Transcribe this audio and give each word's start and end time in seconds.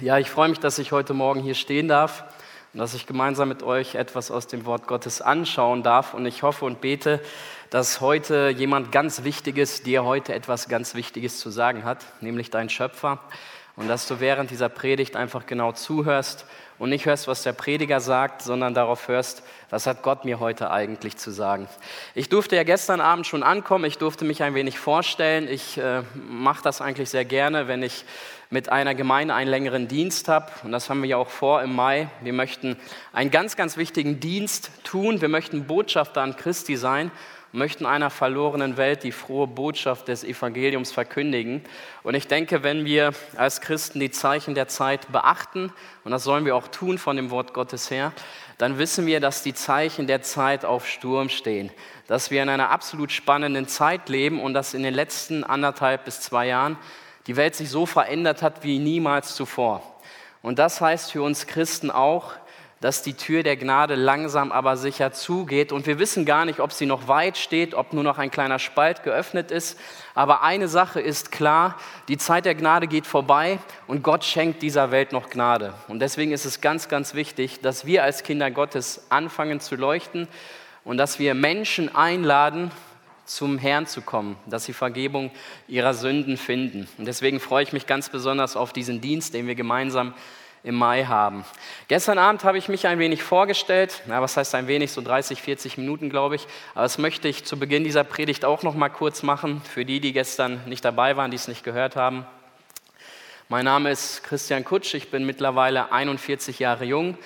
Ja, 0.00 0.18
ich 0.18 0.30
freue 0.30 0.48
mich, 0.48 0.58
dass 0.58 0.78
ich 0.78 0.90
heute 0.90 1.12
Morgen 1.12 1.40
hier 1.40 1.54
stehen 1.54 1.86
darf 1.86 2.24
und 2.72 2.80
dass 2.80 2.94
ich 2.94 3.06
gemeinsam 3.06 3.48
mit 3.48 3.62
euch 3.62 3.94
etwas 3.94 4.30
aus 4.30 4.46
dem 4.46 4.64
Wort 4.64 4.86
Gottes 4.86 5.20
anschauen 5.20 5.82
darf. 5.82 6.14
Und 6.14 6.24
ich 6.24 6.42
hoffe 6.42 6.64
und 6.64 6.80
bete, 6.80 7.20
dass 7.68 8.00
heute 8.00 8.48
jemand 8.48 8.90
ganz 8.90 9.22
Wichtiges 9.22 9.82
dir 9.82 10.04
heute 10.04 10.34
etwas 10.34 10.68
ganz 10.68 10.94
Wichtiges 10.94 11.38
zu 11.38 11.50
sagen 11.50 11.84
hat, 11.84 12.06
nämlich 12.22 12.50
dein 12.50 12.70
Schöpfer. 12.70 13.18
Und 13.76 13.88
dass 13.88 14.06
du 14.06 14.18
während 14.18 14.50
dieser 14.50 14.70
Predigt 14.70 15.14
einfach 15.14 15.46
genau 15.46 15.72
zuhörst 15.72 16.46
und 16.78 16.90
nicht 16.90 17.06
hörst, 17.06 17.28
was 17.28 17.42
der 17.42 17.52
Prediger 17.52 18.00
sagt, 18.00 18.42
sondern 18.42 18.74
darauf 18.74 19.08
hörst, 19.08 19.42
was 19.70 19.86
hat 19.86 20.02
Gott 20.02 20.24
mir 20.24 20.40
heute 20.40 20.70
eigentlich 20.70 21.16
zu 21.16 21.30
sagen. 21.30 21.68
Ich 22.14 22.28
durfte 22.28 22.56
ja 22.56 22.64
gestern 22.64 23.00
Abend 23.00 23.26
schon 23.26 23.42
ankommen, 23.42 23.84
ich 23.84 23.98
durfte 23.98 24.24
mich 24.24 24.42
ein 24.42 24.54
wenig 24.54 24.78
vorstellen. 24.78 25.48
Ich 25.48 25.78
äh, 25.78 26.02
mache 26.14 26.62
das 26.62 26.82
eigentlich 26.82 27.08
sehr 27.08 27.24
gerne, 27.24 27.68
wenn 27.68 27.82
ich 27.82 28.04
mit 28.52 28.68
einer 28.68 28.94
Gemeinde 28.94 29.34
einen 29.34 29.50
längeren 29.50 29.88
Dienst 29.88 30.28
habe. 30.28 30.52
Und 30.62 30.72
das 30.72 30.90
haben 30.90 31.02
wir 31.02 31.08
ja 31.08 31.16
auch 31.16 31.30
vor 31.30 31.62
im 31.62 31.74
Mai. 31.74 32.08
Wir 32.20 32.34
möchten 32.34 32.76
einen 33.12 33.30
ganz, 33.30 33.56
ganz 33.56 33.78
wichtigen 33.78 34.20
Dienst 34.20 34.70
tun. 34.84 35.22
Wir 35.22 35.30
möchten 35.30 35.66
Botschafter 35.66 36.20
an 36.20 36.36
Christi 36.36 36.76
sein 36.76 37.10
möchten 37.52 37.84
einer 37.84 38.08
verlorenen 38.08 38.78
Welt 38.78 39.02
die 39.02 39.12
frohe 39.12 39.46
Botschaft 39.46 40.08
des 40.08 40.24
Evangeliums 40.24 40.90
verkündigen. 40.90 41.62
Und 42.02 42.14
ich 42.14 42.26
denke, 42.26 42.62
wenn 42.62 42.86
wir 42.86 43.12
als 43.36 43.60
Christen 43.60 44.00
die 44.00 44.10
Zeichen 44.10 44.54
der 44.54 44.68
Zeit 44.68 45.12
beachten, 45.12 45.70
und 46.04 46.12
das 46.12 46.24
sollen 46.24 46.46
wir 46.46 46.56
auch 46.56 46.68
tun 46.68 46.96
von 46.96 47.16
dem 47.16 47.30
Wort 47.30 47.52
Gottes 47.52 47.90
her, 47.90 48.12
dann 48.56 48.78
wissen 48.78 49.06
wir, 49.06 49.20
dass 49.20 49.42
die 49.42 49.54
Zeichen 49.54 50.06
der 50.06 50.22
Zeit 50.22 50.64
auf 50.64 50.88
Sturm 50.88 51.28
stehen, 51.28 51.70
dass 52.06 52.30
wir 52.30 52.42
in 52.42 52.48
einer 52.48 52.70
absolut 52.70 53.12
spannenden 53.12 53.68
Zeit 53.68 54.08
leben 54.08 54.40
und 54.40 54.54
dass 54.54 54.72
in 54.72 54.82
den 54.82 54.94
letzten 54.94 55.44
anderthalb 55.44 56.06
bis 56.06 56.20
zwei 56.22 56.46
Jahren 56.46 56.78
die 57.26 57.36
Welt 57.36 57.54
sich 57.54 57.70
so 57.70 57.86
verändert 57.86 58.42
hat 58.42 58.64
wie 58.64 58.78
niemals 58.78 59.34
zuvor. 59.34 59.82
Und 60.42 60.58
das 60.58 60.80
heißt 60.80 61.12
für 61.12 61.22
uns 61.22 61.46
Christen 61.46 61.90
auch, 61.90 62.34
dass 62.82 63.02
die 63.02 63.14
Tür 63.14 63.44
der 63.44 63.56
Gnade 63.56 63.94
langsam 63.94 64.50
aber 64.50 64.76
sicher 64.76 65.12
zugeht. 65.12 65.70
Und 65.70 65.86
wir 65.86 66.00
wissen 66.00 66.24
gar 66.24 66.44
nicht, 66.44 66.58
ob 66.58 66.72
sie 66.72 66.84
noch 66.84 67.06
weit 67.06 67.38
steht, 67.38 67.74
ob 67.74 67.92
nur 67.92 68.02
noch 68.02 68.18
ein 68.18 68.32
kleiner 68.32 68.58
Spalt 68.58 69.04
geöffnet 69.04 69.52
ist. 69.52 69.78
Aber 70.14 70.42
eine 70.42 70.66
Sache 70.66 71.00
ist 71.00 71.30
klar, 71.30 71.76
die 72.08 72.18
Zeit 72.18 72.44
der 72.44 72.56
Gnade 72.56 72.88
geht 72.88 73.06
vorbei 73.06 73.60
und 73.86 74.02
Gott 74.02 74.24
schenkt 74.24 74.62
dieser 74.62 74.90
Welt 74.90 75.12
noch 75.12 75.30
Gnade. 75.30 75.74
Und 75.86 76.00
deswegen 76.00 76.32
ist 76.32 76.44
es 76.44 76.60
ganz, 76.60 76.88
ganz 76.88 77.14
wichtig, 77.14 77.60
dass 77.60 77.86
wir 77.86 78.02
als 78.02 78.24
Kinder 78.24 78.50
Gottes 78.50 79.06
anfangen 79.10 79.60
zu 79.60 79.76
leuchten 79.76 80.26
und 80.82 80.96
dass 80.96 81.20
wir 81.20 81.34
Menschen 81.34 81.94
einladen, 81.94 82.72
zum 83.36 83.58
Herrn 83.58 83.86
zu 83.86 84.02
kommen, 84.02 84.36
dass 84.46 84.64
sie 84.64 84.72
Vergebung 84.72 85.30
ihrer 85.68 85.94
Sünden 85.94 86.36
finden. 86.36 86.88
Und 86.98 87.06
deswegen 87.06 87.40
freue 87.40 87.62
ich 87.62 87.72
mich 87.72 87.86
ganz 87.86 88.08
besonders 88.08 88.56
auf 88.56 88.72
diesen 88.72 89.00
Dienst, 89.00 89.34
den 89.34 89.46
wir 89.46 89.54
gemeinsam 89.54 90.14
im 90.64 90.76
Mai 90.76 91.04
haben. 91.04 91.44
Gestern 91.88 92.18
Abend 92.18 92.44
habe 92.44 92.58
ich 92.58 92.68
mich 92.68 92.86
ein 92.86 92.98
wenig 92.98 93.22
vorgestellt, 93.22 94.02
na, 94.06 94.22
was 94.22 94.36
heißt 94.36 94.54
ein 94.54 94.68
wenig, 94.68 94.92
so 94.92 95.00
30, 95.00 95.42
40 95.42 95.76
Minuten 95.76 96.08
glaube 96.08 96.36
ich, 96.36 96.46
aber 96.74 96.84
das 96.84 96.98
möchte 96.98 97.26
ich 97.26 97.44
zu 97.44 97.58
Beginn 97.58 97.82
dieser 97.82 98.04
Predigt 98.04 98.44
auch 98.44 98.62
noch 98.62 98.74
mal 98.74 98.88
kurz 98.88 99.22
machen, 99.22 99.60
für 99.62 99.84
die, 99.84 99.98
die 99.98 100.12
gestern 100.12 100.60
nicht 100.66 100.84
dabei 100.84 101.16
waren, 101.16 101.30
die 101.30 101.36
es 101.36 101.48
nicht 101.48 101.64
gehört 101.64 101.96
haben. 101.96 102.26
Mein 103.48 103.64
Name 103.64 103.90
ist 103.90 104.22
Christian 104.22 104.64
Kutsch, 104.64 104.94
ich 104.94 105.10
bin 105.10 105.26
mittlerweile 105.26 105.90
41 105.90 106.58
Jahre 106.60 106.84
jung. 106.84 107.18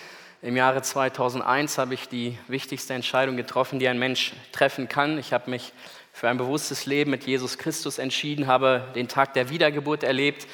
Im 0.42 0.56
Jahre 0.56 0.82
2001 0.82 1.78
habe 1.78 1.94
ich 1.94 2.08
die 2.08 2.38
wichtigste 2.46 2.94
Entscheidung 2.94 3.36
getroffen, 3.36 3.78
die 3.78 3.88
ein 3.88 3.98
Mensch 3.98 4.32
treffen 4.52 4.88
kann. 4.88 5.18
Ich 5.18 5.32
habe 5.32 5.50
mich 5.50 5.72
für 6.16 6.30
ein 6.30 6.38
bewusstes 6.38 6.86
Leben 6.86 7.10
mit 7.10 7.24
Jesus 7.24 7.58
Christus 7.58 7.98
entschieden, 7.98 8.46
habe 8.46 8.82
den 8.94 9.06
Tag 9.06 9.34
der 9.34 9.50
Wiedergeburt 9.50 10.02
erlebt 10.02 10.46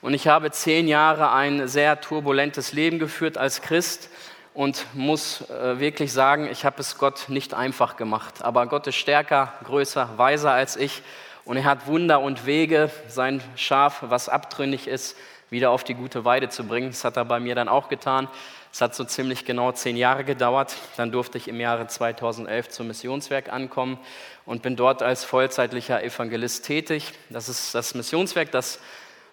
und 0.00 0.14
ich 0.14 0.28
habe 0.28 0.50
zehn 0.50 0.88
Jahre 0.88 1.30
ein 1.32 1.68
sehr 1.68 2.00
turbulentes 2.00 2.72
Leben 2.72 2.98
geführt 2.98 3.36
als 3.36 3.60
Christ 3.60 4.08
und 4.54 4.86
muss 4.94 5.42
äh, 5.50 5.78
wirklich 5.78 6.14
sagen, 6.14 6.48
ich 6.50 6.64
habe 6.64 6.80
es 6.80 6.96
Gott 6.96 7.26
nicht 7.28 7.52
einfach 7.52 7.96
gemacht. 7.96 8.42
Aber 8.42 8.66
Gott 8.66 8.86
ist 8.86 8.96
stärker, 8.96 9.52
größer, 9.64 10.08
weiser 10.16 10.52
als 10.52 10.76
ich 10.76 11.02
und 11.44 11.58
er 11.58 11.64
hat 11.64 11.86
Wunder 11.86 12.22
und 12.22 12.46
Wege, 12.46 12.90
sein 13.06 13.42
Schaf, 13.56 13.98
was 14.00 14.30
abtrünnig 14.30 14.88
ist, 14.88 15.18
wieder 15.50 15.70
auf 15.70 15.84
die 15.84 15.94
gute 15.94 16.24
Weide 16.24 16.48
zu 16.48 16.64
bringen. 16.64 16.92
Das 16.92 17.04
hat 17.04 17.18
er 17.18 17.26
bei 17.26 17.40
mir 17.40 17.54
dann 17.54 17.68
auch 17.68 17.90
getan. 17.90 18.26
Es 18.72 18.80
hat 18.80 18.94
so 18.94 19.04
ziemlich 19.04 19.44
genau 19.44 19.72
zehn 19.72 19.96
Jahre 19.96 20.24
gedauert. 20.24 20.76
Dann 20.96 21.10
durfte 21.10 21.38
ich 21.38 21.48
im 21.48 21.60
Jahre 21.60 21.88
2011 21.88 22.68
zum 22.68 22.86
Missionswerk 22.86 23.52
ankommen 23.52 23.98
und 24.46 24.62
bin 24.62 24.76
dort 24.76 25.02
als 25.02 25.24
vollzeitlicher 25.24 26.02
Evangelist 26.04 26.64
tätig. 26.64 27.12
Das 27.30 27.48
ist 27.48 27.74
das 27.74 27.94
Missionswerk, 27.94 28.52
das 28.52 28.78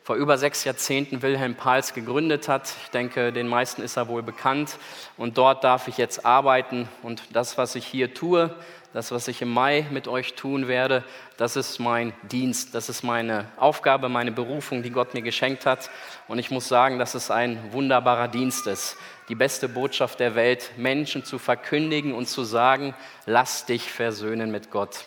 vor 0.03 0.15
über 0.15 0.37
sechs 0.37 0.63
Jahrzehnten 0.63 1.21
Wilhelm 1.21 1.55
Pahls 1.55 1.93
gegründet 1.93 2.47
hat. 2.47 2.73
Ich 2.85 2.91
denke, 2.91 3.33
den 3.33 3.47
meisten 3.47 3.81
ist 3.81 3.97
er 3.97 4.07
wohl 4.07 4.23
bekannt. 4.23 4.77
Und 5.17 5.37
dort 5.37 5.63
darf 5.65 5.87
ich 5.89 5.97
jetzt 5.97 6.25
arbeiten. 6.25 6.87
Und 7.03 7.21
das, 7.33 7.57
was 7.57 7.75
ich 7.75 7.85
hier 7.85 8.13
tue, 8.13 8.55
das, 8.93 9.11
was 9.11 9.27
ich 9.27 9.41
im 9.41 9.49
Mai 9.49 9.85
mit 9.91 10.07
euch 10.07 10.33
tun 10.33 10.69
werde, 10.69 11.03
das 11.35 11.57
ist 11.57 11.79
mein 11.79 12.13
Dienst, 12.23 12.73
das 12.73 12.87
ist 12.87 13.03
meine 13.03 13.51
Aufgabe, 13.57 14.07
meine 14.07 14.31
Berufung, 14.31 14.81
die 14.81 14.91
Gott 14.91 15.13
mir 15.13 15.21
geschenkt 15.21 15.65
hat. 15.65 15.89
Und 16.29 16.39
ich 16.39 16.51
muss 16.51 16.69
sagen, 16.69 16.97
dass 16.97 17.13
es 17.13 17.29
ein 17.29 17.73
wunderbarer 17.73 18.29
Dienst 18.29 18.65
ist. 18.65 18.97
Die 19.29 19.35
beste 19.35 19.67
Botschaft 19.67 20.21
der 20.21 20.35
Welt, 20.35 20.71
Menschen 20.77 21.25
zu 21.25 21.37
verkündigen 21.37 22.13
und 22.13 22.29
zu 22.29 22.45
sagen, 22.45 22.95
lass 23.25 23.65
dich 23.65 23.91
versöhnen 23.91 24.51
mit 24.51 24.71
Gott. 24.71 25.05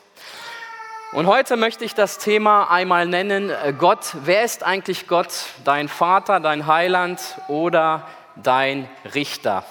Und 1.13 1.27
heute 1.27 1.57
möchte 1.57 1.87
ich 1.87 1.95
das 1.95 2.19
Thema 2.19 2.71
einmal 2.71 3.07
nennen, 3.07 3.49
äh, 3.49 3.73
Gott, 3.77 4.15
wer 4.25 4.45
ist 4.45 4.63
eigentlich 4.63 5.09
Gott? 5.09 5.33
Dein 5.65 5.89
Vater, 5.89 6.39
dein 6.39 6.67
Heiland 6.67 7.21
oder 7.49 8.07
dein 8.37 8.89
Richter? 9.15 9.65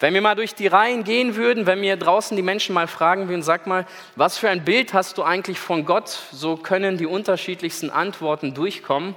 Wenn 0.00 0.14
wir 0.14 0.20
mal 0.20 0.34
durch 0.34 0.56
die 0.56 0.66
Reihen 0.66 1.04
gehen 1.04 1.36
würden, 1.36 1.66
wenn 1.66 1.80
wir 1.80 1.96
draußen 1.96 2.36
die 2.36 2.42
Menschen 2.42 2.74
mal 2.74 2.88
fragen 2.88 3.28
würden, 3.28 3.42
sag 3.42 3.68
mal, 3.68 3.86
was 4.16 4.36
für 4.36 4.50
ein 4.50 4.64
Bild 4.64 4.94
hast 4.94 5.16
du 5.16 5.22
eigentlich 5.22 5.60
von 5.60 5.86
Gott? 5.86 6.08
So 6.32 6.56
können 6.56 6.98
die 6.98 7.06
unterschiedlichsten 7.06 7.88
Antworten 7.88 8.52
durchkommen. 8.52 9.14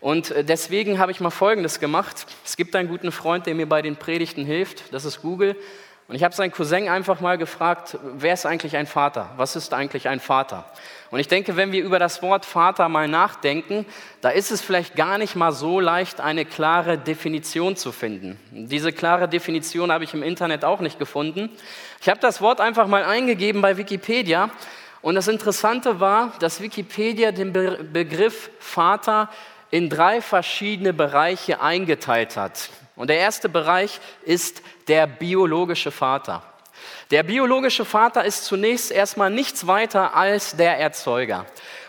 Und 0.00 0.30
äh, 0.30 0.44
deswegen 0.44 0.98
habe 0.98 1.12
ich 1.12 1.20
mal 1.20 1.30
Folgendes 1.30 1.80
gemacht. 1.80 2.26
Es 2.44 2.56
gibt 2.56 2.74
einen 2.76 2.88
guten 2.88 3.12
Freund, 3.12 3.46
der 3.46 3.54
mir 3.54 3.68
bei 3.68 3.82
den 3.82 3.96
Predigten 3.96 4.44
hilft. 4.44 4.92
Das 4.92 5.04
ist 5.04 5.22
Google. 5.22 5.56
Und 6.08 6.14
ich 6.14 6.24
habe 6.24 6.34
seinen 6.34 6.52
Cousin 6.52 6.88
einfach 6.88 7.20
mal 7.20 7.36
gefragt, 7.36 7.98
wer 8.14 8.32
ist 8.32 8.46
eigentlich 8.46 8.78
ein 8.78 8.86
Vater? 8.86 9.30
Was 9.36 9.56
ist 9.56 9.74
eigentlich 9.74 10.08
ein 10.08 10.20
Vater? 10.20 10.64
Und 11.10 11.20
ich 11.20 11.28
denke, 11.28 11.56
wenn 11.56 11.70
wir 11.70 11.84
über 11.84 11.98
das 11.98 12.22
Wort 12.22 12.46
Vater 12.46 12.88
mal 12.88 13.08
nachdenken, 13.08 13.84
da 14.22 14.30
ist 14.30 14.50
es 14.50 14.62
vielleicht 14.62 14.96
gar 14.96 15.18
nicht 15.18 15.36
mal 15.36 15.52
so 15.52 15.80
leicht, 15.80 16.22
eine 16.22 16.46
klare 16.46 16.96
Definition 16.96 17.76
zu 17.76 17.92
finden. 17.92 18.40
Diese 18.52 18.90
klare 18.90 19.28
Definition 19.28 19.92
habe 19.92 20.04
ich 20.04 20.14
im 20.14 20.22
Internet 20.22 20.64
auch 20.64 20.80
nicht 20.80 20.98
gefunden. 20.98 21.50
Ich 22.00 22.08
habe 22.08 22.20
das 22.20 22.40
Wort 22.40 22.62
einfach 22.62 22.86
mal 22.86 23.04
eingegeben 23.04 23.60
bei 23.60 23.76
Wikipedia. 23.76 24.48
Und 25.02 25.14
das 25.14 25.28
Interessante 25.28 26.00
war, 26.00 26.32
dass 26.40 26.62
Wikipedia 26.62 27.32
den 27.32 27.52
Be 27.52 27.84
Begriff 27.92 28.50
Vater 28.60 29.28
in 29.70 29.90
drei 29.90 30.20
verschiedene 30.20 30.92
Bereiche 30.92 31.60
eingeteilt 31.60 32.36
hat. 32.36 32.70
Und 32.96 33.10
der 33.10 33.18
erste 33.18 33.48
Bereich 33.48 34.00
ist 34.24 34.62
der 34.88 35.06
biologische 35.06 35.90
Vater. 35.90 36.42
Der 37.10 37.22
biologische 37.22 37.84
Vater 37.84 38.24
ist 38.24 38.44
zunächst 38.44 38.90
erstmal 38.90 39.30
nichts 39.30 39.66
weiter 39.66 40.14
als 40.14 40.56
der 40.56 40.78
Erzeuger. 40.78 41.46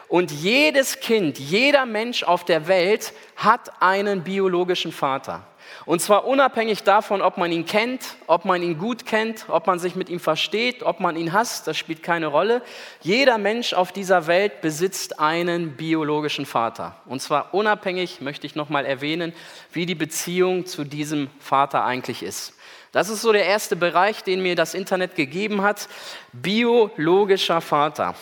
Und 0.07 0.31
jedes 0.31 0.99
Kind, 0.99 1.37
jeder 1.37 1.85
Mensch 1.85 2.23
auf 2.23 2.45
der 2.45 2.67
Welt 2.67 3.13
hat 3.35 3.81
einen 3.81 4.23
biologischen 4.23 4.91
Vater. 4.91 5.43
Und 5.85 6.01
zwar 6.01 6.25
unabhängig 6.25 6.83
davon, 6.83 7.21
ob 7.21 7.37
man 7.37 7.51
ihn 7.51 7.65
kennt, 7.65 8.15
ob 8.27 8.45
man 8.45 8.61
ihn 8.61 8.77
gut 8.77 9.05
kennt, 9.05 9.45
ob 9.47 9.67
man 9.67 9.79
sich 9.79 9.95
mit 9.95 10.09
ihm 10.09 10.19
versteht, 10.19 10.83
ob 10.83 10.99
man 10.99 11.15
ihn 11.15 11.33
hasst, 11.33 11.67
das 11.67 11.77
spielt 11.77 12.03
keine 12.03 12.27
Rolle. 12.27 12.61
Jeder 13.01 13.37
Mensch 13.37 13.73
auf 13.73 13.91
dieser 13.91 14.27
Welt 14.27 14.61
besitzt 14.61 15.19
einen 15.19 15.71
biologischen 15.77 16.45
Vater. 16.45 16.95
Und 17.05 17.21
zwar 17.21 17.53
unabhängig, 17.53 18.21
möchte 18.21 18.45
ich 18.45 18.55
nochmal 18.55 18.85
erwähnen, 18.85 19.33
wie 19.71 19.85
die 19.85 19.95
Beziehung 19.95 20.65
zu 20.65 20.83
diesem 20.83 21.29
Vater 21.39 21.83
eigentlich 21.85 22.23
ist. 22.23 22.53
Das 22.91 23.09
ist 23.09 23.21
so 23.21 23.31
der 23.31 23.45
erste 23.45 23.75
Bereich, 23.75 24.23
den 24.23 24.41
mir 24.41 24.55
das 24.55 24.73
Internet 24.73 25.15
gegeben 25.15 25.61
hat. 25.61 25.87
Biologischer 26.33 27.61
Vater. 27.61 28.15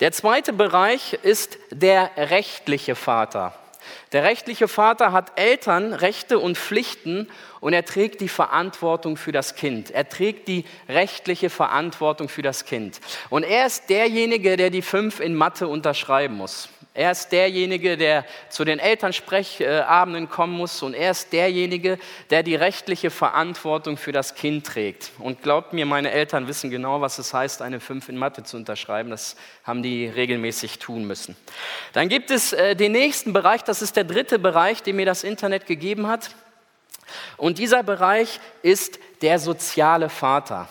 Der 0.00 0.12
zweite 0.12 0.52
Bereich 0.52 1.12
ist 1.22 1.58
der 1.70 2.10
rechtliche 2.16 2.94
Vater. 2.94 3.54
Der 4.12 4.22
rechtliche 4.22 4.68
Vater 4.68 5.12
hat 5.12 5.38
Eltern, 5.38 5.92
Rechte 5.92 6.38
und 6.38 6.56
Pflichten 6.56 7.28
und 7.60 7.72
er 7.72 7.84
trägt 7.84 8.20
die 8.20 8.28
Verantwortung 8.28 9.16
für 9.16 9.32
das 9.32 9.54
Kind. 9.54 9.90
Er 9.90 10.08
trägt 10.08 10.48
die 10.48 10.64
rechtliche 10.88 11.50
Verantwortung 11.50 12.28
für 12.28 12.42
das 12.42 12.64
Kind. 12.64 13.00
Und 13.30 13.42
er 13.42 13.66
ist 13.66 13.90
derjenige, 13.90 14.56
der 14.56 14.70
die 14.70 14.82
fünf 14.82 15.20
in 15.20 15.34
Mathe 15.34 15.68
unterschreiben 15.68 16.36
muss. 16.36 16.68
Er 16.98 17.12
ist 17.12 17.28
derjenige, 17.28 17.96
der 17.96 18.24
zu 18.48 18.64
den 18.64 18.80
Elternsprechabenden 18.80 20.28
kommen 20.28 20.52
muss 20.52 20.82
und 20.82 20.94
er 20.94 21.12
ist 21.12 21.32
derjenige, 21.32 21.96
der 22.30 22.42
die 22.42 22.56
rechtliche 22.56 23.10
Verantwortung 23.10 23.96
für 23.96 24.10
das 24.10 24.34
Kind 24.34 24.66
trägt. 24.66 25.12
Und 25.20 25.40
glaubt 25.40 25.72
mir, 25.72 25.86
meine 25.86 26.10
Eltern 26.10 26.48
wissen 26.48 26.70
genau, 26.70 27.00
was 27.00 27.20
es 27.20 27.32
heißt, 27.32 27.62
eine 27.62 27.78
5 27.78 28.08
in 28.08 28.16
Mathe 28.16 28.42
zu 28.42 28.56
unterschreiben. 28.56 29.10
Das 29.10 29.36
haben 29.62 29.84
die 29.84 30.08
regelmäßig 30.08 30.80
tun 30.80 31.04
müssen. 31.04 31.36
Dann 31.92 32.08
gibt 32.08 32.32
es 32.32 32.52
äh, 32.52 32.74
den 32.74 32.90
nächsten 32.90 33.32
Bereich, 33.32 33.62
das 33.62 33.80
ist 33.80 33.94
der 33.94 34.02
dritte 34.02 34.40
Bereich, 34.40 34.82
den 34.82 34.96
mir 34.96 35.06
das 35.06 35.22
Internet 35.22 35.66
gegeben 35.66 36.08
hat. 36.08 36.30
Und 37.36 37.58
dieser 37.58 37.84
Bereich 37.84 38.40
ist 38.62 38.98
der 39.22 39.38
soziale 39.38 40.08
Vater. 40.08 40.68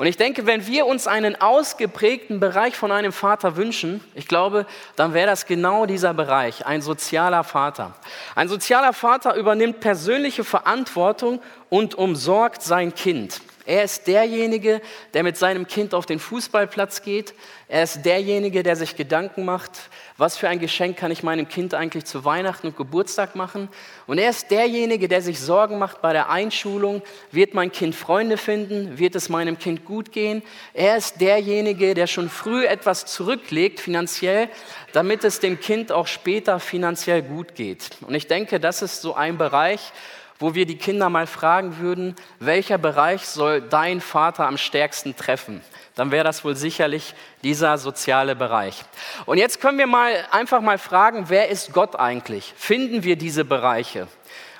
Und 0.00 0.06
ich 0.06 0.16
denke, 0.16 0.46
wenn 0.46 0.66
wir 0.66 0.86
uns 0.86 1.06
einen 1.06 1.38
ausgeprägten 1.42 2.40
Bereich 2.40 2.74
von 2.74 2.90
einem 2.90 3.12
Vater 3.12 3.56
wünschen, 3.56 4.02
ich 4.14 4.26
glaube, 4.26 4.64
dann 4.96 5.12
wäre 5.12 5.26
das 5.26 5.44
genau 5.44 5.84
dieser 5.84 6.14
Bereich, 6.14 6.64
ein 6.64 6.80
sozialer 6.80 7.44
Vater. 7.44 7.92
Ein 8.34 8.48
sozialer 8.48 8.94
Vater 8.94 9.34
übernimmt 9.34 9.80
persönliche 9.80 10.42
Verantwortung 10.42 11.42
und 11.68 11.96
umsorgt 11.96 12.62
sein 12.62 12.94
Kind. 12.94 13.42
Er 13.66 13.84
ist 13.84 14.06
derjenige, 14.06 14.80
der 15.14 15.22
mit 15.22 15.36
seinem 15.36 15.66
Kind 15.66 15.94
auf 15.94 16.06
den 16.06 16.18
Fußballplatz 16.18 17.02
geht. 17.02 17.34
Er 17.68 17.82
ist 17.82 18.04
derjenige, 18.04 18.62
der 18.62 18.74
sich 18.74 18.96
Gedanken 18.96 19.44
macht, 19.44 19.72
was 20.16 20.36
für 20.36 20.48
ein 20.48 20.58
Geschenk 20.58 20.96
kann 20.96 21.10
ich 21.10 21.22
meinem 21.22 21.48
Kind 21.48 21.74
eigentlich 21.74 22.04
zu 22.04 22.24
Weihnachten 22.24 22.68
und 22.68 22.76
Geburtstag 22.76 23.36
machen. 23.36 23.68
Und 24.06 24.18
er 24.18 24.30
ist 24.30 24.50
derjenige, 24.50 25.08
der 25.08 25.22
sich 25.22 25.40
Sorgen 25.40 25.78
macht 25.78 26.02
bei 26.02 26.12
der 26.12 26.30
Einschulung. 26.30 27.02
Wird 27.30 27.54
mein 27.54 27.70
Kind 27.70 27.94
Freunde 27.94 28.36
finden? 28.36 28.98
Wird 28.98 29.14
es 29.14 29.28
meinem 29.28 29.58
Kind 29.58 29.84
gut 29.84 30.12
gehen? 30.12 30.42
Er 30.74 30.96
ist 30.96 31.20
derjenige, 31.20 31.94
der 31.94 32.06
schon 32.06 32.28
früh 32.28 32.66
etwas 32.66 33.06
zurücklegt 33.06 33.80
finanziell, 33.80 34.48
damit 34.92 35.24
es 35.24 35.40
dem 35.40 35.60
Kind 35.60 35.92
auch 35.92 36.06
später 36.06 36.60
finanziell 36.60 37.22
gut 37.22 37.54
geht. 37.54 37.90
Und 38.00 38.14
ich 38.14 38.26
denke, 38.26 38.58
das 38.58 38.82
ist 38.82 39.02
so 39.02 39.14
ein 39.14 39.38
Bereich, 39.38 39.92
wo 40.40 40.54
wir 40.54 40.66
die 40.66 40.78
Kinder 40.78 41.08
mal 41.10 41.26
fragen 41.26 41.78
würden, 41.78 42.16
welcher 42.40 42.78
Bereich 42.78 43.26
soll 43.26 43.60
dein 43.60 44.00
Vater 44.00 44.46
am 44.46 44.56
stärksten 44.56 45.14
treffen? 45.14 45.60
Dann 45.94 46.10
wäre 46.10 46.24
das 46.24 46.44
wohl 46.44 46.56
sicherlich 46.56 47.14
dieser 47.44 47.76
soziale 47.76 48.34
Bereich. 48.34 48.82
Und 49.26 49.38
jetzt 49.38 49.60
können 49.60 49.78
wir 49.78 49.86
mal 49.86 50.12
einfach 50.30 50.62
mal 50.62 50.78
fragen, 50.78 51.26
wer 51.28 51.48
ist 51.48 51.72
Gott 51.72 51.94
eigentlich? 51.94 52.54
Finden 52.56 53.04
wir 53.04 53.16
diese 53.16 53.44
Bereiche? 53.44 54.08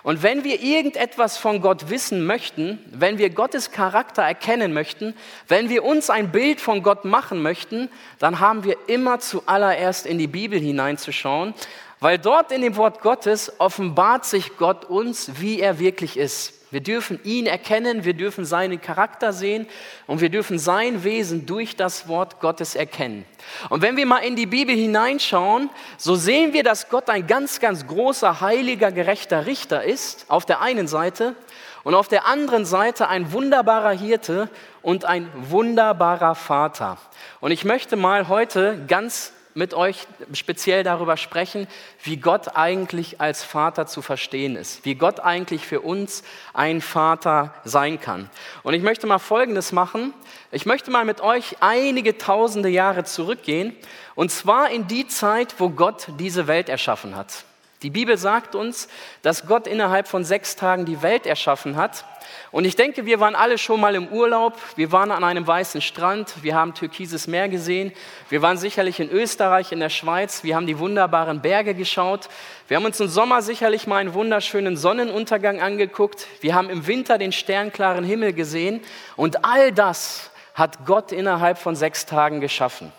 Und 0.03 0.23
wenn 0.23 0.45
wir 0.45 0.61
irgendetwas 0.63 1.37
von 1.37 1.61
Gott 1.61 1.91
wissen 1.91 2.25
möchten, 2.25 2.79
wenn 2.91 3.19
wir 3.19 3.31
Gottes 3.31 3.71
Charakter 3.71 4.23
erkennen 4.23 4.73
möchten, 4.73 5.15
wenn 5.49 5.69
wir 5.69 5.85
uns 5.85 6.09
ein 6.09 6.33
Bild 6.33 6.61
von 6.61 6.83
Gott 6.83 7.05
machen 7.05 7.43
möchten, 7.43 7.91
dann 8.19 8.41
haben 8.41 8.65
wir 8.65 8.77
immer 8.87 9.21
zuallererst 9.21 10.07
in 10.07 10.19
die 10.19 10.27
Bibel 10.27 10.59
hineinzuschauen, 10.59 11.55
weil 12.01 12.19
dort 12.19 12.51
in 12.51 12.63
dem 12.63 12.77
Wort 12.77 13.01
Gottes 13.01 13.53
offenbart 13.59 14.25
sich 14.25 14.57
Gott 14.57 14.87
uns, 14.87 15.33
wie 15.41 15.61
er 15.61 15.79
wirklich 15.79 16.17
ist. 16.17 16.55
Wir 16.73 16.81
dürfen 16.81 17.19
ihn 17.25 17.47
erkennen, 17.47 18.05
wir 18.05 18.15
dürfen 18.15 18.45
seinen 18.45 18.81
Charakter 18.81 19.33
sehen 19.33 19.67
und 20.07 20.21
wir 20.21 20.29
dürfen 20.29 20.59
sein 20.59 21.03
Wesen 21.03 21.45
durch 21.45 21.75
das 21.75 22.07
Wort 22.07 22.41
Gottes 22.41 22.77
erkennen. 22.77 23.25
Und 23.71 23.83
wenn 23.83 23.97
wir 23.97 24.07
mal 24.07 24.19
in 24.19 24.37
die 24.37 24.47
Bibel 24.47 24.75
hineinschauen, 24.75 25.69
so 25.97 26.15
sehen 26.15 26.53
wir, 26.53 26.63
dass 26.63 26.89
Gott 26.89 27.11
ein 27.11 27.27
ganz, 27.27 27.59
ganz 27.59 27.87
großer, 27.89 28.41
heiliger, 28.41 28.93
gerechter 28.93 29.47
Richter 29.47 29.83
ist, 29.83 30.27
auf 30.29 30.47
der 30.47 30.61
einen 30.61 30.87
Seite, 30.87 31.35
und 31.83 31.95
auf 31.95 32.09
der 32.09 32.27
anderen 32.27 32.67
Seite 32.67 33.09
ein 33.09 33.33
wunderbarer 33.33 33.93
Hirte 33.93 34.51
und 34.83 35.07
ein 35.07 35.29
wunderbarer 35.35 36.35
Vater. 36.35 36.99
Und 37.41 37.53
ich 37.53 37.65
möchte 37.65 37.97
mal 37.97 38.29
heute 38.29 38.85
ganz 38.87 39.33
mit 39.61 39.75
euch 39.75 40.09
speziell 40.33 40.85
darüber 40.85 41.19
sprechen, 41.19 41.69
wie 42.03 42.17
Gott 42.17 42.57
eigentlich 42.57 43.21
als 43.21 43.45
Vater 43.45 43.87
zu 43.87 44.01
verstehen 44.01 44.57
ist, 44.57 44.87
wie 44.87 44.95
Gott 44.95 45.21
eigentlich 45.21 45.67
für 45.67 45.83
uns 45.83 46.25
ein 46.55 46.81
Vater 46.81 47.53
sein 47.65 48.01
kann. 48.01 48.31
Und 48.63 48.73
ich 48.73 48.83
möchte 48.83 49.07
mal 49.07 49.19
Folgendes 49.19 49.71
machen. 49.71 50.15
Ich 50.51 50.65
möchte 50.65 50.91
mal 50.91 51.05
mit 51.05 51.21
euch 51.21 51.59
einige 51.61 52.17
tausende 52.17 52.71
Jahre 52.71 53.05
zurückgehen, 53.05 53.77
und 54.15 54.33
zwar 54.33 54.71
in 54.71 54.89
die 54.89 55.07
Zeit, 55.07 55.57
wo 55.59 55.69
Gott 55.69 56.09
diese 56.19 56.47
Welt 56.47 56.71
erschaffen 56.71 57.15
hat. 57.15 57.45
Die 57.83 57.91
Bibel 57.91 58.17
sagt 58.17 58.55
uns, 58.55 58.89
dass 59.21 59.47
Gott 59.47 59.67
innerhalb 59.67 60.09
von 60.09 60.25
sechs 60.25 60.57
Tagen 60.57 60.87
die 60.87 61.03
Welt 61.03 61.27
erschaffen 61.27 61.77
hat. 61.77 62.07
Und 62.51 62.65
ich 62.65 62.77
denke, 62.77 63.07
wir 63.07 63.21
waren 63.21 63.35
alle 63.35 63.59
schon 63.59 63.81
mal 63.81 63.95
im 63.95 64.09
Urlaub. 64.09 64.59
Wir 64.77 64.93
waren 64.93 65.11
an 65.11 65.25
einem 65.25 65.47
weißen 65.47 65.81
Strand. 65.81 66.43
Wir 66.43 66.55
haben 66.55 66.75
türkises 66.75 67.27
Meer 67.27 67.49
gesehen. 67.49 67.93
Wir 68.29 68.43
waren 68.43 68.57
sicherlich 68.57 69.01
in 69.01 69.11
Österreich, 69.11 69.73
in 69.73 69.81
der 69.81 69.89
Schweiz. 69.89 70.43
Wir 70.43 70.57
haben 70.57 70.67
die 70.67 70.79
wunderbaren 70.79 71.41
Berge 71.41 71.75
geschaut. 71.75 72.29
Wir 72.69 72.77
haben 72.77 72.85
uns 72.85 73.01
im 73.01 73.09
Sommer 73.09 73.43
sicherlich 73.43 73.87
mal 73.87 73.97
einen 73.97 74.15
wunderschönen 74.15 74.77
Sonnenuntergang 74.77 75.61
angeguckt. 75.61 76.27
Wir 76.41 76.55
haben 76.55 76.71
im 76.71 76.87
Winter 76.87 77.19
den 77.19 77.33
sternklaren 77.33 78.05
Himmel 78.05 78.33
gesehen. 78.33 78.81
Und 79.17 79.45
all 79.45 79.73
das 79.73 80.31
hat 80.55 80.85
Gott 80.87 81.13
innerhalb 81.13 81.59
von 81.59 81.77
sechs 81.77 82.07
Tagen 82.07 82.41
geschaffen. 82.41 82.93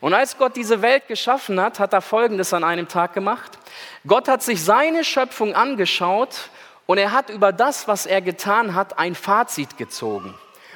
Und 0.00 0.14
als 0.14 0.38
Gott 0.38 0.56
diese 0.56 0.80
Welt 0.80 1.08
geschaffen 1.08 1.60
hat, 1.60 1.78
hat 1.78 1.92
er 1.92 2.00
Folgendes 2.00 2.54
an 2.54 2.64
einem 2.64 2.88
Tag 2.88 3.12
gemacht. 3.12 3.58
Gott 4.06 4.28
hat 4.28 4.42
sich 4.42 4.64
seine 4.64 5.04
Schöpfung 5.04 5.54
angeschaut 5.54 6.48
und 6.90 6.98
er 6.98 7.12
hat 7.12 7.30
über 7.30 7.52
das, 7.52 7.86
was 7.86 8.04
er 8.04 8.20
getan 8.20 8.74
hat, 8.74 8.98
ein 8.98 9.14
Fazit 9.14 9.78
gezogen. 9.78 10.34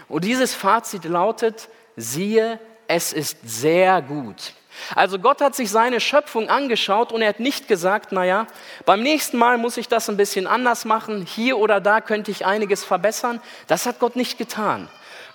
Und 0.08 0.22
dieses 0.22 0.54
Fazit 0.54 1.04
lautet, 1.06 1.68
siehe, 1.96 2.60
es 2.86 3.12
ist 3.12 3.38
sehr 3.42 4.00
gut. 4.00 4.52
Also 4.94 5.18
Gott 5.18 5.40
hat 5.40 5.56
sich 5.56 5.72
seine 5.72 5.98
Schöpfung 5.98 6.48
angeschaut 6.48 7.10
und 7.10 7.20
er 7.20 7.30
hat 7.30 7.40
nicht 7.40 7.66
gesagt, 7.66 8.12
naja, 8.12 8.46
beim 8.86 9.02
nächsten 9.02 9.38
Mal 9.38 9.58
muss 9.58 9.76
ich 9.76 9.88
das 9.88 10.08
ein 10.08 10.16
bisschen 10.16 10.46
anders 10.46 10.84
machen, 10.84 11.26
hier 11.26 11.58
oder 11.58 11.80
da 11.80 12.00
könnte 12.00 12.30
ich 12.30 12.46
einiges 12.46 12.84
verbessern. 12.84 13.40
Das 13.66 13.84
hat 13.84 13.98
Gott 13.98 14.14
nicht 14.14 14.38
getan. 14.38 14.88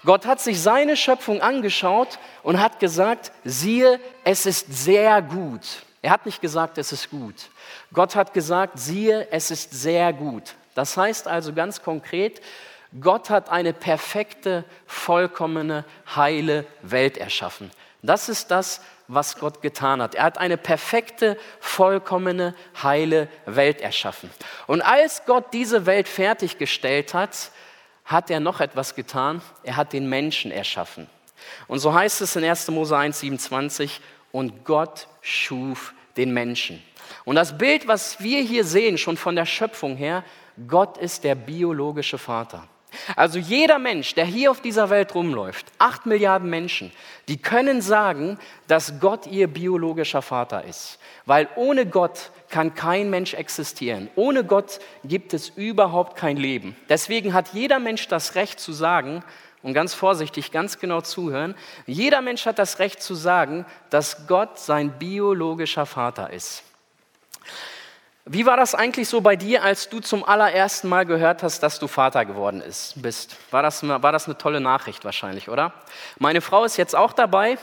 Gott 0.06 0.26
hat 0.26 0.40
sich 0.40 0.62
seine 0.62 0.96
Schöpfung 0.96 1.42
angeschaut 1.42 2.20
und 2.42 2.62
hat 2.62 2.80
gesagt, 2.80 3.34
siehe, 3.44 4.00
es 4.24 4.46
ist 4.46 4.68
sehr 4.72 5.22
gut. 5.22 5.84
Er 6.02 6.12
hat 6.12 6.26
nicht 6.26 6.42
gesagt, 6.42 6.78
es 6.78 6.94
ist 6.94 7.10
gut. 7.10 7.36
Gott 7.92 8.16
hat 8.16 8.34
gesagt, 8.34 8.80
siehe, 8.80 9.28
es 9.30 9.52
ist 9.52 9.74
sehr 9.74 10.14
gut. 10.14 10.56
Das 10.80 10.96
heißt 10.96 11.28
also 11.28 11.52
ganz 11.52 11.82
konkret, 11.82 12.40
Gott 13.02 13.30
hat 13.30 13.50
eine 13.50 13.74
perfekte, 13.74 14.64
vollkommene, 14.86 15.84
heile 16.16 16.66
Welt 16.84 17.18
erschaffen. 17.18 17.70
Das 18.02 18.30
ist 18.30 18.50
das, 18.50 18.80
was 19.10 19.38
Gott 19.40 19.62
getan 19.62 20.02
hat. 20.02 20.16
Er 20.16 20.24
hat 20.24 20.38
eine 20.38 20.56
perfekte, 20.56 21.38
vollkommene, 21.60 22.56
heile 22.82 23.28
Welt 23.46 23.82
erschaffen. 23.82 24.30
Und 24.68 24.82
als 24.82 25.26
Gott 25.26 25.52
diese 25.52 25.86
Welt 25.86 26.08
fertiggestellt 26.08 27.14
hat, 27.14 27.52
hat 28.06 28.32
er 28.32 28.40
noch 28.40 28.62
etwas 28.62 28.96
getan. 28.96 29.42
Er 29.64 29.76
hat 29.76 29.92
den 29.92 30.08
Menschen 30.08 30.50
erschaffen. 30.50 31.08
Und 31.68 31.80
so 31.80 31.94
heißt 31.94 32.22
es 32.22 32.38
in 32.38 32.46
1. 32.46 32.70
Mose 32.70 32.96
1, 32.96 33.20
27, 33.20 34.00
und 34.32 34.64
Gott 34.64 35.10
schuf 35.20 35.94
den 36.16 36.32
Menschen. 36.32 36.82
Und 37.26 37.36
das 37.36 37.58
Bild, 37.58 37.88
was 37.88 38.22
wir 38.22 38.42
hier 38.42 38.64
sehen, 38.64 38.98
schon 38.98 39.18
von 39.18 39.36
der 39.36 39.46
Schöpfung 39.46 39.96
her, 39.96 40.24
Gott 40.68 40.98
ist 40.98 41.24
der 41.24 41.36
biologische 41.36 42.18
Vater. 42.18 42.68
Also 43.16 43.38
jeder 43.38 43.78
Mensch, 43.78 44.16
der 44.16 44.26
hier 44.26 44.50
auf 44.50 44.62
dieser 44.62 44.90
Welt 44.90 45.14
rumläuft, 45.14 45.68
acht 45.78 46.06
Milliarden 46.06 46.50
Menschen, 46.50 46.92
die 47.28 47.38
können 47.38 47.82
sagen, 47.82 48.40
dass 48.68 49.00
Gott 49.00 49.28
ihr 49.28 49.48
biologischer 49.48 50.22
Vater 50.22 50.64
ist. 50.64 50.98
Weil 51.26 51.48
ohne 51.56 51.86
Gott 51.86 52.32
kann 52.50 52.74
kein 52.74 53.10
Mensch 53.12 53.36
existieren. 53.36 54.10
Ohne 54.16 54.44
Gott 54.44 54.80
gibt 55.04 55.34
es 55.36 55.50
überhaupt 55.50 56.18
kein 56.18 56.38
Leben. 56.38 56.76
Deswegen 56.90 57.34
hat 57.34 57.54
jeder 57.54 57.80
Mensch 57.80 58.08
das 58.08 58.36
Recht 58.36 58.60
zu 58.60 58.74
sagen, 58.74 59.24
und 59.62 59.74
ganz 59.74 59.94
vorsichtig, 59.94 60.52
ganz 60.52 60.80
genau 60.80 61.02
zuhören, 61.02 61.54
jeder 61.86 62.22
Mensch 62.22 62.46
hat 62.46 62.60
das 62.60 62.80
Recht 62.80 63.04
zu 63.04 63.14
sagen, 63.14 63.66
dass 63.90 64.26
Gott 64.28 64.58
sein 64.58 64.98
biologischer 64.98 65.86
Vater 65.86 66.32
ist. 66.32 66.64
Wie 68.32 68.46
war 68.46 68.58
das 68.58 68.76
eigentlich 68.76 69.10
so 69.10 69.22
bei 69.22 69.36
dir, 69.36 69.64
als 69.64 69.90
du 69.90 70.02
zum 70.02 70.24
allerersten 70.24 70.88
Mal 70.88 71.08
gehört 71.08 71.42
hast, 71.42 71.64
dass 71.64 71.80
du 71.80 71.88
Vater 71.88 72.26
geworden 72.26 72.62
bist? 72.98 73.36
War 73.50 73.64
das, 73.64 73.82
war 73.88 74.12
das 74.12 74.28
eine 74.28 74.38
tolle 74.38 74.62
Nachricht 74.62 75.04
wahrscheinlich, 75.04 75.50
oder? 75.50 75.74
Meine 76.20 76.40
Frau 76.42 76.64
ist 76.64 76.78
jetzt 76.78 76.96
auch 76.96 77.14
dabei 77.14 77.58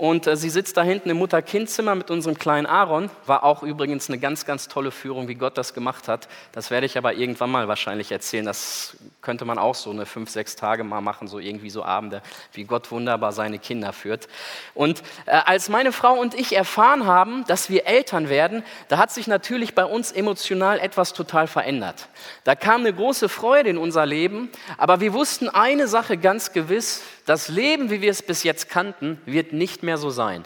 und 0.00 0.26
äh, 0.26 0.34
sie 0.34 0.48
sitzt 0.48 0.78
da 0.78 0.82
hinten 0.82 1.10
im 1.10 1.18
Mutter-Kind-Zimmer 1.18 1.94
mit 1.94 2.10
unserem 2.10 2.38
kleinen 2.38 2.64
Aaron. 2.64 3.10
War 3.26 3.44
auch 3.44 3.62
übrigens 3.62 4.08
eine 4.08 4.18
ganz, 4.18 4.46
ganz 4.46 4.66
tolle 4.66 4.92
Führung, 4.92 5.28
wie 5.28 5.34
Gott 5.34 5.58
das 5.58 5.74
gemacht 5.74 6.08
hat. 6.08 6.26
Das 6.52 6.70
werde 6.70 6.86
ich 6.86 6.96
aber 6.96 7.12
irgendwann 7.12 7.50
mal 7.50 7.68
wahrscheinlich 7.68 8.10
erzählen. 8.10 8.46
Das 8.46 8.96
könnte 9.20 9.44
man 9.44 9.58
auch 9.58 9.74
so 9.74 9.90
eine 9.90 10.06
fünf, 10.06 10.30
sechs 10.30 10.56
Tage 10.56 10.84
mal 10.84 11.02
machen, 11.02 11.28
so 11.28 11.38
irgendwie 11.38 11.68
so 11.68 11.84
Abende, 11.84 12.22
wie 12.54 12.64
Gott 12.64 12.90
wunderbar 12.90 13.32
seine 13.32 13.58
Kinder 13.58 13.92
führt. 13.92 14.28
Und 14.72 15.02
äh, 15.26 15.32
als 15.32 15.68
meine 15.68 15.92
Frau 15.92 16.14
und 16.14 16.32
ich 16.32 16.56
erfahren 16.56 17.04
haben, 17.04 17.44
dass 17.46 17.68
wir 17.68 17.86
Eltern 17.86 18.30
werden, 18.30 18.62
da 18.88 18.96
hat 18.96 19.10
sich 19.10 19.26
natürlich 19.26 19.74
bei 19.74 19.84
uns 19.84 20.12
emotional 20.12 20.78
etwas 20.78 21.12
total 21.12 21.46
verändert. 21.46 22.08
Da 22.44 22.54
kam 22.54 22.80
eine 22.80 22.94
große 22.94 23.28
Freude 23.28 23.68
in 23.68 23.76
unser 23.76 24.06
Leben, 24.06 24.48
aber 24.78 25.00
wir 25.00 25.12
wussten 25.12 25.50
eine 25.50 25.88
Sache 25.88 26.16
ganz 26.16 26.54
gewiss, 26.54 27.02
das 27.30 27.46
Leben, 27.48 27.90
wie 27.90 28.00
wir 28.00 28.10
es 28.10 28.22
bis 28.22 28.42
jetzt 28.42 28.68
kannten, 28.68 29.20
wird 29.24 29.52
nicht 29.52 29.84
mehr 29.84 29.89
so 29.96 30.10
sein. 30.10 30.44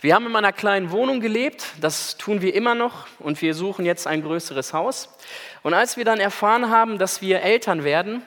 Wir 0.00 0.14
haben 0.14 0.26
in 0.26 0.36
einer 0.36 0.52
kleinen 0.52 0.90
Wohnung 0.90 1.20
gelebt, 1.20 1.64
das 1.80 2.16
tun 2.16 2.42
wir 2.42 2.54
immer 2.54 2.74
noch 2.74 3.06
und 3.18 3.40
wir 3.40 3.54
suchen 3.54 3.84
jetzt 3.84 4.06
ein 4.06 4.22
größeres 4.22 4.72
Haus. 4.72 5.08
Und 5.62 5.74
als 5.74 5.96
wir 5.96 6.04
dann 6.04 6.20
erfahren 6.20 6.70
haben, 6.70 6.98
dass 6.98 7.22
wir 7.22 7.40
Eltern 7.40 7.84
werden, 7.84 8.22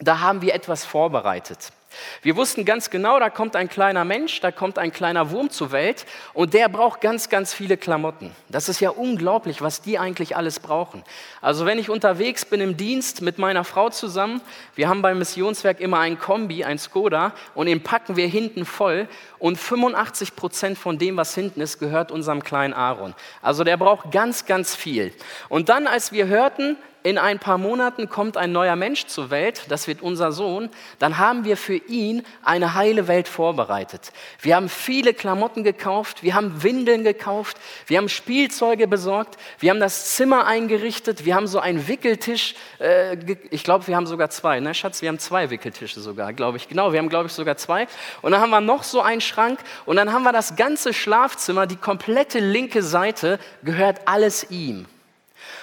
da 0.00 0.20
haben 0.20 0.42
wir 0.42 0.54
etwas 0.54 0.84
vorbereitet. 0.84 1.72
Wir 2.22 2.36
wussten 2.36 2.64
ganz 2.64 2.90
genau, 2.90 3.18
da 3.18 3.30
kommt 3.30 3.56
ein 3.56 3.68
kleiner 3.68 4.04
Mensch, 4.04 4.40
da 4.40 4.50
kommt 4.50 4.78
ein 4.78 4.92
kleiner 4.92 5.30
Wurm 5.30 5.50
zur 5.50 5.72
Welt 5.72 6.06
und 6.34 6.54
der 6.54 6.68
braucht 6.68 7.00
ganz, 7.00 7.28
ganz 7.28 7.54
viele 7.54 7.76
Klamotten. 7.76 8.30
Das 8.48 8.68
ist 8.68 8.80
ja 8.80 8.90
unglaublich, 8.90 9.62
was 9.62 9.82
die 9.82 9.98
eigentlich 9.98 10.36
alles 10.36 10.60
brauchen. 10.60 11.02
Also 11.40 11.66
wenn 11.66 11.78
ich 11.78 11.90
unterwegs 11.90 12.44
bin 12.44 12.60
im 12.60 12.76
Dienst 12.76 13.22
mit 13.22 13.38
meiner 13.38 13.64
Frau 13.64 13.90
zusammen, 13.90 14.40
wir 14.74 14.88
haben 14.88 15.02
beim 15.02 15.18
Missionswerk 15.18 15.80
immer 15.80 15.98
ein 15.98 16.18
Kombi, 16.18 16.64
ein 16.64 16.78
Skoda 16.78 17.32
und 17.54 17.66
den 17.66 17.82
packen 17.82 18.16
wir 18.16 18.26
hinten 18.26 18.64
voll 18.64 19.08
und 19.38 19.58
85 19.58 20.36
Prozent 20.36 20.78
von 20.78 20.98
dem, 20.98 21.16
was 21.16 21.34
hinten 21.34 21.60
ist, 21.60 21.78
gehört 21.78 22.12
unserem 22.12 22.42
kleinen 22.42 22.74
Aaron. 22.74 23.14
Also 23.42 23.64
der 23.64 23.76
braucht 23.76 24.12
ganz, 24.12 24.46
ganz 24.46 24.76
viel. 24.76 25.12
Und 25.48 25.68
dann, 25.68 25.86
als 25.86 26.12
wir 26.12 26.26
hörten, 26.26 26.76
in 27.02 27.18
ein 27.18 27.38
paar 27.38 27.58
Monaten 27.58 28.08
kommt 28.08 28.36
ein 28.36 28.52
neuer 28.52 28.76
Mensch 28.76 29.06
zur 29.06 29.30
Welt, 29.30 29.62
das 29.68 29.88
wird 29.88 30.02
unser 30.02 30.32
Sohn, 30.32 30.70
dann 30.98 31.18
haben 31.18 31.44
wir 31.44 31.56
für 31.56 31.76
ihn 31.76 32.24
eine 32.42 32.74
heile 32.74 33.08
Welt 33.08 33.28
vorbereitet. 33.28 34.12
Wir 34.40 34.56
haben 34.56 34.68
viele 34.68 35.14
Klamotten 35.14 35.64
gekauft, 35.64 36.22
wir 36.22 36.34
haben 36.34 36.62
Windeln 36.62 37.04
gekauft, 37.04 37.58
wir 37.86 37.98
haben 37.98 38.08
Spielzeuge 38.08 38.86
besorgt, 38.86 39.38
wir 39.58 39.70
haben 39.70 39.80
das 39.80 40.14
Zimmer 40.16 40.46
eingerichtet, 40.46 41.24
wir 41.24 41.34
haben 41.34 41.46
so 41.46 41.58
einen 41.58 41.88
Wickeltisch, 41.88 42.54
äh, 42.78 43.16
ich 43.50 43.64
glaube, 43.64 43.86
wir 43.86 43.96
haben 43.96 44.06
sogar 44.06 44.30
zwei, 44.30 44.60
ne 44.60 44.74
Schatz, 44.74 45.02
wir 45.02 45.08
haben 45.08 45.18
zwei 45.18 45.50
Wickeltische 45.50 46.00
sogar, 46.00 46.32
glaube 46.32 46.56
ich, 46.56 46.68
genau, 46.68 46.92
wir 46.92 46.98
haben, 46.98 47.08
glaube 47.08 47.26
ich, 47.26 47.32
sogar 47.32 47.56
zwei. 47.56 47.86
Und 48.22 48.32
dann 48.32 48.40
haben 48.40 48.50
wir 48.50 48.60
noch 48.60 48.82
so 48.82 49.00
einen 49.00 49.20
Schrank 49.20 49.60
und 49.86 49.96
dann 49.96 50.12
haben 50.12 50.22
wir 50.22 50.32
das 50.32 50.56
ganze 50.56 50.94
Schlafzimmer, 50.94 51.66
die 51.66 51.76
komplette 51.76 52.38
linke 52.38 52.82
Seite 52.82 53.38
gehört 53.62 54.00
alles 54.06 54.50
ihm. 54.50 54.86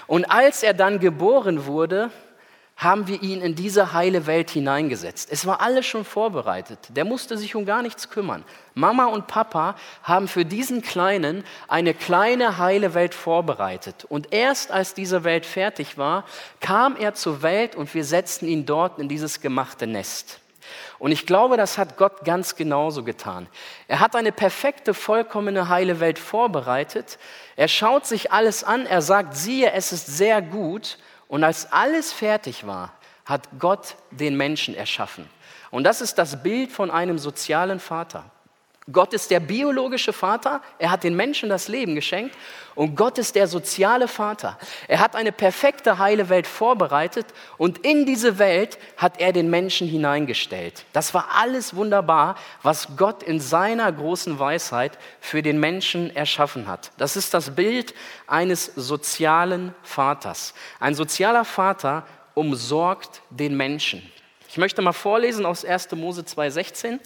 Und 0.09 0.31
als 0.31 0.63
er 0.63 0.73
dann 0.73 0.99
geboren 0.99 1.67
wurde, 1.67 2.09
haben 2.75 3.07
wir 3.07 3.21
ihn 3.21 3.41
in 3.41 3.53
diese 3.53 3.93
heile 3.93 4.25
Welt 4.25 4.49
hineingesetzt. 4.49 5.29
Es 5.31 5.45
war 5.45 5.61
alles 5.61 5.85
schon 5.85 6.03
vorbereitet. 6.03 6.79
Der 6.89 7.05
musste 7.05 7.37
sich 7.37 7.53
um 7.53 7.63
gar 7.63 7.83
nichts 7.83 8.09
kümmern. 8.09 8.43
Mama 8.73 9.05
und 9.05 9.27
Papa 9.27 9.75
haben 10.01 10.27
für 10.27 10.45
diesen 10.45 10.81
Kleinen 10.81 11.43
eine 11.67 11.93
kleine 11.93 12.57
heile 12.57 12.95
Welt 12.95 13.13
vorbereitet. 13.13 14.03
Und 14.09 14.33
erst 14.33 14.71
als 14.71 14.95
diese 14.95 15.23
Welt 15.23 15.45
fertig 15.45 15.99
war, 15.99 16.25
kam 16.59 16.95
er 16.95 17.13
zur 17.13 17.43
Welt 17.43 17.75
und 17.75 17.93
wir 17.93 18.03
setzten 18.03 18.47
ihn 18.47 18.65
dort 18.65 18.97
in 18.97 19.09
dieses 19.09 19.41
gemachte 19.41 19.85
Nest. 19.85 20.39
Und 20.99 21.13
ich 21.13 21.25
glaube, 21.25 21.55
das 21.55 21.77
hat 21.77 21.97
Gott 21.97 22.25
ganz 22.25 22.55
genauso 22.55 23.03
getan. 23.03 23.47
Er 23.87 24.01
hat 24.01 24.15
eine 24.15 24.33
perfekte, 24.33 24.93
vollkommene, 24.93 25.69
heile 25.69 26.01
Welt 26.01 26.19
vorbereitet. 26.19 27.17
Er 27.55 27.69
schaut 27.69 28.05
sich 28.05 28.31
alles 28.31 28.63
an, 28.65 28.85
er 28.85 29.01
sagt, 29.01 29.35
siehe, 29.35 29.71
es 29.71 29.93
ist 29.93 30.07
sehr 30.07 30.41
gut. 30.41 30.97
Und 31.29 31.43
als 31.43 31.71
alles 31.71 32.11
fertig 32.11 32.67
war, 32.67 32.93
hat 33.25 33.47
Gott 33.59 33.95
den 34.11 34.35
Menschen 34.35 34.75
erschaffen. 34.75 35.29
Und 35.71 35.85
das 35.85 36.01
ist 36.01 36.17
das 36.17 36.43
Bild 36.43 36.71
von 36.71 36.91
einem 36.91 37.17
sozialen 37.17 37.79
Vater. 37.79 38.25
Gott 38.91 39.13
ist 39.13 39.31
der 39.31 39.39
biologische 39.39 40.13
Vater, 40.13 40.61
er 40.77 40.91
hat 40.91 41.03
den 41.03 41.15
Menschen 41.15 41.49
das 41.49 41.67
Leben 41.67 41.95
geschenkt 41.95 42.35
und 42.75 42.95
Gott 42.95 43.17
ist 43.17 43.35
der 43.35 43.47
soziale 43.47 44.07
Vater. 44.07 44.57
Er 44.87 44.99
hat 44.99 45.15
eine 45.15 45.31
perfekte 45.31 45.97
heile 45.97 46.29
Welt 46.29 46.47
vorbereitet 46.47 47.25
und 47.57 47.79
in 47.79 48.05
diese 48.05 48.39
Welt 48.39 48.77
hat 48.97 49.19
er 49.19 49.33
den 49.33 49.49
Menschen 49.49 49.87
hineingestellt. 49.87 50.85
Das 50.93 51.13
war 51.13 51.27
alles 51.35 51.75
wunderbar, 51.75 52.35
was 52.63 52.95
Gott 52.95 53.21
in 53.21 53.39
seiner 53.39 53.91
großen 53.91 54.39
Weisheit 54.39 54.97
für 55.19 55.41
den 55.41 55.59
Menschen 55.59 56.15
erschaffen 56.15 56.67
hat. 56.67 56.91
Das 56.97 57.15
ist 57.15 57.33
das 57.33 57.55
Bild 57.55 57.93
eines 58.27 58.65
sozialen 58.75 59.75
Vaters. 59.83 60.53
Ein 60.79 60.95
sozialer 60.95 61.45
Vater 61.45 62.05
umsorgt 62.33 63.21
den 63.29 63.57
Menschen. 63.57 64.09
Ich 64.47 64.57
möchte 64.57 64.81
mal 64.81 64.93
vorlesen 64.93 65.45
aus 65.45 65.63
1. 65.63 65.91
Mose 65.91 66.21
2,16. 66.21 66.99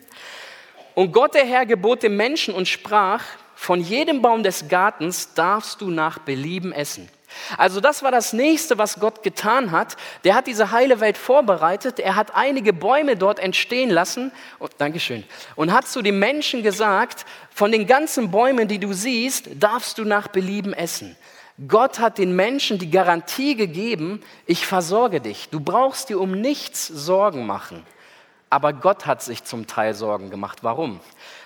Und 0.95 1.11
Gott 1.11 1.33
der 1.33 1.45
Herr 1.45 1.65
gebot 1.65 2.03
dem 2.03 2.17
Menschen 2.17 2.53
und 2.53 2.67
sprach, 2.67 3.23
von 3.55 3.79
jedem 3.79 4.21
Baum 4.21 4.43
des 4.43 4.67
Gartens 4.67 5.33
darfst 5.33 5.81
du 5.81 5.89
nach 5.89 6.19
Belieben 6.19 6.71
essen. 6.71 7.09
Also 7.57 7.79
das 7.79 8.03
war 8.03 8.11
das 8.11 8.33
nächste, 8.33 8.77
was 8.77 8.99
Gott 8.99 9.23
getan 9.23 9.71
hat. 9.71 9.95
Der 10.23 10.35
hat 10.35 10.47
diese 10.47 10.71
heile 10.71 10.99
Welt 10.99 11.17
vorbereitet. 11.17 11.99
Er 11.99 12.15
hat 12.15 12.35
einige 12.35 12.73
Bäume 12.73 13.15
dort 13.15 13.39
entstehen 13.39 13.89
lassen. 13.89 14.31
Oh, 14.59 14.67
Dankeschön. 14.77 15.23
Und 15.55 15.73
hat 15.73 15.87
zu 15.87 16.01
den 16.01 16.19
Menschen 16.19 16.63
gesagt, 16.63 17.25
von 17.53 17.71
den 17.71 17.87
ganzen 17.87 18.31
Bäumen, 18.31 18.67
die 18.67 18.79
du 18.79 18.93
siehst, 18.93 19.49
darfst 19.59 19.97
du 19.97 20.05
nach 20.05 20.27
Belieben 20.27 20.73
essen. 20.73 21.15
Gott 21.67 21.99
hat 21.99 22.17
den 22.17 22.35
Menschen 22.35 22.79
die 22.79 22.89
Garantie 22.89 23.55
gegeben, 23.55 24.23
ich 24.47 24.65
versorge 24.65 25.21
dich. 25.21 25.49
Du 25.49 25.59
brauchst 25.59 26.09
dir 26.09 26.19
um 26.19 26.31
nichts 26.31 26.87
Sorgen 26.87 27.45
machen. 27.45 27.85
Aber 28.53 28.71
Gott 28.71 29.07
hat 29.07 29.23
sich 29.23 29.43
zum 29.43 29.65
Teil 29.65 29.95
Sorgen 29.95 30.29
gemacht. 30.29 30.59
Warum? 30.61 30.99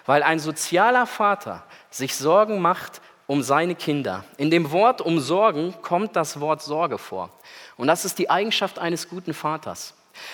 Weil 0.06 0.24
ein 0.24 0.40
sozialer 0.40 1.06
Vater 1.06 1.64
sich 1.90 2.18
Sorgen 2.18 2.60
macht 2.60 3.00
um 3.28 3.44
seine 3.44 3.76
Kinder. 3.76 4.26
In 4.36 4.52
dem 4.52 4.74
Wort 4.74 5.00
umsorgen 5.00 5.74
kommt 5.82 6.18
das 6.18 6.42
Wort 6.42 6.62
Sorge 6.62 6.98
vor. 6.98 7.30
Und 7.78 7.88
das 7.88 8.04
ist 8.04 8.20
die 8.20 8.30
Eigenschaft 8.30 8.78
eines 8.78 9.08
guten 9.08 9.34
Vaters. 9.34 9.94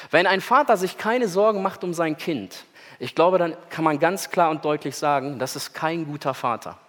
Wenn 0.09 0.25
ein 0.25 0.41
Vater 0.41 0.75
sich 0.75 0.97
keine 0.97 1.27
Sorgen 1.27 1.61
macht 1.61 1.83
um 1.83 1.93
sein 1.93 2.17
Kind, 2.17 2.65
ich 2.97 3.13
glaube, 3.13 3.37
dann 3.37 3.55
kann 3.69 3.83
man 3.83 3.99
ganz 3.99 4.31
klar 4.31 4.49
und 4.49 4.65
deutlich 4.65 4.95
sagen, 4.95 5.37
das 5.37 5.55
ist 5.55 5.75
kein 5.75 6.07
guter 6.07 6.33
Vater. 6.33 6.79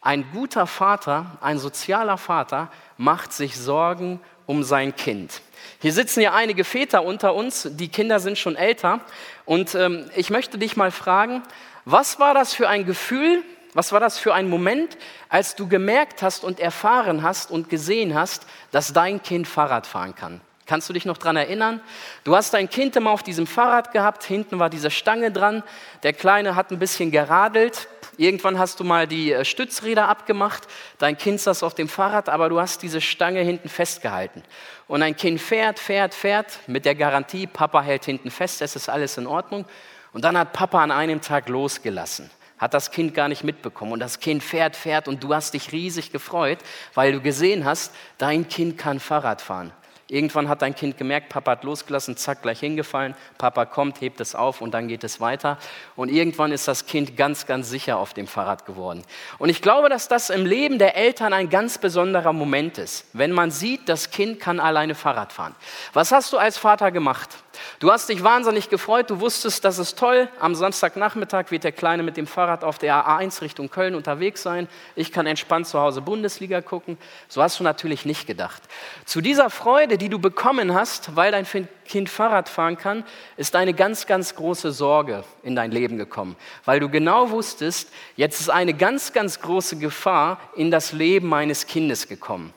Ein 0.00 0.24
guter 0.32 0.66
Vater, 0.66 1.26
ein 1.42 1.58
sozialer 1.58 2.16
Vater 2.16 2.70
macht 2.96 3.34
sich 3.34 3.54
Sorgen 3.54 4.18
um 4.46 4.62
sein 4.62 4.96
Kind. 4.96 5.42
Hier 5.84 5.92
sitzen 5.92 6.22
ja 6.22 6.32
einige 6.32 6.64
Väter 6.64 7.04
unter 7.04 7.34
uns, 7.34 7.68
die 7.72 7.88
Kinder 7.88 8.18
sind 8.18 8.38
schon 8.38 8.56
älter. 8.56 9.00
Und 9.44 9.74
ähm, 9.74 10.08
ich 10.16 10.30
möchte 10.30 10.56
dich 10.56 10.78
mal 10.78 10.90
fragen, 10.90 11.42
was 11.84 12.18
war 12.18 12.32
das 12.32 12.54
für 12.54 12.70
ein 12.70 12.86
Gefühl, 12.86 13.42
was 13.74 13.92
war 13.92 14.00
das 14.00 14.18
für 14.18 14.32
ein 14.32 14.48
Moment, 14.48 14.96
als 15.28 15.56
du 15.56 15.68
gemerkt 15.68 16.22
hast 16.22 16.42
und 16.42 16.58
erfahren 16.58 17.22
hast 17.22 17.50
und 17.50 17.68
gesehen 17.68 18.14
hast, 18.14 18.46
dass 18.70 18.94
dein 18.94 19.22
Kind 19.22 19.46
Fahrrad 19.46 19.86
fahren 19.86 20.14
kann? 20.14 20.40
Kannst 20.64 20.88
du 20.88 20.94
dich 20.94 21.04
noch 21.04 21.18
daran 21.18 21.36
erinnern? 21.36 21.82
Du 22.24 22.34
hast 22.34 22.54
dein 22.54 22.70
Kind 22.70 22.96
immer 22.96 23.10
auf 23.10 23.22
diesem 23.22 23.46
Fahrrad 23.46 23.92
gehabt, 23.92 24.24
hinten 24.24 24.58
war 24.58 24.70
diese 24.70 24.90
Stange 24.90 25.30
dran, 25.32 25.62
der 26.02 26.14
Kleine 26.14 26.56
hat 26.56 26.70
ein 26.70 26.78
bisschen 26.78 27.10
geradelt, 27.10 27.88
Irgendwann 28.16 28.58
hast 28.58 28.80
du 28.80 28.84
mal 28.84 29.06
die 29.06 29.32
äh, 29.32 29.44
Stützräder 29.44 30.08
abgemacht, 30.08 30.64
dein 30.98 31.18
Kind 31.18 31.40
saß 31.40 31.62
auf 31.62 31.74
dem 31.74 31.88
Fahrrad, 31.88 32.28
aber 32.28 32.48
du 32.48 32.60
hast 32.60 32.82
diese 32.82 33.00
Stange 33.00 33.40
hinten 33.40 33.68
festgehalten. 33.68 34.42
Und 34.86 35.02
ein 35.02 35.16
Kind 35.16 35.40
fährt, 35.40 35.78
fährt, 35.78 36.14
fährt 36.14 36.58
mit 36.66 36.84
der 36.84 36.94
Garantie, 36.94 37.46
Papa 37.46 37.82
hält 37.82 38.04
hinten 38.04 38.30
fest, 38.30 38.62
es 38.62 38.76
ist 38.76 38.88
alles 38.88 39.18
in 39.18 39.26
Ordnung. 39.26 39.64
Und 40.12 40.24
dann 40.24 40.38
hat 40.38 40.52
Papa 40.52 40.82
an 40.82 40.92
einem 40.92 41.20
Tag 41.20 41.48
losgelassen, 41.48 42.30
hat 42.58 42.72
das 42.72 42.90
Kind 42.90 43.14
gar 43.14 43.28
nicht 43.28 43.42
mitbekommen. 43.42 43.92
Und 43.92 44.00
das 44.00 44.20
Kind 44.20 44.42
fährt, 44.42 44.76
fährt 44.76 45.08
und 45.08 45.24
du 45.24 45.34
hast 45.34 45.54
dich 45.54 45.72
riesig 45.72 46.12
gefreut, 46.12 46.58
weil 46.94 47.12
du 47.12 47.20
gesehen 47.20 47.64
hast, 47.64 47.92
dein 48.18 48.48
Kind 48.48 48.78
kann 48.78 49.00
Fahrrad 49.00 49.42
fahren. 49.42 49.72
Irgendwann 50.14 50.48
hat 50.48 50.62
dein 50.62 50.76
Kind 50.76 50.96
gemerkt, 50.96 51.28
Papa 51.28 51.50
hat 51.50 51.64
losgelassen, 51.64 52.16
zack, 52.16 52.42
gleich 52.42 52.60
hingefallen. 52.60 53.16
Papa 53.36 53.64
kommt, 53.66 54.00
hebt 54.00 54.20
es 54.20 54.36
auf 54.36 54.60
und 54.60 54.72
dann 54.72 54.86
geht 54.86 55.02
es 55.02 55.20
weiter. 55.20 55.58
Und 55.96 56.08
irgendwann 56.08 56.52
ist 56.52 56.68
das 56.68 56.86
Kind 56.86 57.16
ganz, 57.16 57.46
ganz 57.46 57.68
sicher 57.68 57.98
auf 57.98 58.14
dem 58.14 58.28
Fahrrad 58.28 58.64
geworden. 58.64 59.02
Und 59.38 59.48
ich 59.48 59.60
glaube, 59.60 59.88
dass 59.88 60.06
das 60.06 60.30
im 60.30 60.46
Leben 60.46 60.78
der 60.78 60.96
Eltern 60.96 61.32
ein 61.32 61.50
ganz 61.50 61.78
besonderer 61.78 62.32
Moment 62.32 62.78
ist, 62.78 63.06
wenn 63.12 63.32
man 63.32 63.50
sieht, 63.50 63.88
das 63.88 64.12
Kind 64.12 64.38
kann 64.38 64.60
alleine 64.60 64.94
Fahrrad 64.94 65.32
fahren. 65.32 65.56
Was 65.94 66.12
hast 66.12 66.32
du 66.32 66.38
als 66.38 66.58
Vater 66.58 66.92
gemacht? 66.92 67.30
Du 67.78 67.90
hast 67.90 68.08
dich 68.08 68.22
wahnsinnig 68.22 68.68
gefreut, 68.68 69.10
du 69.10 69.20
wusstest, 69.20 69.64
das 69.64 69.78
ist 69.78 69.98
toll. 69.98 70.28
Am 70.40 70.54
Samstagnachmittag 70.54 71.50
wird 71.50 71.64
der 71.64 71.72
Kleine 71.72 72.02
mit 72.02 72.16
dem 72.16 72.26
Fahrrad 72.26 72.64
auf 72.64 72.78
der 72.78 73.06
A1 73.06 73.42
Richtung 73.42 73.70
Köln 73.70 73.94
unterwegs 73.94 74.42
sein. 74.42 74.68
Ich 74.96 75.12
kann 75.12 75.26
entspannt 75.26 75.66
zu 75.66 75.78
Hause 75.78 76.00
Bundesliga 76.00 76.60
gucken. 76.60 76.98
So 77.28 77.42
hast 77.42 77.60
du 77.60 77.64
natürlich 77.64 78.04
nicht 78.04 78.26
gedacht. 78.26 78.62
Zu 79.04 79.20
dieser 79.20 79.50
Freude, 79.50 79.98
die 79.98 80.03
du 80.08 80.18
bekommen 80.18 80.74
hast, 80.74 81.16
weil 81.16 81.32
dein 81.32 81.46
Kind 81.84 82.08
Fahrrad 82.08 82.48
fahren 82.48 82.76
kann, 82.76 83.04
ist 83.36 83.56
eine 83.56 83.74
ganz, 83.74 84.06
ganz 84.06 84.34
große 84.34 84.72
Sorge 84.72 85.24
in 85.42 85.54
dein 85.56 85.70
Leben 85.70 85.98
gekommen. 85.98 86.36
Weil 86.64 86.80
du 86.80 86.88
genau 86.88 87.30
wusstest, 87.30 87.90
jetzt 88.16 88.40
ist 88.40 88.50
eine 88.50 88.74
ganz, 88.74 89.12
ganz 89.12 89.40
große 89.40 89.76
Gefahr 89.76 90.40
in 90.56 90.70
das 90.70 90.92
Leben 90.92 91.28
meines 91.28 91.66
Kindes 91.66 92.08
gekommen. 92.08 92.52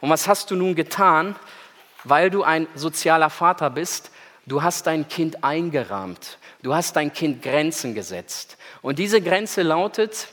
Und 0.00 0.10
was 0.10 0.28
hast 0.28 0.50
du 0.50 0.56
nun 0.56 0.74
getan? 0.74 1.36
Weil 2.04 2.30
du 2.30 2.42
ein 2.42 2.66
sozialer 2.74 3.30
Vater 3.30 3.70
bist, 3.70 4.10
Du 4.46 4.62
hast 4.62 4.86
dein 4.86 5.06
Kind 5.08 5.44
eingerahmt. 5.44 6.38
Du 6.62 6.74
hast 6.74 6.96
dein 6.96 7.12
Kind 7.12 7.42
Grenzen 7.42 7.94
gesetzt. 7.94 8.56
Und 8.80 8.98
diese 8.98 9.20
Grenze 9.20 9.62
lautet, 9.62 10.28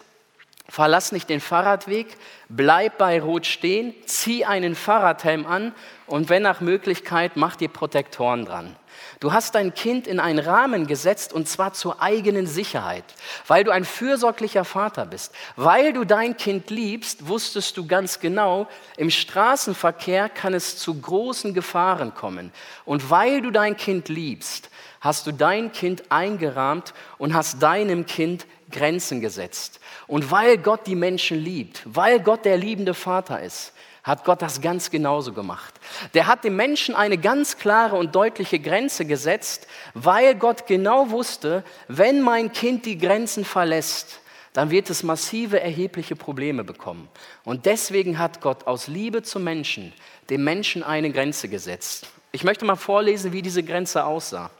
Verlass 0.70 1.12
nicht 1.12 1.30
den 1.30 1.42
Fahrradweg, 1.42 2.16
bleib 2.48 3.00
bei 3.00 3.20
Rot 3.20 3.48
stehen, 3.48 3.94
zieh 4.06 4.46
einen 4.46 4.76
Fahrradhelm 4.76 5.48
an 5.48 5.74
und 6.06 6.30
wenn 6.30 6.44
nach 6.44 6.62
Möglichkeit, 6.62 7.36
mach 7.36 7.56
dir 7.56 7.70
Protektoren 7.70 8.46
dran. 8.46 8.76
Du 9.20 9.34
hast 9.34 9.56
dein 9.56 9.74
Kind 9.74 10.08
in 10.08 10.20
einen 10.20 10.40
Rahmen 10.40 10.86
gesetzt 10.86 11.34
und 11.34 11.48
zwar 11.48 11.74
zur 11.74 12.02
eigenen 12.02 12.46
Sicherheit, 12.46 13.04
weil 13.48 13.64
du 13.64 13.72
ein 13.72 13.84
fürsorglicher 13.84 14.64
Vater 14.64 15.06
bist. 15.06 15.34
Weil 15.56 15.94
du 15.94 16.06
dein 16.06 16.38
Kind 16.38 16.70
liebst, 16.70 17.28
wusstest 17.28 17.76
du 17.78 17.88
ganz 17.88 18.20
genau, 18.20 18.68
im 18.98 19.10
Straßenverkehr 19.10 20.30
kann 20.30 20.54
es 20.54 20.78
zu 20.78 21.00
großen 21.02 21.54
Gefahren 21.54 22.14
kommen. 22.14 22.52
Und 22.86 23.10
weil 23.10 23.42
du 23.42 23.52
dein 23.52 23.76
Kind 23.76 24.10
liebst, 24.10 24.70
hast 25.02 25.28
du 25.28 25.32
dein 25.32 25.72
Kind 25.72 26.12
eingerahmt 26.12 26.94
und 27.18 27.34
hast 27.34 27.62
deinem 27.64 28.06
Kind 28.06 28.46
Grenzen 28.72 29.22
gesetzt. 29.22 29.80
Und 30.08 30.32
weil 30.32 30.58
Gott 30.58 30.88
die 30.88 30.96
Menschen 30.96 31.40
liebt, 31.40 31.82
weil 31.86 32.20
Gott 32.20 32.46
der 32.46 32.58
liebende 32.58 32.94
Vater 32.94 33.42
ist, 33.42 33.74
hat 34.04 34.24
Gott 34.24 34.42
das 34.42 34.62
ganz 34.62 34.90
genauso 34.90 35.34
gemacht. 35.34 35.74
Der 36.14 36.28
hat 36.28 36.44
dem 36.44 36.56
Menschen 36.56 36.96
eine 36.96 37.18
ganz 37.18 37.58
klare 37.58 37.96
und 37.96 38.16
deutliche 38.16 38.60
Grenze 38.60 39.06
gesetzt, 39.06 39.68
weil 39.94 40.36
Gott 40.36 40.68
genau 40.68 41.12
wusste, 41.12 41.64
wenn 41.88 42.22
mein 42.22 42.52
Kind 42.52 42.86
die 42.86 42.98
Grenzen 42.98 43.46
verlässt, 43.46 44.22
dann 44.54 44.72
wird 44.72 44.90
es 44.90 45.04
massive, 45.04 45.60
erhebliche 45.60 46.16
Probleme 46.16 46.64
bekommen. 46.64 47.08
Und 47.44 47.66
deswegen 47.66 48.18
hat 48.18 48.42
Gott 48.42 48.66
aus 48.68 48.88
Liebe 48.88 49.22
zum 49.22 49.44
Menschen 49.44 49.94
dem 50.30 50.44
Menschen 50.44 50.84
eine 50.84 51.12
Grenze 51.12 51.50
gesetzt. 51.50 52.08
Ich 52.32 52.44
möchte 52.44 52.66
mal 52.66 52.76
vorlesen, 52.76 53.32
wie 53.32 53.42
diese 53.42 53.64
Grenze 53.64 54.06
aussah. 54.06 54.52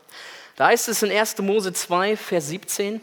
Da 0.56 0.66
heißt 0.66 0.88
es 0.88 1.02
in 1.02 1.10
1. 1.10 1.38
Mose 1.38 1.72
2, 1.72 2.16
Vers 2.16 2.48
17, 2.48 3.00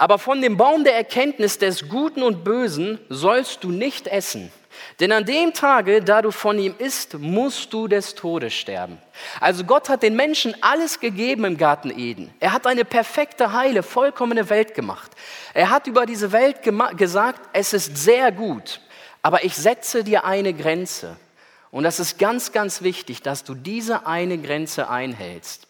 aber 0.00 0.18
von 0.18 0.40
dem 0.40 0.56
Baum 0.56 0.82
der 0.82 0.96
Erkenntnis 0.96 1.58
des 1.58 1.86
Guten 1.90 2.22
und 2.22 2.42
Bösen 2.42 2.98
sollst 3.10 3.62
du 3.64 3.70
nicht 3.70 4.06
essen. 4.06 4.50
Denn 4.98 5.12
an 5.12 5.26
dem 5.26 5.52
Tage, 5.52 6.00
da 6.00 6.22
du 6.22 6.30
von 6.30 6.58
ihm 6.58 6.74
isst, 6.78 7.18
musst 7.18 7.70
du 7.74 7.86
des 7.86 8.14
Todes 8.14 8.54
sterben. 8.54 8.96
Also 9.40 9.62
Gott 9.62 9.90
hat 9.90 10.02
den 10.02 10.16
Menschen 10.16 10.56
alles 10.62 11.00
gegeben 11.00 11.44
im 11.44 11.58
Garten 11.58 11.90
Eden. 11.90 12.32
Er 12.40 12.54
hat 12.54 12.66
eine 12.66 12.86
perfekte, 12.86 13.52
heile, 13.52 13.82
vollkommene 13.82 14.48
Welt 14.48 14.74
gemacht. 14.74 15.10
Er 15.52 15.68
hat 15.68 15.86
über 15.86 16.06
diese 16.06 16.32
Welt 16.32 16.60
gesagt, 16.96 17.50
es 17.52 17.74
ist 17.74 17.98
sehr 17.98 18.32
gut, 18.32 18.80
aber 19.20 19.44
ich 19.44 19.54
setze 19.54 20.02
dir 20.02 20.24
eine 20.24 20.54
Grenze. 20.54 21.18
Und 21.70 21.84
das 21.84 22.00
ist 22.00 22.18
ganz, 22.18 22.50
ganz 22.50 22.82
wichtig, 22.82 23.22
dass 23.22 23.44
du 23.44 23.54
diese 23.54 24.06
eine 24.06 24.38
Grenze 24.38 24.90
einhältst. 24.90 25.68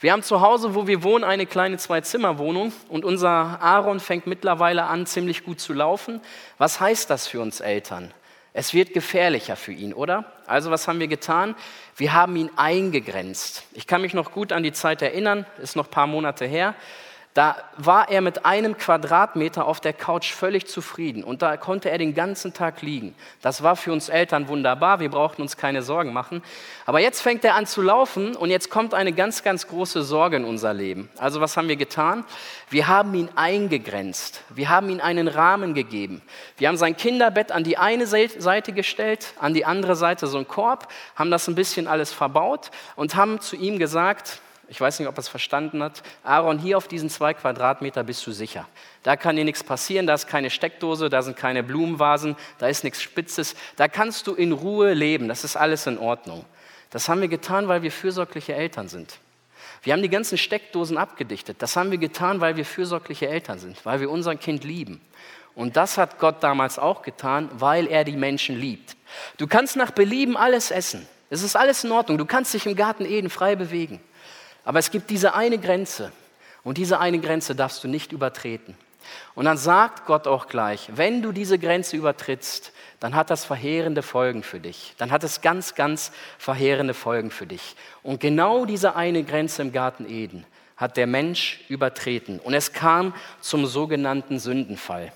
Wir 0.00 0.12
haben 0.12 0.22
zu 0.22 0.40
Hause, 0.40 0.74
wo 0.74 0.86
wir 0.86 1.02
wohnen, 1.02 1.24
eine 1.24 1.44
kleine 1.44 1.76
Zwei-Zimmer-Wohnung 1.76 2.72
und 2.88 3.04
unser 3.04 3.60
Aaron 3.60 3.98
fängt 3.98 4.26
mittlerweile 4.26 4.84
an, 4.84 5.06
ziemlich 5.06 5.44
gut 5.44 5.60
zu 5.60 5.72
laufen. 5.72 6.20
Was 6.58 6.80
heißt 6.80 7.10
das 7.10 7.26
für 7.26 7.40
uns 7.40 7.60
Eltern? 7.60 8.14
Es 8.52 8.74
wird 8.74 8.94
gefährlicher 8.94 9.56
für 9.56 9.72
ihn, 9.72 9.92
oder? 9.92 10.24
Also 10.46 10.70
was 10.70 10.88
haben 10.88 10.98
wir 10.98 11.08
getan? 11.08 11.54
Wir 11.96 12.12
haben 12.12 12.34
ihn 12.36 12.50
eingegrenzt. 12.56 13.64
Ich 13.72 13.86
kann 13.86 14.02
mich 14.02 14.14
noch 14.14 14.32
gut 14.32 14.52
an 14.52 14.62
die 14.62 14.72
Zeit 14.72 15.02
erinnern, 15.02 15.46
ist 15.62 15.76
noch 15.76 15.86
ein 15.86 15.90
paar 15.90 16.08
Monate 16.08 16.46
her. 16.46 16.74
Da 17.32 17.56
war 17.76 18.10
er 18.10 18.22
mit 18.22 18.44
einem 18.44 18.76
Quadratmeter 18.76 19.64
auf 19.64 19.78
der 19.78 19.92
Couch 19.92 20.32
völlig 20.32 20.66
zufrieden 20.66 21.22
und 21.22 21.42
da 21.42 21.56
konnte 21.56 21.88
er 21.88 21.96
den 21.96 22.12
ganzen 22.12 22.52
Tag 22.52 22.82
liegen. 22.82 23.14
Das 23.40 23.62
war 23.62 23.76
für 23.76 23.92
uns 23.92 24.08
Eltern 24.08 24.48
wunderbar, 24.48 24.98
wir 24.98 25.10
brauchten 25.10 25.40
uns 25.40 25.56
keine 25.56 25.82
Sorgen 25.82 26.12
machen. 26.12 26.42
Aber 26.86 26.98
jetzt 26.98 27.20
fängt 27.22 27.44
er 27.44 27.54
an 27.54 27.66
zu 27.66 27.82
laufen 27.82 28.34
und 28.34 28.50
jetzt 28.50 28.68
kommt 28.68 28.94
eine 28.94 29.12
ganz, 29.12 29.44
ganz 29.44 29.68
große 29.68 30.02
Sorge 30.02 30.38
in 30.38 30.44
unser 30.44 30.74
Leben. 30.74 31.08
Also 31.18 31.40
was 31.40 31.56
haben 31.56 31.68
wir 31.68 31.76
getan? 31.76 32.24
Wir 32.68 32.88
haben 32.88 33.14
ihn 33.14 33.28
eingegrenzt, 33.36 34.42
wir 34.48 34.68
haben 34.68 34.90
ihm 34.90 35.00
einen 35.00 35.28
Rahmen 35.28 35.72
gegeben. 35.74 36.22
Wir 36.56 36.66
haben 36.66 36.76
sein 36.76 36.96
Kinderbett 36.96 37.52
an 37.52 37.62
die 37.62 37.78
eine 37.78 38.08
Seite 38.08 38.72
gestellt, 38.72 39.34
an 39.38 39.54
die 39.54 39.64
andere 39.64 39.94
Seite 39.94 40.26
so 40.26 40.36
einen 40.36 40.48
Korb, 40.48 40.88
haben 41.14 41.30
das 41.30 41.46
ein 41.46 41.54
bisschen 41.54 41.86
alles 41.86 42.12
verbaut 42.12 42.72
und 42.96 43.14
haben 43.14 43.40
zu 43.40 43.54
ihm 43.54 43.78
gesagt, 43.78 44.40
ich 44.70 44.80
weiß 44.80 45.00
nicht, 45.00 45.08
ob 45.08 45.16
er 45.16 45.18
es 45.18 45.28
verstanden 45.28 45.82
hat. 45.82 46.04
Aaron, 46.22 46.60
hier 46.60 46.76
auf 46.76 46.86
diesen 46.86 47.10
zwei 47.10 47.34
Quadratmeter 47.34 48.04
bist 48.04 48.24
du 48.24 48.30
sicher. 48.30 48.68
Da 49.02 49.16
kann 49.16 49.34
dir 49.34 49.44
nichts 49.44 49.64
passieren, 49.64 50.06
da 50.06 50.14
ist 50.14 50.28
keine 50.28 50.48
Steckdose, 50.48 51.10
da 51.10 51.22
sind 51.22 51.36
keine 51.36 51.64
Blumenvasen, 51.64 52.36
da 52.58 52.68
ist 52.68 52.84
nichts 52.84 53.02
Spitzes. 53.02 53.56
Da 53.76 53.88
kannst 53.88 54.28
du 54.28 54.34
in 54.34 54.52
Ruhe 54.52 54.94
leben, 54.94 55.26
das 55.26 55.42
ist 55.42 55.56
alles 55.56 55.88
in 55.88 55.98
Ordnung. 55.98 56.44
Das 56.90 57.08
haben 57.08 57.20
wir 57.20 57.26
getan, 57.26 57.66
weil 57.66 57.82
wir 57.82 57.90
fürsorgliche 57.90 58.54
Eltern 58.54 58.88
sind. 58.88 59.18
Wir 59.82 59.92
haben 59.92 60.02
die 60.02 60.08
ganzen 60.08 60.38
Steckdosen 60.38 60.98
abgedichtet. 60.98 61.56
Das 61.60 61.74
haben 61.76 61.90
wir 61.90 61.98
getan, 61.98 62.40
weil 62.40 62.56
wir 62.56 62.64
fürsorgliche 62.64 63.28
Eltern 63.28 63.58
sind, 63.58 63.84
weil 63.84 64.00
wir 64.00 64.08
unser 64.08 64.36
Kind 64.36 64.62
lieben. 64.62 65.00
Und 65.56 65.76
das 65.76 65.98
hat 65.98 66.20
Gott 66.20 66.44
damals 66.44 66.78
auch 66.78 67.02
getan, 67.02 67.50
weil 67.54 67.88
er 67.88 68.04
die 68.04 68.16
Menschen 68.16 68.58
liebt. 68.58 68.96
Du 69.36 69.48
kannst 69.48 69.74
nach 69.74 69.90
Belieben 69.90 70.36
alles 70.36 70.70
essen. 70.70 71.08
Es 71.28 71.42
ist 71.42 71.56
alles 71.56 71.82
in 71.82 71.90
Ordnung. 71.90 72.18
Du 72.18 72.24
kannst 72.24 72.54
dich 72.54 72.66
im 72.66 72.76
Garten 72.76 73.04
Eden 73.04 73.30
frei 73.30 73.56
bewegen. 73.56 74.00
Aber 74.64 74.78
es 74.78 74.90
gibt 74.90 75.10
diese 75.10 75.34
eine 75.34 75.58
Grenze 75.58 76.12
und 76.62 76.78
diese 76.78 77.00
eine 77.00 77.18
Grenze 77.18 77.54
darfst 77.54 77.82
du 77.84 77.88
nicht 77.88 78.12
übertreten. 78.12 78.76
Und 79.34 79.46
dann 79.46 79.56
sagt 79.56 80.06
Gott 80.06 80.26
auch 80.26 80.46
gleich, 80.46 80.90
wenn 80.94 81.22
du 81.22 81.32
diese 81.32 81.58
Grenze 81.58 81.96
übertrittst, 81.96 82.72
dann 83.00 83.14
hat 83.14 83.30
das 83.30 83.44
verheerende 83.44 84.02
Folgen 84.02 84.42
für 84.42 84.60
dich. 84.60 84.94
Dann 84.98 85.10
hat 85.10 85.24
es 85.24 85.40
ganz, 85.40 85.74
ganz 85.74 86.12
verheerende 86.38 86.94
Folgen 86.94 87.30
für 87.30 87.46
dich. 87.46 87.76
Und 88.02 88.20
genau 88.20 88.66
diese 88.66 88.96
eine 88.96 89.24
Grenze 89.24 89.62
im 89.62 89.72
Garten 89.72 90.08
Eden 90.08 90.44
hat 90.76 90.96
der 90.96 91.06
Mensch 91.06 91.60
übertreten. 91.68 92.38
Und 92.38 92.54
es 92.54 92.72
kam 92.72 93.14
zum 93.40 93.66
sogenannten 93.66 94.38
Sündenfall. 94.38 95.12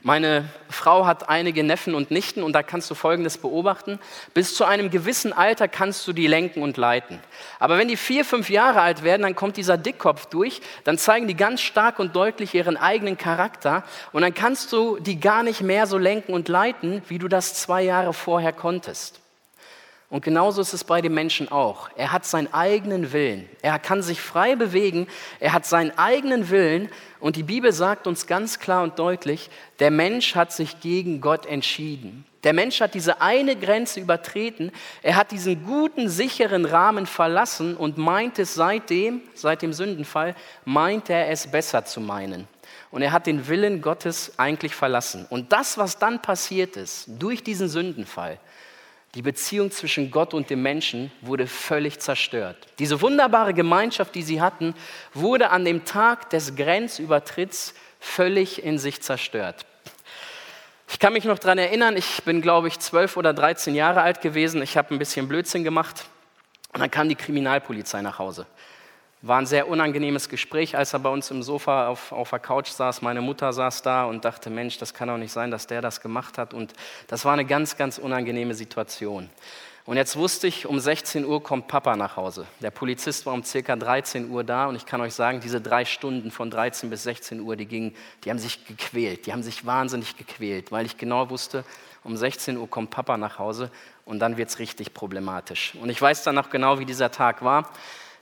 Meine 0.00 0.48
Frau 0.70 1.06
hat 1.06 1.28
einige 1.28 1.64
Neffen 1.64 1.96
und 1.96 2.12
Nichten 2.12 2.44
und 2.44 2.52
da 2.52 2.62
kannst 2.62 2.88
du 2.88 2.94
Folgendes 2.94 3.36
beobachten. 3.36 3.98
Bis 4.32 4.54
zu 4.54 4.64
einem 4.64 4.90
gewissen 4.90 5.32
Alter 5.32 5.66
kannst 5.66 6.06
du 6.06 6.12
die 6.12 6.28
lenken 6.28 6.62
und 6.62 6.76
leiten. 6.76 7.18
Aber 7.58 7.78
wenn 7.78 7.88
die 7.88 7.96
vier, 7.96 8.24
fünf 8.24 8.48
Jahre 8.48 8.80
alt 8.80 9.02
werden, 9.02 9.22
dann 9.22 9.34
kommt 9.34 9.56
dieser 9.56 9.76
Dickkopf 9.76 10.26
durch, 10.26 10.60
dann 10.84 10.98
zeigen 10.98 11.26
die 11.26 11.34
ganz 11.34 11.62
stark 11.62 11.98
und 11.98 12.14
deutlich 12.14 12.54
ihren 12.54 12.76
eigenen 12.76 13.18
Charakter 13.18 13.82
und 14.12 14.22
dann 14.22 14.34
kannst 14.34 14.72
du 14.72 15.00
die 15.00 15.18
gar 15.18 15.42
nicht 15.42 15.62
mehr 15.62 15.88
so 15.88 15.98
lenken 15.98 16.32
und 16.32 16.48
leiten, 16.48 17.02
wie 17.08 17.18
du 17.18 17.26
das 17.26 17.54
zwei 17.54 17.82
Jahre 17.82 18.12
vorher 18.12 18.52
konntest. 18.52 19.20
Und 20.10 20.24
genauso 20.24 20.62
ist 20.62 20.72
es 20.72 20.84
bei 20.84 21.02
dem 21.02 21.12
Menschen 21.12 21.52
auch. 21.52 21.90
Er 21.94 22.12
hat 22.12 22.24
seinen 22.24 22.52
eigenen 22.54 23.12
Willen. 23.12 23.46
Er 23.60 23.78
kann 23.78 24.00
sich 24.00 24.22
frei 24.22 24.56
bewegen. 24.56 25.06
Er 25.38 25.52
hat 25.52 25.66
seinen 25.66 25.96
eigenen 25.98 26.48
Willen. 26.48 26.88
Und 27.20 27.36
die 27.36 27.42
Bibel 27.42 27.72
sagt 27.72 28.06
uns 28.06 28.26
ganz 28.26 28.58
klar 28.58 28.82
und 28.82 28.98
deutlich, 28.98 29.50
der 29.80 29.90
Mensch 29.90 30.34
hat 30.34 30.50
sich 30.50 30.80
gegen 30.80 31.20
Gott 31.20 31.44
entschieden. 31.44 32.24
Der 32.42 32.54
Mensch 32.54 32.80
hat 32.80 32.94
diese 32.94 33.20
eine 33.20 33.54
Grenze 33.54 34.00
übertreten. 34.00 34.72
Er 35.02 35.16
hat 35.16 35.30
diesen 35.30 35.66
guten, 35.66 36.08
sicheren 36.08 36.64
Rahmen 36.64 37.04
verlassen 37.04 37.76
und 37.76 37.98
meint 37.98 38.38
es 38.38 38.54
seitdem, 38.54 39.20
seit 39.34 39.60
dem 39.60 39.74
Sündenfall, 39.74 40.34
meint 40.64 41.10
er 41.10 41.28
es 41.28 41.48
besser 41.48 41.84
zu 41.84 42.00
meinen. 42.00 42.48
Und 42.90 43.02
er 43.02 43.12
hat 43.12 43.26
den 43.26 43.46
Willen 43.48 43.82
Gottes 43.82 44.32
eigentlich 44.38 44.74
verlassen. 44.74 45.26
Und 45.28 45.52
das, 45.52 45.76
was 45.76 45.98
dann 45.98 46.22
passiert 46.22 46.76
ist, 46.78 47.08
durch 47.18 47.42
diesen 47.42 47.68
Sündenfall, 47.68 48.38
die 49.18 49.22
Beziehung 49.22 49.72
zwischen 49.72 50.12
Gott 50.12 50.32
und 50.32 50.48
dem 50.48 50.62
Menschen 50.62 51.10
wurde 51.22 51.48
völlig 51.48 51.98
zerstört. 51.98 52.68
Diese 52.78 53.00
wunderbare 53.00 53.52
Gemeinschaft, 53.52 54.14
die 54.14 54.22
sie 54.22 54.40
hatten, 54.40 54.76
wurde 55.12 55.50
an 55.50 55.64
dem 55.64 55.84
Tag 55.84 56.30
des 56.30 56.54
Grenzübertritts 56.54 57.74
völlig 57.98 58.62
in 58.62 58.78
sich 58.78 59.02
zerstört. 59.02 59.66
Ich 60.86 61.00
kann 61.00 61.14
mich 61.14 61.24
noch 61.24 61.40
daran 61.40 61.58
erinnern, 61.58 61.96
ich 61.96 62.22
bin, 62.22 62.42
glaube 62.42 62.68
ich, 62.68 62.78
zwölf 62.78 63.16
oder 63.16 63.34
dreizehn 63.34 63.74
Jahre 63.74 64.02
alt 64.02 64.20
gewesen. 64.20 64.62
Ich 64.62 64.76
habe 64.76 64.94
ein 64.94 65.00
bisschen 65.00 65.26
Blödsinn 65.26 65.64
gemacht. 65.64 66.04
Und 66.72 66.78
dann 66.78 66.90
kam 66.92 67.08
die 67.08 67.16
Kriminalpolizei 67.16 68.02
nach 68.02 68.20
Hause. 68.20 68.46
War 69.20 69.38
ein 69.38 69.46
sehr 69.46 69.68
unangenehmes 69.68 70.28
Gespräch, 70.28 70.76
als 70.76 70.92
er 70.92 71.00
bei 71.00 71.08
uns 71.08 71.30
im 71.32 71.42
Sofa 71.42 71.88
auf, 71.88 72.12
auf 72.12 72.30
der 72.30 72.38
Couch 72.38 72.68
saß. 72.68 73.02
Meine 73.02 73.20
Mutter 73.20 73.52
saß 73.52 73.82
da 73.82 74.04
und 74.04 74.24
dachte, 74.24 74.48
Mensch, 74.48 74.78
das 74.78 74.94
kann 74.94 75.08
doch 75.08 75.18
nicht 75.18 75.32
sein, 75.32 75.50
dass 75.50 75.66
der 75.66 75.82
das 75.82 76.00
gemacht 76.00 76.38
hat. 76.38 76.54
Und 76.54 76.72
das 77.08 77.24
war 77.24 77.32
eine 77.32 77.44
ganz, 77.44 77.76
ganz 77.76 77.98
unangenehme 77.98 78.54
Situation. 78.54 79.28
Und 79.88 79.96
jetzt 79.96 80.16
wusste 80.16 80.46
ich, 80.46 80.66
um 80.66 80.78
16 80.78 81.24
Uhr 81.24 81.42
kommt 81.42 81.66
Papa 81.66 81.96
nach 81.96 82.16
Hause. 82.16 82.46
Der 82.60 82.70
Polizist 82.70 83.24
war 83.24 83.32
um 83.32 83.42
circa 83.42 83.74
13 83.74 84.30
Uhr 84.30 84.44
da 84.44 84.66
und 84.66 84.76
ich 84.76 84.84
kann 84.84 85.00
euch 85.00 85.14
sagen, 85.14 85.40
diese 85.40 85.62
drei 85.62 85.86
Stunden 85.86 86.30
von 86.30 86.50
13 86.50 86.90
bis 86.90 87.04
16 87.04 87.40
Uhr, 87.40 87.56
die 87.56 87.64
gingen, 87.64 87.96
die 88.22 88.28
haben 88.28 88.38
sich 88.38 88.66
gequält, 88.66 89.24
die 89.24 89.32
haben 89.32 89.42
sich 89.42 89.64
wahnsinnig 89.64 90.18
gequält, 90.18 90.70
weil 90.72 90.84
ich 90.84 90.98
genau 90.98 91.30
wusste, 91.30 91.64
um 92.04 92.18
16 92.18 92.58
Uhr 92.58 92.68
kommt 92.68 92.90
Papa 92.90 93.16
nach 93.16 93.38
Hause 93.38 93.70
und 94.04 94.18
dann 94.18 94.36
wird 94.36 94.50
es 94.50 94.58
richtig 94.58 94.92
problematisch. 94.92 95.74
Und 95.80 95.88
ich 95.88 96.02
weiß 96.02 96.22
dann 96.22 96.34
noch 96.34 96.50
genau, 96.50 96.78
wie 96.78 96.84
dieser 96.84 97.10
Tag 97.10 97.42
war. 97.42 97.70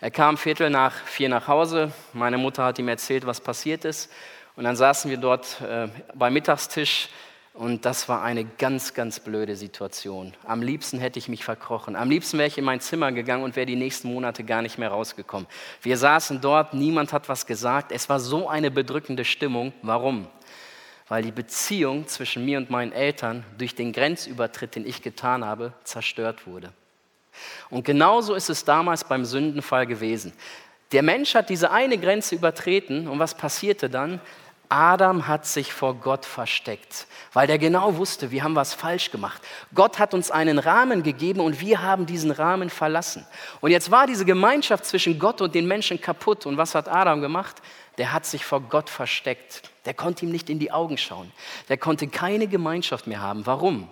Er 0.01 0.11
kam 0.11 0.37
Viertel 0.37 0.71
nach 0.71 0.93
vier 0.93 1.29
nach 1.29 1.49
Hause. 1.49 1.93
Meine 2.13 2.39
Mutter 2.39 2.65
hat 2.65 2.79
ihm 2.79 2.89
erzählt, 2.89 3.27
was 3.27 3.41
passiert 3.41 3.85
ist. 3.85 4.11
Und 4.55 4.65
dann 4.65 4.77
saßen 4.77 5.11
wir 5.11 5.17
dort 5.17 5.61
äh, 5.61 5.89
beim 6.15 6.33
Mittagstisch 6.33 7.09
und 7.55 7.87
das 7.87 8.07
war 8.09 8.23
eine 8.23 8.45
ganz, 8.45 8.93
ganz 8.93 9.21
blöde 9.21 9.57
Situation. 9.57 10.35
Am 10.45 10.61
liebsten 10.61 10.99
hätte 10.99 11.19
ich 11.19 11.29
mich 11.29 11.45
verkrochen. 11.45 11.97
Am 11.97 12.11
liebsten 12.11 12.37
wäre 12.37 12.49
ich 12.49 12.59
in 12.59 12.65
mein 12.65 12.81
Zimmer 12.81 13.13
gegangen 13.13 13.45
und 13.45 13.57
wäre 13.57 13.65
die 13.65 13.77
nächsten 13.77 14.13
Monate 14.13 14.45
gar 14.45 14.61
nicht 14.61 14.77
mehr 14.77 14.91
rausgekommen. 14.91 15.47
Wir 15.81 15.97
saßen 15.97 16.41
dort, 16.43 16.75
niemand 16.75 17.15
hat 17.15 17.29
was 17.31 17.47
gesagt. 17.47 17.93
Es 17.93 18.09
war 18.09 18.21
so 18.21 18.49
eine 18.49 18.71
bedrückende 18.71 19.25
Stimmung. 19.25 19.73
Warum? 19.83 20.29
weil 21.09 21.23
die 21.23 21.33
Beziehung 21.33 22.09
zwischen 22.09 22.45
mir 22.45 22.59
und 22.59 22.71
meinen 22.71 22.93
Eltern 22.93 23.45
durch 23.59 23.75
den 23.75 23.93
Grenzübertritt, 23.93 24.75
den 24.75 24.87
ich 24.87 25.03
getan 25.03 25.45
habe, 25.45 25.73
zerstört 25.85 26.47
wurde. 26.47 26.73
Und 27.71 27.85
genauso 27.85 28.35
ist 28.35 28.51
es 28.51 28.65
damals 28.65 29.05
beim 29.05 29.25
Sündenfall 29.25 29.87
gewesen. 29.87 30.33
Der 30.93 31.03
Mensch 31.03 31.35
hat 31.35 31.51
diese 31.51 31.71
eine 31.71 31.99
Grenze 31.99 32.35
übertreten 32.35 33.09
und 33.09 33.19
was 33.19 33.35
passierte 33.35 33.91
dann? 33.91 34.21
Adam 34.69 35.29
hat 35.29 35.47
sich 35.47 35.73
vor 35.73 35.95
Gott 35.95 36.25
versteckt, 36.25 37.07
weil 37.33 37.47
der 37.47 37.59
genau 37.59 37.97
wusste, 37.97 38.31
wir 38.31 38.43
haben 38.43 38.57
was 38.57 38.75
falsch 38.75 39.11
gemacht. 39.11 39.41
Gott 39.75 39.99
hat 39.99 40.13
uns 40.13 40.31
einen 40.31 40.59
Rahmen 40.59 41.03
gegeben 41.03 41.41
und 41.41 41.61
wir 41.61 41.83
haben 41.83 42.07
diesen 42.07 42.31
Rahmen 42.31 42.71
verlassen. 42.71 43.27
Und 43.61 43.71
jetzt 43.71 43.91
war 43.91 44.07
diese 44.07 44.25
Gemeinschaft 44.25 44.85
zwischen 44.85 45.19
Gott 45.19 45.41
und 45.41 45.55
den 45.55 45.69
Menschen 45.69 46.01
kaputt. 46.01 46.47
Und 46.47 46.57
was 46.57 46.75
hat 46.75 46.89
Adam 46.89 47.21
gemacht? 47.21 47.57
Der 47.99 48.13
hat 48.13 48.27
sich 48.27 48.45
vor 48.45 48.61
Gott 48.61 48.91
versteckt. 48.91 49.63
Der 49.85 49.95
konnte 49.95 50.25
ihm 50.27 50.33
nicht 50.33 50.51
in 50.51 50.59
die 50.59 50.73
Augen 50.73 50.99
schauen. 50.99 51.31
Der 51.69 51.77
konnte 51.77 52.09
keine 52.09 52.49
Gemeinschaft 52.49 53.07
mehr 53.07 53.21
haben. 53.21 53.47
Warum? 53.47 53.89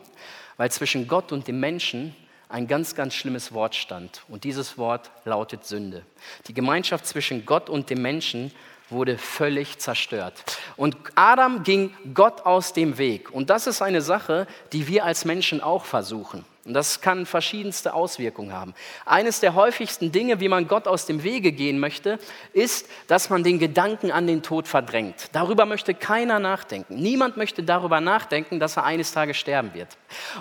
Weil 0.57 0.71
zwischen 0.71 1.07
Gott 1.07 1.31
und 1.31 1.47
dem 1.47 1.61
Menschen 1.61 2.17
ein 2.55 2.69
ganz, 2.69 2.95
ganz 2.95 3.15
schlimmes 3.15 3.53
Wort 3.53 3.75
stand. 3.75 4.23
Und 4.29 4.45
dieses 4.45 4.79
Wort 4.79 5.11
lautet 5.25 5.67
Sünde. 5.67 6.05
Die 6.47 6.55
Gemeinschaft 6.55 7.05
zwischen 7.05 7.45
Gott 7.47 7.69
und 7.69 7.91
dem 7.91 8.01
Menschen 8.01 8.53
wurde 8.91 9.19
völlig 9.19 9.81
zerstört. 9.81 10.45
Und 10.77 10.97
Adam 11.17 11.65
ging 11.65 11.93
Gott 12.15 12.47
aus 12.47 12.73
dem 12.73 12.97
Weg. 12.97 13.33
Und 13.33 13.51
das 13.51 13.67
ist 13.67 13.83
eine 13.83 14.03
Sache, 14.03 14.47
die 14.73 14.87
wir 14.87 15.05
als 15.05 15.25
Menschen 15.25 15.61
auch 15.61 15.85
versuchen. 15.85 16.45
Und 16.65 16.73
das 16.73 17.03
kann 17.03 17.27
verschiedenste 17.27 17.93
Auswirkungen 17.93 18.55
haben. 18.55 18.75
Eines 19.05 19.41
der 19.41 19.55
häufigsten 19.55 20.13
Dinge, 20.13 20.41
wie 20.41 20.49
man 20.49 20.67
Gott 20.67 20.89
aus 20.89 21.05
dem 21.05 21.23
Wege 21.23 21.53
gehen 21.53 21.79
möchte, 21.79 22.19
ist, 22.55 22.89
dass 23.07 23.29
man 23.29 23.45
den 23.45 23.59
Gedanken 23.59 24.11
an 24.11 24.27
den 24.27 24.43
Tod 24.43 24.67
verdrängt. 24.67 25.29
Darüber 25.33 25.67
möchte 25.67 25.93
keiner 25.93 26.39
nachdenken. 26.39 26.97
Niemand 26.97 27.37
möchte 27.37 27.63
darüber 27.63 28.01
nachdenken, 28.01 28.61
dass 28.61 28.79
er 28.79 28.85
eines 28.85 29.13
Tages 29.13 29.37
sterben 29.37 29.75
wird. 29.75 29.89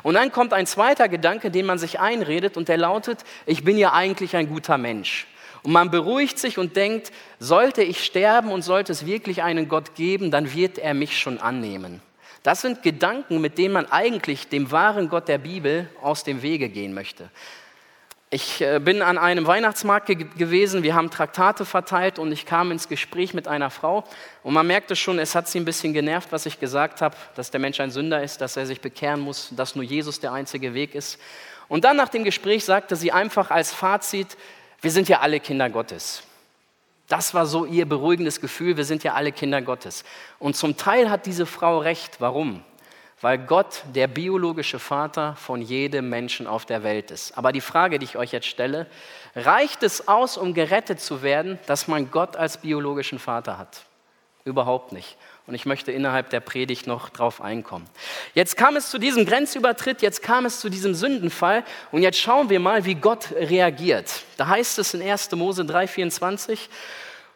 Und 0.01 0.13
dann 0.13 0.31
kommt 0.31 0.53
ein 0.53 0.65
zweiter 0.65 1.09
Gedanke, 1.09 1.51
den 1.51 1.65
man 1.65 1.77
sich 1.77 1.99
einredet 1.99 2.55
und 2.55 2.69
der 2.69 2.77
lautet, 2.77 3.19
ich 3.45 3.65
bin 3.65 3.77
ja 3.77 3.91
eigentlich 3.91 4.38
ein 4.38 4.47
guter 4.47 4.77
Mensch. 4.77 5.27
Und 5.63 5.73
man 5.73 5.91
beruhigt 5.91 6.39
sich 6.39 6.57
und 6.57 6.77
denkt, 6.77 7.12
sollte 7.39 7.83
ich 7.83 8.03
sterben 8.03 8.49
und 8.49 8.62
sollte 8.62 8.93
es 8.93 9.05
wirklich 9.05 9.43
einen 9.43 9.67
Gott 9.67 9.95
geben, 9.95 10.31
dann 10.31 10.53
wird 10.53 10.77
er 10.77 10.93
mich 10.93 11.17
schon 11.17 11.39
annehmen. 11.39 12.01
Das 12.43 12.62
sind 12.62 12.84
Gedanken, 12.84 13.39
mit 13.39 13.58
denen 13.58 13.73
man 13.73 13.89
eigentlich 13.89 14.49
dem 14.49 14.69
wahren 14.71 15.08
Gott 15.08 15.29
der 15.29 15.38
Bibel 15.38 15.89
aus 16.01 16.25
dem 16.25 16.41
Wege 16.41 16.67
gehen 16.67 16.93
möchte. 16.93 17.29
Ich 18.29 18.62
äh, 18.62 18.79
bin 18.79 19.01
an 19.01 19.17
einem 19.17 19.45
Weihnachtsmarkt 19.45 20.08
ge 20.08 20.25
gewesen, 20.38 20.82
wir 20.82 20.95
haben 20.95 21.12
Traktate 21.12 21.65
verteilt 21.65 22.17
und 22.17 22.32
ich 22.32 22.45
kam 22.45 22.71
ins 22.71 22.89
Gespräch 22.89 23.34
mit 23.34 23.47
einer 23.47 23.69
Frau 23.69 24.03
und 24.41 24.56
man 24.56 24.65
merkte 24.65 24.95
schon, 24.95 25.19
es 25.19 25.36
hat 25.36 25.47
sie 25.47 25.60
ein 25.60 25.65
bisschen 25.65 25.93
genervt, 25.93 26.32
was 26.32 26.47
ich 26.47 26.60
gesagt 26.60 27.01
habe, 27.01 27.15
dass 27.36 27.51
der 27.51 27.60
Mensch 27.60 27.79
ein 27.79 27.91
Sünder 27.91 28.23
ist, 28.23 28.41
dass 28.41 28.58
er 28.58 28.65
sich 28.65 28.82
bekehren 28.82 29.19
muss, 29.19 29.49
dass 29.56 29.75
nur 29.75 29.84
Jesus 29.84 30.19
der 30.19 30.34
einzige 30.34 30.73
Weg 30.73 30.95
ist. 30.95 31.19
Und 31.67 31.86
dann 31.86 31.95
nach 31.95 32.10
dem 32.10 32.23
Gespräch 32.23 32.65
sagte 32.65 32.95
sie 32.95 33.12
einfach 33.12 33.51
als 33.51 33.71
Fazit, 33.71 34.36
wir 34.82 34.91
sind 34.91 35.08
ja 35.08 35.19
alle 35.19 35.39
Kinder 35.39 35.69
Gottes. 35.69 36.23
Das 37.13 37.36
war 37.36 37.45
so 37.45 37.65
ihr 37.65 37.88
beruhigendes 37.88 38.41
Gefühl, 38.41 38.76
wir 38.76 38.86
sind 38.86 39.04
ja 39.04 39.13
alle 39.13 39.32
Kinder 39.32 39.62
Gottes. 39.62 40.04
Und 40.39 40.56
zum 40.56 40.78
Teil 40.78 41.12
hat 41.12 41.28
diese 41.28 41.45
Frau 41.45 41.78
recht. 41.78 42.19
Warum? 42.19 42.63
Weil 43.21 43.38
Gott 43.38 43.84
der 43.93 44.08
biologische 44.08 44.80
Vater 44.80 45.36
von 45.36 45.62
jedem 45.62 46.10
Menschen 46.10 46.47
auf 46.47 46.65
der 46.65 46.82
Welt 46.82 47.12
ist. 47.12 47.38
Aber 47.38 47.52
die 47.52 47.62
Frage, 47.62 47.99
die 47.99 48.06
ich 48.06 48.17
euch 48.17 48.32
jetzt 48.32 48.47
stelle, 48.47 48.88
reicht 49.36 49.84
es 49.84 50.08
aus, 50.08 50.38
um 50.38 50.56
gerettet 50.56 51.02
zu 51.02 51.21
werden, 51.21 51.60
dass 51.67 51.88
man 51.88 52.10
Gott 52.10 52.36
als 52.36 52.58
biologischen 52.58 53.19
Vater 53.19 53.60
hat? 53.60 53.86
Überhaupt 54.43 54.91
nicht. 54.91 55.15
Und 55.45 55.54
ich 55.54 55.67
möchte 55.67 55.91
innerhalb 55.91 56.32
der 56.32 56.39
Predigt 56.39 56.88
noch 56.88 57.10
drauf 57.10 57.41
einkommen. 57.41 57.86
Jetzt 58.34 58.58
kam 58.58 58.76
es 58.76 58.89
zu 58.89 58.97
diesem 58.97 59.26
Grenzübertritt, 59.26 60.02
jetzt 60.02 60.23
kam 60.23 60.45
es 60.45 60.60
zu 60.60 60.69
diesem 60.69 60.95
Sündenfall 60.95 61.63
und 61.91 62.02
jetzt 62.02 62.17
schauen 62.17 62.49
wir 62.49 62.60
mal, 62.60 62.86
wie 62.86 62.95
Gott 62.95 63.32
reagiert. 63.34 64.23
Da 64.38 64.47
heißt 64.47 64.80
es 64.80 64.93
in 64.93 65.02
1. 65.02 65.32
Mose 65.34 65.63
3,24, 65.63 66.58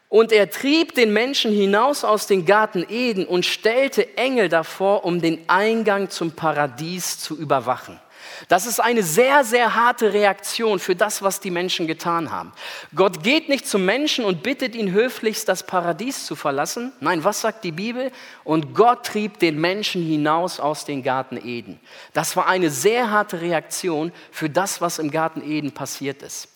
und 0.10 0.32
er 0.32 0.50
trieb 0.50 0.96
den 0.96 1.12
Menschen 1.12 1.52
hinaus 1.52 2.04
aus 2.04 2.28
dem 2.28 2.46
Garten 2.46 2.86
Eden 2.90 3.26
und 3.26 3.46
stellte 3.46 4.18
Engel 4.18 4.50
davor, 4.50 5.04
um 5.04 5.22
den 5.22 5.42
Eingang 5.48 6.10
zum 6.10 6.32
Paradies 6.32 7.20
zu 7.20 7.38
überwachen. 7.38 8.00
Das 8.48 8.66
ist 8.66 8.80
eine 8.80 9.04
sehr, 9.04 9.44
sehr 9.44 9.76
harte 9.76 10.14
Reaktion 10.14 10.80
für 10.80 10.96
das, 10.96 11.22
was 11.22 11.40
die 11.40 11.52
Menschen 11.52 11.88
getan 11.88 12.32
haben. 12.32 12.54
Gott 12.96 13.24
geht 13.24 13.50
nicht 13.50 13.68
zum 13.68 13.86
Menschen 13.86 14.26
und 14.26 14.44
bittet 14.44 14.76
ihn 14.76 14.92
höflichst, 14.92 15.48
das 15.48 15.64
Paradies 15.64 16.26
zu 16.26 16.36
verlassen. 16.36 16.94
Nein, 17.00 17.24
was 17.24 17.42
sagt 17.42 17.64
die 17.64 17.72
Bibel? 17.72 18.12
Und 18.44 18.74
Gott 18.74 19.06
trieb 19.06 19.40
den 19.40 19.60
Menschen 19.60 20.04
hinaus 20.04 20.60
aus 20.60 20.86
dem 20.86 21.04
Garten 21.04 21.38
Eden. 21.38 21.80
Das 22.14 22.36
war 22.36 22.48
eine 22.48 22.70
sehr 22.70 23.12
harte 23.12 23.42
Reaktion 23.42 24.12
für 24.32 24.50
das, 24.50 24.82
was 24.82 25.00
im 25.00 25.12
Garten 25.12 25.42
Eden 25.42 25.72
passiert 25.72 26.22
ist. 26.22 26.50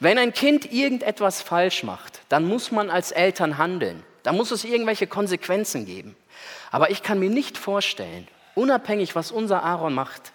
Wenn 0.00 0.18
ein 0.18 0.32
Kind 0.32 0.72
irgendetwas 0.72 1.42
falsch 1.42 1.82
macht, 1.82 2.20
dann 2.28 2.44
muss 2.46 2.70
man 2.70 2.90
als 2.90 3.10
Eltern 3.10 3.58
handeln. 3.58 4.02
Da 4.22 4.32
muss 4.32 4.50
es 4.50 4.64
irgendwelche 4.64 5.06
Konsequenzen 5.06 5.86
geben. 5.86 6.16
Aber 6.70 6.90
ich 6.90 7.02
kann 7.02 7.18
mir 7.18 7.30
nicht 7.30 7.56
vorstellen, 7.56 8.28
unabhängig 8.54 9.14
was 9.14 9.30
unser 9.30 9.62
Aaron 9.62 9.94
macht, 9.94 10.32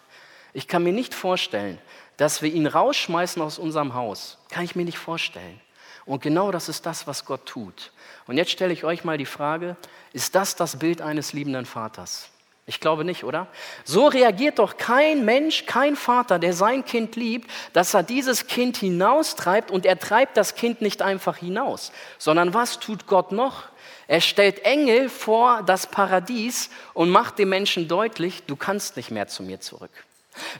ich 0.53 0.67
kann 0.67 0.83
mir 0.83 0.93
nicht 0.93 1.13
vorstellen, 1.13 1.79
dass 2.17 2.41
wir 2.41 2.53
ihn 2.53 2.67
rausschmeißen 2.67 3.41
aus 3.41 3.57
unserem 3.57 3.93
Haus. 3.95 4.37
Kann 4.49 4.63
ich 4.63 4.75
mir 4.75 4.85
nicht 4.85 4.99
vorstellen. 4.99 5.59
Und 6.05 6.21
genau 6.21 6.51
das 6.51 6.69
ist 6.69 6.85
das, 6.85 7.07
was 7.07 7.25
Gott 7.25 7.45
tut. 7.45 7.91
Und 8.27 8.37
jetzt 8.37 8.51
stelle 8.51 8.73
ich 8.73 8.83
euch 8.83 9.03
mal 9.03 9.17
die 9.17 9.25
Frage, 9.25 9.77
ist 10.11 10.35
das 10.35 10.55
das 10.55 10.77
Bild 10.79 11.01
eines 11.01 11.33
liebenden 11.33 11.65
Vaters? 11.65 12.29
Ich 12.65 12.79
glaube 12.79 13.03
nicht, 13.03 13.25
oder? 13.25 13.47
So 13.83 14.07
reagiert 14.07 14.59
doch 14.59 14.77
kein 14.77 15.25
Mensch, 15.25 15.65
kein 15.65 15.97
Vater, 15.97 16.39
der 16.39 16.53
sein 16.53 16.85
Kind 16.85 17.17
liebt, 17.17 17.49
dass 17.73 17.93
er 17.93 18.03
dieses 18.03 18.47
Kind 18.47 18.77
hinaustreibt 18.77 19.69
und 19.69 19.85
er 19.85 19.99
treibt 19.99 20.37
das 20.37 20.55
Kind 20.55 20.81
nicht 20.81 21.01
einfach 21.01 21.37
hinaus, 21.37 21.91
sondern 22.17 22.53
was 22.53 22.79
tut 22.79 23.05
Gott 23.05 23.33
noch? 23.33 23.63
Er 24.07 24.21
stellt 24.21 24.63
Engel 24.63 25.09
vor 25.09 25.61
das 25.63 25.87
Paradies 25.87 26.69
und 26.93 27.09
macht 27.09 27.37
dem 27.37 27.49
Menschen 27.49 27.89
deutlich, 27.89 28.43
du 28.45 28.55
kannst 28.55 28.95
nicht 28.95 29.11
mehr 29.11 29.27
zu 29.27 29.43
mir 29.43 29.59
zurück. 29.59 29.91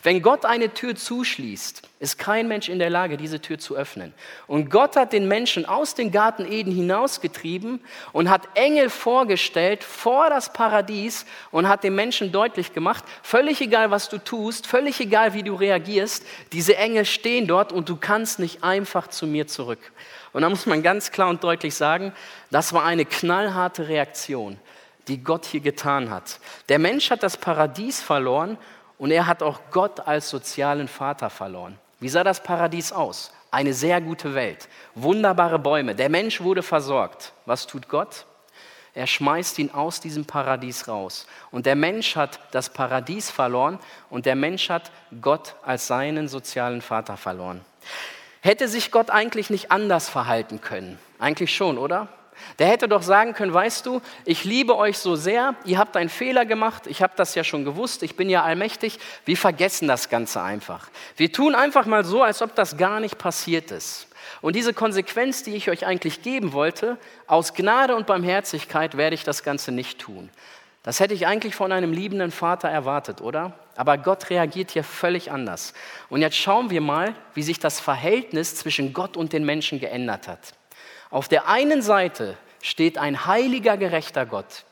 Wenn 0.04 0.22
Gott 0.22 0.46
eine 0.46 0.74
Tür 0.74 0.96
zuschließt, 0.96 1.82
ist 2.00 2.20
kein 2.20 2.48
Mensch 2.48 2.70
in 2.70 2.80
der 2.80 2.90
Lage, 2.90 3.18
diese 3.18 3.40
Tür 3.40 3.58
zu 3.58 3.76
öffnen. 3.76 4.14
Und 4.46 4.70
Gott 4.70 4.96
hat 4.96 5.14
den 5.14 5.28
Menschen 5.28 5.66
aus 5.66 5.96
dem 5.96 6.12
Garten 6.12 6.46
Eden 6.52 6.74
hinausgetrieben 6.74 7.80
und 8.12 8.30
hat 8.30 8.50
Engel 8.56 8.90
vorgestellt 8.90 9.84
vor 9.84 10.30
das 10.30 10.54
Paradies 10.54 11.26
und 11.50 11.68
hat 11.68 11.84
den 11.84 11.96
Menschen 11.96 12.32
deutlich 12.32 12.74
gemacht, 12.74 13.04
völlig 13.24 13.62
egal, 13.62 13.90
was 13.90 14.10
du 14.10 14.18
tust, 14.18 14.68
völlig 14.68 15.00
egal, 15.00 15.34
wie 15.34 15.44
du 15.44 15.56
reagierst, 15.56 16.26
diese 16.52 16.76
Engel 16.76 17.06
stehen 17.06 17.48
dort 17.48 17.72
und 17.72 17.90
du 17.90 17.96
kannst 17.96 18.40
nicht 18.40 18.64
einfach 18.64 19.08
zu 19.08 19.26
mir 19.26 19.48
zurück. 19.48 19.92
Und 20.34 20.42
da 20.42 20.50
muss 20.50 20.66
man 20.66 20.84
ganz 20.84 21.12
klar 21.12 21.30
und 21.30 21.44
deutlich 21.44 21.74
sagen, 21.74 22.14
das 22.52 22.74
war 22.74 22.84
eine 22.84 23.06
knallharte 23.06 23.88
Reaktion, 23.88 24.60
die 25.08 25.24
Gott 25.24 25.46
hier 25.46 25.62
getan 25.62 26.10
hat. 26.10 26.40
Der 26.70 26.80
Mensch 26.80 27.12
hat 27.12 27.24
das 27.24 27.38
Paradies 27.38 28.02
verloren 28.02 28.58
und 29.04 29.12
er 29.12 29.28
hat 29.28 29.44
auch 29.44 29.60
Gott 29.70 30.08
als 30.08 30.30
sozialen 30.30 30.88
Vater 30.88 31.30
verloren. 31.30 31.78
Wie 32.00 32.08
sah 32.08 32.24
das 32.24 32.42
Paradies 32.42 32.94
aus? 32.94 33.34
Eine 33.52 33.74
sehr 33.74 34.00
gute 34.00 34.34
Welt, 34.34 34.70
wunderbare 34.96 35.60
Bäume, 35.60 35.94
der 35.94 36.08
Mensch 36.08 36.40
wurde 36.40 36.64
versorgt. 36.64 37.34
Was 37.46 37.68
tut 37.68 37.90
Gott? 37.90 38.26
Er 38.94 39.06
schmeißt 39.06 39.60
ihn 39.60 39.72
aus 39.72 40.00
diesem 40.00 40.24
Paradies 40.24 40.88
raus. 40.88 41.28
Und 41.52 41.66
der 41.66 41.76
Mensch 41.76 42.16
hat 42.16 42.40
das 42.52 42.70
Paradies 42.70 43.30
verloren 43.30 43.78
und 44.10 44.26
der 44.26 44.38
Mensch 44.38 44.70
hat 44.70 44.90
Gott 45.22 45.56
als 45.64 45.88
seinen 45.88 46.30
sozialen 46.30 46.82
Vater 46.82 47.18
verloren. 47.18 47.60
Hätte 48.40 48.70
sich 48.70 48.90
Gott 48.90 49.10
eigentlich 49.10 49.50
nicht 49.50 49.70
anders 49.70 50.08
verhalten 50.08 50.62
können? 50.62 50.98
Eigentlich 51.20 51.54
schon, 51.54 51.78
oder? 51.78 52.08
Der 52.60 52.68
hätte 52.68 52.88
doch 52.88 53.02
sagen 53.02 53.34
können, 53.34 53.54
weißt 53.54 53.86
du, 53.86 54.02
ich 54.26 54.44
liebe 54.44 54.78
euch 54.78 54.98
so 54.98 55.16
sehr, 55.16 55.56
ihr 55.66 55.78
habt 55.78 55.98
einen 55.98 56.10
Fehler 56.10 56.46
gemacht, 56.46 56.88
ich 56.88 57.02
habe 57.02 57.14
das 57.16 57.36
ja 57.36 57.44
schon 57.44 57.66
gewusst, 57.66 58.04
ich 58.04 58.16
bin 58.16 58.30
ja 58.30 58.44
allmächtig, 58.44 59.00
wir 59.26 59.38
vergessen 59.38 59.88
das 59.88 60.10
Ganze 60.10 60.42
einfach. 60.42 60.90
Wir 61.18 61.32
tun 61.32 61.56
einfach 61.56 61.86
mal 61.86 62.06
so, 62.06 62.24
als 62.24 62.42
ob 62.42 62.56
das 62.56 62.78
gar 62.78 63.00
nicht 63.00 63.18
passiert 63.18 63.72
ist. 63.72 64.08
Und 64.42 64.56
diese 64.56 64.74
Konsequenz, 64.74 65.44
die 65.44 65.56
ich 65.56 65.70
euch 65.70 65.86
eigentlich 65.86 66.22
geben 66.22 66.54
wollte, 66.54 66.98
aus 67.28 67.54
Gnade 67.54 67.96
und 67.96 68.08
Barmherzigkeit 68.08 68.98
werde 68.98 69.16
ich 69.16 69.24
das 69.24 69.44
Ganze 69.44 69.72
nicht 69.72 70.00
tun. 70.00 70.30
Das 70.84 71.00
hätte 71.00 71.14
ich 71.14 71.26
eigentlich 71.28 71.56
von 71.56 71.72
einem 71.72 71.94
liebenden 71.94 72.32
Vater 72.32 72.68
erwartet, 72.68 73.22
oder? 73.22 73.54
Aber 73.78 73.98
Gott 73.98 74.30
reagiert 74.30 74.72
hier 74.72 74.84
völlig 74.84 75.32
anders. 75.32 75.74
Und 76.10 76.22
jetzt 76.22 76.36
schauen 76.36 76.70
wir 76.70 76.82
mal, 76.82 77.16
wie 77.34 77.42
sich 77.42 77.60
das 77.60 77.80
Verhältnis 77.80 78.56
zwischen 78.56 78.94
Gott 78.94 79.16
und 79.16 79.32
den 79.32 79.46
Menschen 79.46 79.80
geändert 79.80 80.28
hat. 80.28 80.54
Auf 81.14 81.28
der 81.28 81.48
einen 81.48 81.84
Seite 81.84 82.36
steht 82.64 82.98
ein 82.98 83.28
heiliger, 83.28 83.78
gerechter 83.78 84.26
Gott, 84.26 84.66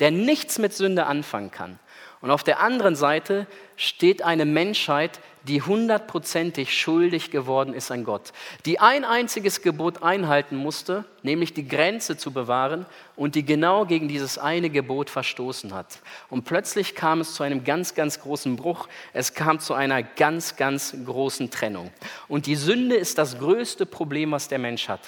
der 0.00 0.10
nichts 0.10 0.58
mit 0.58 0.74
Sünde 0.74 1.06
anfangen 1.06 1.50
kann. 1.50 1.78
Und 2.20 2.30
auf 2.30 2.44
der 2.44 2.60
anderen 2.60 2.94
Seite 2.94 3.46
steht 3.78 4.22
eine 4.22 4.44
Menschheit, 4.44 5.20
die 5.44 5.62
hundertprozentig 5.62 6.76
schuldig 6.76 7.30
geworden 7.30 7.72
ist 7.72 7.90
an 7.90 8.04
Gott, 8.04 8.32
die 8.66 8.80
ein 8.80 9.04
einziges 9.04 9.62
Gebot 9.62 10.02
einhalten 10.02 10.56
musste, 10.56 11.04
nämlich 11.22 11.54
die 11.54 11.66
Grenze 11.66 12.16
zu 12.16 12.32
bewahren 12.32 12.86
und 13.16 13.34
die 13.34 13.44
genau 13.44 13.84
gegen 13.84 14.08
dieses 14.08 14.38
eine 14.38 14.70
Gebot 14.70 15.10
verstoßen 15.10 15.74
hat. 15.74 15.98
Und 16.30 16.44
plötzlich 16.44 16.94
kam 16.94 17.20
es 17.20 17.34
zu 17.34 17.42
einem 17.42 17.64
ganz, 17.64 17.94
ganz 17.94 18.20
großen 18.20 18.56
Bruch. 18.56 18.88
Es 19.12 19.34
kam 19.34 19.58
zu 19.58 19.74
einer 19.74 20.02
ganz, 20.02 20.56
ganz 20.56 20.94
großen 21.04 21.50
Trennung. 21.50 21.90
Und 22.28 22.46
die 22.46 22.56
Sünde 22.56 22.96
ist 22.96 23.18
das 23.18 23.38
größte 23.38 23.86
Problem, 23.86 24.30
was 24.30 24.48
der 24.48 24.58
Mensch 24.58 24.88
hat. 24.88 25.00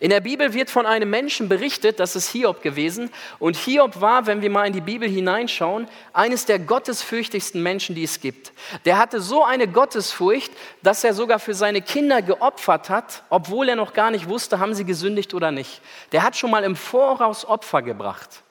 In 0.00 0.10
der 0.10 0.20
Bibel 0.20 0.52
wird 0.52 0.70
von 0.70 0.86
einem 0.86 1.10
Menschen 1.10 1.48
berichtet, 1.48 2.00
das 2.00 2.16
ist 2.16 2.30
Hiob 2.30 2.62
gewesen. 2.62 3.10
Und 3.38 3.56
Hiob 3.56 4.00
war, 4.00 4.26
wenn 4.26 4.42
wir 4.42 4.50
mal 4.50 4.66
in 4.66 4.72
die 4.72 4.80
Bibel 4.80 5.08
hineinschauen, 5.08 5.86
eines 6.12 6.46
der 6.46 6.58
gottesfürchtigsten 6.58 7.62
Menschen, 7.62 7.94
die 7.96 8.04
es 8.04 8.20
gibt. 8.20 8.52
Der 8.84 8.98
hatte 8.98 9.20
so 9.20 9.42
eine 9.42 9.66
Gottesfurcht, 9.66 10.52
dass 10.82 11.02
er 11.02 11.14
sogar 11.14 11.40
für 11.40 11.54
seine 11.54 11.82
Kinder 11.82 12.22
geopfert 12.22 12.88
hat, 12.90 13.24
obwohl 13.28 13.68
er 13.68 13.76
noch 13.76 13.92
gar 13.92 14.12
nicht 14.12 14.28
wusste, 14.28 14.60
haben 14.60 14.74
sie 14.74 14.84
gesündigt 14.84 15.34
oder 15.34 15.50
nicht. 15.50 15.80
Der 16.12 16.22
hat 16.22 16.36
schon 16.36 16.50
mal 16.52 16.62
im 16.62 16.76
Voraus 16.76 17.44
Opfer 17.44 17.82
gebracht. 17.82 18.42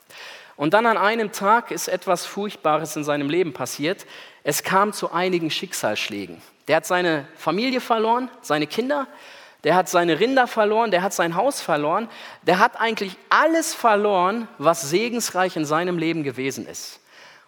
Und 0.57 0.73
dann 0.73 0.85
an 0.85 0.97
einem 0.97 1.31
Tag 1.31 1.71
ist 1.71 1.87
etwas 1.87 2.25
Furchtbares 2.25 2.95
in 2.95 3.03
seinem 3.03 3.29
Leben 3.29 3.53
passiert. 3.53 4.05
Es 4.43 4.63
kam 4.63 4.93
zu 4.93 5.11
einigen 5.11 5.51
Schicksalsschlägen. 5.51 6.41
Der 6.67 6.77
hat 6.77 6.85
seine 6.85 7.27
Familie 7.37 7.81
verloren, 7.81 8.29
seine 8.41 8.67
Kinder, 8.67 9.07
der 9.65 9.75
hat 9.75 9.89
seine 9.89 10.19
Rinder 10.19 10.47
verloren, 10.47 10.91
der 10.91 11.01
hat 11.01 11.13
sein 11.13 11.35
Haus 11.35 11.59
verloren, 11.59 12.07
der 12.43 12.59
hat 12.59 12.79
eigentlich 12.79 13.17
alles 13.29 13.73
verloren, 13.73 14.47
was 14.57 14.89
segensreich 14.89 15.55
in 15.55 15.65
seinem 15.65 15.97
Leben 15.97 16.23
gewesen 16.23 16.67
ist. 16.67 16.99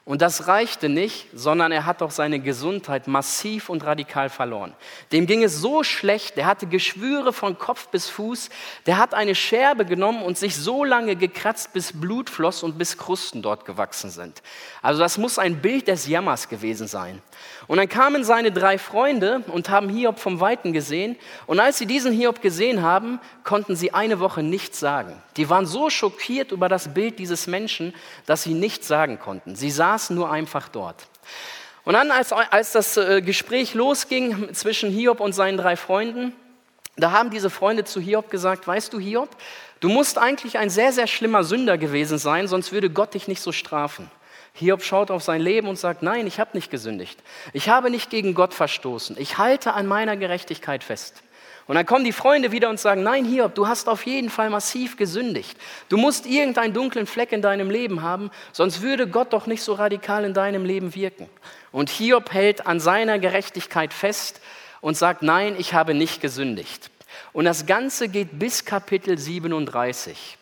Und 0.08 0.22
das 0.22 0.48
reichte 0.48 0.88
nicht, 0.88 1.28
sondern 1.34 1.74
er 1.74 1.86
hat 1.86 2.02
auch 2.02 2.12
seine 2.12 2.39
Gesundheit 2.39 3.08
massiv 3.08 3.67
und 3.67 3.84
radikal 3.84 4.30
verloren. 4.30 4.74
Dem 5.12 5.28
ging 5.28 5.43
es 5.43 5.58
so 5.58 5.84
schlecht, 5.84 6.38
der 6.38 6.46
hatte 6.46 6.65
Geschwüre 6.65 7.34
von 7.34 7.60
Kopf 7.60 7.89
bis 7.89 8.08
Fuß, 8.08 8.50
der 8.86 9.00
hat 9.00 9.13
eine 9.13 9.36
Scherbe 9.36 9.84
genommen 9.84 10.24
und 10.24 10.38
sich 10.38 10.56
so 10.56 10.86
lange 10.86 11.17
gekratzt, 11.17 11.74
bis 11.74 11.91
Blut 11.91 12.30
floss 12.30 12.63
und 12.63 12.78
bis 12.78 12.98
Krusten 12.98 13.41
dort 13.41 13.65
gewachsen 13.65 14.10
sind. 14.10 14.41
Also 14.82 15.02
das 15.02 15.17
muss 15.17 15.38
ein 15.38 15.62
Bild 15.62 15.89
des 15.89 16.08
Jammers 16.08 16.48
gewesen 16.48 16.88
sein. 16.88 17.22
Und 17.67 17.77
dann 17.77 17.89
kamen 17.89 18.23
seine 18.23 18.51
drei 18.51 18.77
Freunde 18.77 19.43
und 19.47 19.69
haben 19.69 19.89
Hiob 19.89 20.19
vom 20.19 20.39
Weiten 20.39 20.71
gesehen. 20.71 21.17
Und 21.47 21.60
als 21.60 21.77
sie 21.77 21.86
diesen 21.86 22.13
Hiob 22.13 22.41
gesehen 22.41 22.82
haben, 22.82 23.19
konnten 23.43 23.75
sie 23.75 23.93
eine 23.93 24.19
Woche 24.19 24.41
nichts 24.41 24.80
sagen. 24.80 25.21
Die 25.36 25.49
waren 25.49 25.65
so 25.65 25.89
schockiert 25.89 26.53
über 26.53 26.69
das 26.69 26.93
Bild 26.93 27.19
dieses 27.19 27.45
Menschen, 27.45 27.93
dass 28.25 28.43
sie 28.43 28.53
nichts 28.53 28.88
sagen 28.88 29.19
konnten. 29.19 29.56
Sie 29.56 29.69
saßen 29.69 30.15
nur 30.15 30.32
einfach 30.32 30.69
dort. 30.69 31.08
Und 31.84 31.93
dann, 31.93 32.12
als, 32.12 32.32
als 32.32 32.71
das 32.71 32.97
äh, 32.97 33.21
Gespräch 33.21 33.73
losging 33.73 34.53
zwischen 34.53 34.89
Hiob 34.89 35.19
und 35.19 35.34
seinen 35.34 35.58
drei 35.58 35.75
Freunden, 35.75 36.34
da 36.97 37.12
haben 37.12 37.30
diese 37.30 37.49
Freunde 37.49 37.84
zu 37.84 38.01
Hiob 38.01 38.30
gesagt, 38.30 38.67
weißt 38.67 38.91
du 38.91 38.99
Hiob, 38.99 39.30
du 39.82 39.89
musst 39.89 40.17
eigentlich 40.17 40.58
ein 40.58 40.69
sehr, 40.69 40.91
sehr 40.91 41.08
schlimmer 41.08 41.43
Sünder 41.43 41.77
gewesen 41.77 42.17
sein, 42.17 42.47
sonst 42.47 42.71
würde 42.71 42.89
Gott 42.89 43.13
dich 43.13 43.27
nicht 43.27 43.41
so 43.41 43.51
strafen. 43.51 44.10
Hiob 44.58 44.84
schaut 44.84 45.12
auf 45.12 45.22
sein 45.22 45.41
Leben 45.41 45.67
und 45.67 45.78
sagt, 45.78 46.02
nein, 46.02 46.26
ich 46.26 46.39
habe 46.39 46.52
nicht 46.54 46.72
gesündigt. 46.72 47.20
Ich 47.54 47.70
habe 47.70 47.91
nicht 47.91 48.10
gegen 48.10 48.34
Gott 48.34 48.54
verstoßen. 48.56 49.15
Ich 49.20 49.38
halte 49.38 49.74
an 49.74 49.86
meiner 49.86 50.17
Gerechtigkeit 50.17 50.84
fest. 50.84 51.22
Und 51.67 51.76
dann 51.76 51.86
kommen 51.86 52.06
die 52.06 52.13
Freunde 52.13 52.52
wieder 52.52 52.70
und 52.70 52.80
sagen, 52.80 53.04
nein, 53.04 53.26
Hiob, 53.26 53.54
du 53.54 53.67
hast 53.67 53.89
auf 53.89 54.06
jeden 54.06 54.30
Fall 54.30 54.50
massiv 54.50 54.98
gesündigt. 54.98 55.58
Du 55.89 55.98
musst 55.98 56.26
irgendeinen 56.26 56.74
dunklen 56.74 57.06
Fleck 57.06 57.34
in 57.34 57.41
deinem 57.41 57.70
Leben 57.70 58.02
haben, 58.02 58.32
sonst 58.54 58.82
würde 58.82 59.08
Gott 59.08 59.34
doch 59.34 59.48
nicht 59.48 59.62
so 59.62 59.74
radikal 59.74 60.24
in 60.24 60.34
deinem 60.34 60.65
Leben 60.65 60.96
wirken. 60.96 61.30
Und 61.72 61.89
Hiob 61.89 62.32
hält 62.32 62.65
an 62.65 62.80
seiner 62.80 63.20
Gerechtigkeit 63.20 63.93
fest 63.93 64.41
und 64.82 64.98
sagt, 64.98 65.22
nein, 65.22 65.56
ich 65.60 65.74
habe 65.74 65.93
nicht 65.93 66.22
gesündigt. 66.22 66.89
Und 67.34 67.46
das 67.46 67.65
Ganze 67.65 68.08
geht 68.08 68.39
bis 68.39 68.65
Kapitel 68.65 69.17
37. 69.17 70.38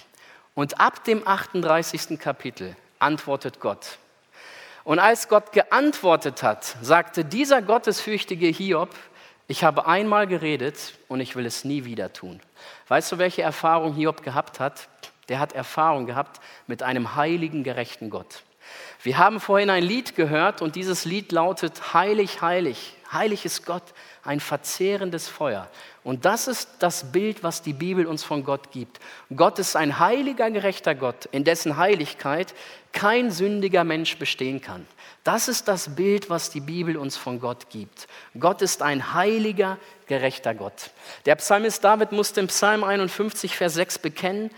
Und 0.54 0.80
ab 0.80 1.04
dem 1.04 1.28
38. 1.28 2.20
Kapitel 2.20 2.76
antwortet 3.00 3.60
Gott. 3.60 3.98
Und 4.86 5.00
als 5.00 5.28
Gott 5.28 5.52
geantwortet 5.52 6.44
hat, 6.44 6.78
sagte 6.82 7.26
dieser 7.26 7.64
gottesfürchtige 7.64 8.48
Hiob, 8.48 8.90
ich 9.48 9.64
habe 9.64 9.88
einmal 9.88 10.28
geredet 10.28 10.94
und 11.08 11.20
ich 11.20 11.36
will 11.36 11.48
es 11.48 11.66
nie 11.66 11.86
wieder 11.86 12.14
tun. 12.14 12.40
Weißt 12.88 13.12
du, 13.12 13.18
welche 13.18 13.42
Erfahrung 13.42 13.96
Hiob 13.96 14.22
gehabt 14.22 14.60
hat? 14.60 14.88
Der 15.28 15.40
hat 15.40 15.54
Erfahrung 15.54 16.06
gehabt 16.06 16.40
mit 16.68 16.84
einem 16.84 17.16
heiligen, 17.16 17.64
gerechten 17.64 18.12
Gott. 18.12 18.44
Wir 19.02 19.18
haben 19.18 19.40
vorhin 19.40 19.72
ein 19.72 19.84
Lied 19.84 20.16
gehört 20.16 20.62
und 20.62 20.76
dieses 20.76 21.04
Lied 21.04 21.32
lautet, 21.32 21.94
heilig, 21.96 22.42
heilig, 22.42 22.95
heilig 23.12 23.46
ist 23.46 23.66
Gott, 23.66 23.84
ein 24.24 24.40
verzehrendes 24.40 25.28
Feuer. 25.28 25.70
Und 26.04 26.26
das 26.26 26.48
ist 26.48 26.70
das 26.80 27.12
Bild, 27.12 27.44
was 27.44 27.62
die 27.62 27.74
Bibel 27.74 28.06
uns 28.06 28.24
von 28.24 28.44
Gott 28.44 28.72
gibt. 28.72 29.00
Gott 29.36 29.60
ist 29.60 29.76
ein 29.76 30.00
heiliger, 30.00 30.52
gerechter 30.52 30.96
Gott, 30.96 31.26
in 31.32 31.44
dessen 31.44 31.78
Heiligkeit 31.78 32.54
kein 32.92 33.32
sündiger 33.32 33.84
Mensch 33.84 34.18
bestehen 34.18 34.62
kann. 34.62 34.88
Das 35.24 35.48
ist 35.48 35.68
das 35.68 35.96
Bild, 35.96 36.30
was 36.30 36.52
die 36.52 36.60
Bibel 36.60 36.98
uns 36.98 37.18
von 37.18 37.40
Gott 37.40 37.70
gibt. 37.70 38.08
Gott 38.40 38.62
ist 38.62 38.84
ein 38.84 39.14
heiliger, 39.14 39.78
gerechter 40.06 40.54
Gott. 40.54 40.92
Der 41.26 41.36
Psalmist 41.36 41.84
David 41.84 42.12
musste 42.12 42.40
im 42.40 42.48
Psalm 42.48 42.84
51, 42.84 43.56
Vers 43.56 43.74
6 43.74 44.00
bekennen, 44.00 44.52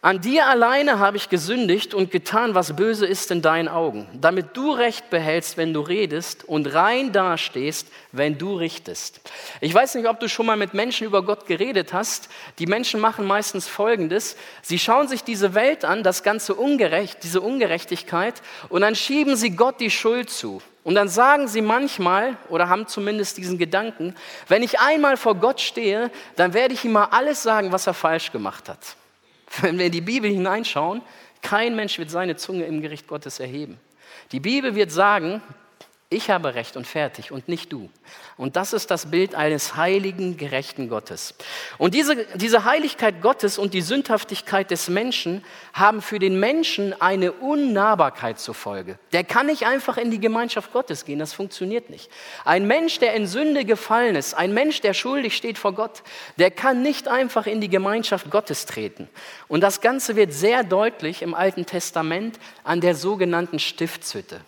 an 0.00 0.20
dir 0.20 0.46
alleine 0.46 1.00
habe 1.00 1.16
ich 1.16 1.28
gesündigt 1.28 1.92
und 1.92 2.12
getan, 2.12 2.54
was 2.54 2.76
böse 2.76 3.04
ist 3.04 3.32
in 3.32 3.42
deinen 3.42 3.66
Augen, 3.66 4.06
damit 4.14 4.56
du 4.56 4.70
Recht 4.70 5.10
behältst, 5.10 5.56
wenn 5.56 5.74
du 5.74 5.80
redest 5.80 6.44
und 6.44 6.72
rein 6.72 7.10
dastehst, 7.10 7.88
wenn 8.12 8.38
du 8.38 8.54
richtest. 8.54 9.20
Ich 9.60 9.74
weiß 9.74 9.96
nicht, 9.96 10.06
ob 10.06 10.20
du 10.20 10.28
schon 10.28 10.46
mal 10.46 10.56
mit 10.56 10.72
Menschen 10.72 11.04
über 11.04 11.24
Gott 11.24 11.46
geredet 11.46 11.92
hast. 11.92 12.28
Die 12.60 12.66
Menschen 12.66 13.00
machen 13.00 13.26
meistens 13.26 13.66
Folgendes. 13.66 14.36
Sie 14.62 14.78
schauen 14.78 15.08
sich 15.08 15.24
diese 15.24 15.54
Welt 15.54 15.84
an, 15.84 16.04
das 16.04 16.22
ganze 16.22 16.54
Ungerecht, 16.54 17.24
diese 17.24 17.40
Ungerechtigkeit, 17.40 18.40
und 18.68 18.82
dann 18.82 18.94
schieben 18.94 19.34
sie 19.34 19.50
Gott 19.50 19.80
die 19.80 19.90
Schuld 19.90 20.30
zu. 20.30 20.62
Und 20.84 20.94
dann 20.94 21.08
sagen 21.08 21.48
sie 21.48 21.60
manchmal 21.60 22.36
oder 22.48 22.68
haben 22.68 22.86
zumindest 22.86 23.36
diesen 23.36 23.58
Gedanken, 23.58 24.14
wenn 24.46 24.62
ich 24.62 24.78
einmal 24.78 25.16
vor 25.16 25.34
Gott 25.34 25.60
stehe, 25.60 26.12
dann 26.36 26.54
werde 26.54 26.72
ich 26.72 26.84
ihm 26.84 26.92
mal 26.92 27.08
alles 27.10 27.42
sagen, 27.42 27.72
was 27.72 27.88
er 27.88 27.94
falsch 27.94 28.30
gemacht 28.30 28.68
hat. 28.68 28.78
Wenn 29.60 29.78
wir 29.78 29.86
in 29.86 29.92
die 29.92 30.00
Bibel 30.00 30.30
hineinschauen, 30.30 31.02
kein 31.42 31.76
Mensch 31.76 31.98
wird 31.98 32.10
seine 32.10 32.36
Zunge 32.36 32.64
im 32.64 32.82
Gericht 32.82 33.06
Gottes 33.06 33.40
erheben. 33.40 33.78
Die 34.32 34.40
Bibel 34.40 34.74
wird 34.74 34.90
sagen, 34.90 35.42
ich 36.10 36.30
habe 36.30 36.54
Recht 36.54 36.78
und 36.78 36.86
fertig 36.86 37.32
und 37.32 37.48
nicht 37.48 37.70
du. 37.70 37.90
Und 38.38 38.56
das 38.56 38.72
ist 38.72 38.90
das 38.90 39.10
Bild 39.10 39.34
eines 39.34 39.76
heiligen, 39.76 40.38
gerechten 40.38 40.88
Gottes. 40.88 41.34
Und 41.76 41.92
diese, 41.92 42.24
diese 42.34 42.64
Heiligkeit 42.64 43.20
Gottes 43.20 43.58
und 43.58 43.74
die 43.74 43.82
Sündhaftigkeit 43.82 44.70
des 44.70 44.88
Menschen 44.88 45.44
haben 45.74 46.00
für 46.00 46.18
den 46.18 46.40
Menschen 46.40 46.98
eine 46.98 47.32
Unnahbarkeit 47.32 48.38
zur 48.38 48.54
Folge. 48.54 48.98
Der 49.12 49.22
kann 49.22 49.48
nicht 49.48 49.66
einfach 49.66 49.98
in 49.98 50.10
die 50.10 50.18
Gemeinschaft 50.18 50.72
Gottes 50.72 51.04
gehen, 51.04 51.18
das 51.18 51.34
funktioniert 51.34 51.90
nicht. 51.90 52.10
Ein 52.46 52.66
Mensch, 52.66 52.98
der 53.00 53.12
in 53.12 53.26
Sünde 53.26 53.66
gefallen 53.66 54.16
ist, 54.16 54.32
ein 54.32 54.54
Mensch, 54.54 54.80
der 54.80 54.94
schuldig 54.94 55.36
steht 55.36 55.58
vor 55.58 55.74
Gott, 55.74 56.02
der 56.38 56.50
kann 56.50 56.80
nicht 56.80 57.06
einfach 57.06 57.46
in 57.46 57.60
die 57.60 57.68
Gemeinschaft 57.68 58.30
Gottes 58.30 58.64
treten. 58.64 59.10
Und 59.46 59.60
das 59.60 59.82
Ganze 59.82 60.16
wird 60.16 60.32
sehr 60.32 60.64
deutlich 60.64 61.20
im 61.20 61.34
Alten 61.34 61.66
Testament 61.66 62.38
an 62.64 62.80
der 62.80 62.94
sogenannten 62.94 63.58
Stiftshütte. 63.58 64.40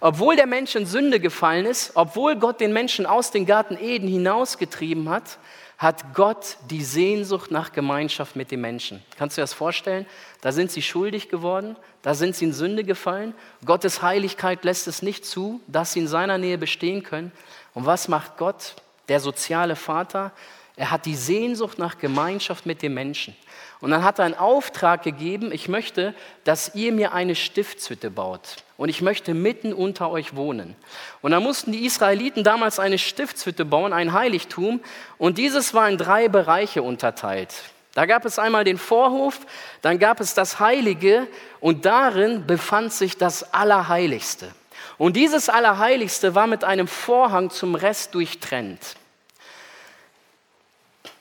Obwohl 0.00 0.36
der 0.36 0.46
Mensch 0.46 0.74
in 0.74 0.86
Sünde 0.86 1.20
gefallen 1.20 1.66
ist, 1.66 1.92
obwohl 1.94 2.36
Gott 2.36 2.60
den 2.60 2.72
Menschen 2.72 3.06
aus 3.06 3.30
dem 3.30 3.46
Garten 3.46 3.76
Eden 3.76 4.08
hinausgetrieben 4.08 5.08
hat, 5.08 5.38
hat 5.78 6.12
Gott 6.12 6.56
die 6.70 6.82
Sehnsucht 6.82 7.52
nach 7.52 7.72
Gemeinschaft 7.72 8.34
mit 8.34 8.50
den 8.50 8.60
Menschen. 8.60 9.00
Kannst 9.16 9.36
du 9.36 9.40
dir 9.40 9.44
das 9.44 9.54
vorstellen? 9.54 10.06
Da 10.40 10.50
sind 10.50 10.72
sie 10.72 10.82
schuldig 10.82 11.28
geworden, 11.28 11.76
da 12.02 12.14
sind 12.14 12.34
sie 12.34 12.46
in 12.46 12.52
Sünde 12.52 12.82
gefallen. 12.82 13.32
Gottes 13.64 14.02
Heiligkeit 14.02 14.64
lässt 14.64 14.88
es 14.88 15.02
nicht 15.02 15.24
zu, 15.24 15.60
dass 15.68 15.92
sie 15.92 16.00
in 16.00 16.08
seiner 16.08 16.36
Nähe 16.36 16.58
bestehen 16.58 17.04
können. 17.04 17.30
Und 17.74 17.86
was 17.86 18.08
macht 18.08 18.38
Gott, 18.38 18.74
der 19.08 19.20
soziale 19.20 19.76
Vater? 19.76 20.32
Er 20.78 20.92
hat 20.92 21.06
die 21.06 21.16
Sehnsucht 21.16 21.80
nach 21.80 21.98
Gemeinschaft 21.98 22.64
mit 22.64 22.82
den 22.82 22.94
Menschen. 22.94 23.36
Und 23.80 23.90
dann 23.90 24.04
hat 24.04 24.20
er 24.20 24.26
einen 24.26 24.34
Auftrag 24.34 25.02
gegeben, 25.02 25.50
ich 25.50 25.68
möchte, 25.68 26.14
dass 26.44 26.76
ihr 26.76 26.92
mir 26.92 27.12
eine 27.12 27.34
Stiftshütte 27.34 28.12
baut. 28.12 28.62
Und 28.76 28.88
ich 28.88 29.02
möchte 29.02 29.34
mitten 29.34 29.72
unter 29.72 30.08
euch 30.08 30.36
wohnen. 30.36 30.76
Und 31.20 31.32
dann 31.32 31.42
mussten 31.42 31.72
die 31.72 31.84
Israeliten 31.84 32.44
damals 32.44 32.78
eine 32.78 32.96
Stiftshütte 32.96 33.64
bauen, 33.64 33.92
ein 33.92 34.12
Heiligtum. 34.12 34.80
Und 35.18 35.36
dieses 35.36 35.74
war 35.74 35.88
in 35.88 35.98
drei 35.98 36.28
Bereiche 36.28 36.84
unterteilt. 36.84 37.52
Da 37.94 38.06
gab 38.06 38.24
es 38.24 38.38
einmal 38.38 38.62
den 38.62 38.78
Vorhof, 38.78 39.40
dann 39.82 39.98
gab 39.98 40.20
es 40.20 40.34
das 40.34 40.60
Heilige 40.60 41.26
und 41.58 41.86
darin 41.86 42.46
befand 42.46 42.92
sich 42.92 43.16
das 43.16 43.52
Allerheiligste. 43.52 44.52
Und 44.96 45.16
dieses 45.16 45.48
Allerheiligste 45.48 46.36
war 46.36 46.46
mit 46.46 46.62
einem 46.62 46.86
Vorhang 46.86 47.50
zum 47.50 47.74
Rest 47.74 48.14
durchtrennt. 48.14 48.94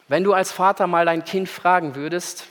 Wenn 0.08 0.24
du 0.24 0.34
als 0.34 0.52
Vater 0.52 0.88
mal 0.88 1.06
dein 1.06 1.24
Kind 1.24 1.50
fragen 1.50 1.96
würdest, 1.96 2.48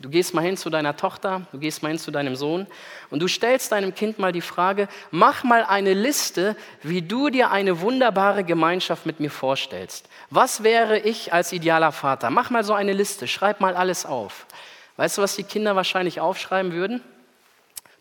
Du 0.00 0.08
gehst 0.10 0.34
mal 0.34 0.42
hin 0.42 0.56
zu 0.56 0.70
deiner 0.70 0.96
Tochter, 0.96 1.42
du 1.52 1.58
gehst 1.58 1.82
mal 1.82 1.90
hin 1.90 1.98
zu 1.98 2.10
deinem 2.10 2.34
Sohn 2.34 2.66
und 3.10 3.20
du 3.20 3.28
stellst 3.28 3.70
deinem 3.70 3.94
Kind 3.94 4.18
mal 4.18 4.32
die 4.32 4.40
Frage, 4.40 4.88
mach 5.12 5.44
mal 5.44 5.64
eine 5.64 5.94
Liste, 5.94 6.56
wie 6.82 7.00
du 7.00 7.30
dir 7.30 7.52
eine 7.52 7.80
wunderbare 7.80 8.42
Gemeinschaft 8.42 9.06
mit 9.06 9.20
mir 9.20 9.30
vorstellst. 9.30 10.08
Was 10.30 10.64
wäre 10.64 10.98
ich 10.98 11.32
als 11.32 11.52
idealer 11.52 11.92
Vater? 11.92 12.30
Mach 12.30 12.50
mal 12.50 12.64
so 12.64 12.74
eine 12.74 12.92
Liste, 12.92 13.28
schreib 13.28 13.60
mal 13.60 13.76
alles 13.76 14.04
auf. 14.04 14.46
Weißt 14.96 15.16
du, 15.16 15.22
was 15.22 15.36
die 15.36 15.44
Kinder 15.44 15.76
wahrscheinlich 15.76 16.20
aufschreiben 16.20 16.72
würden? 16.72 17.00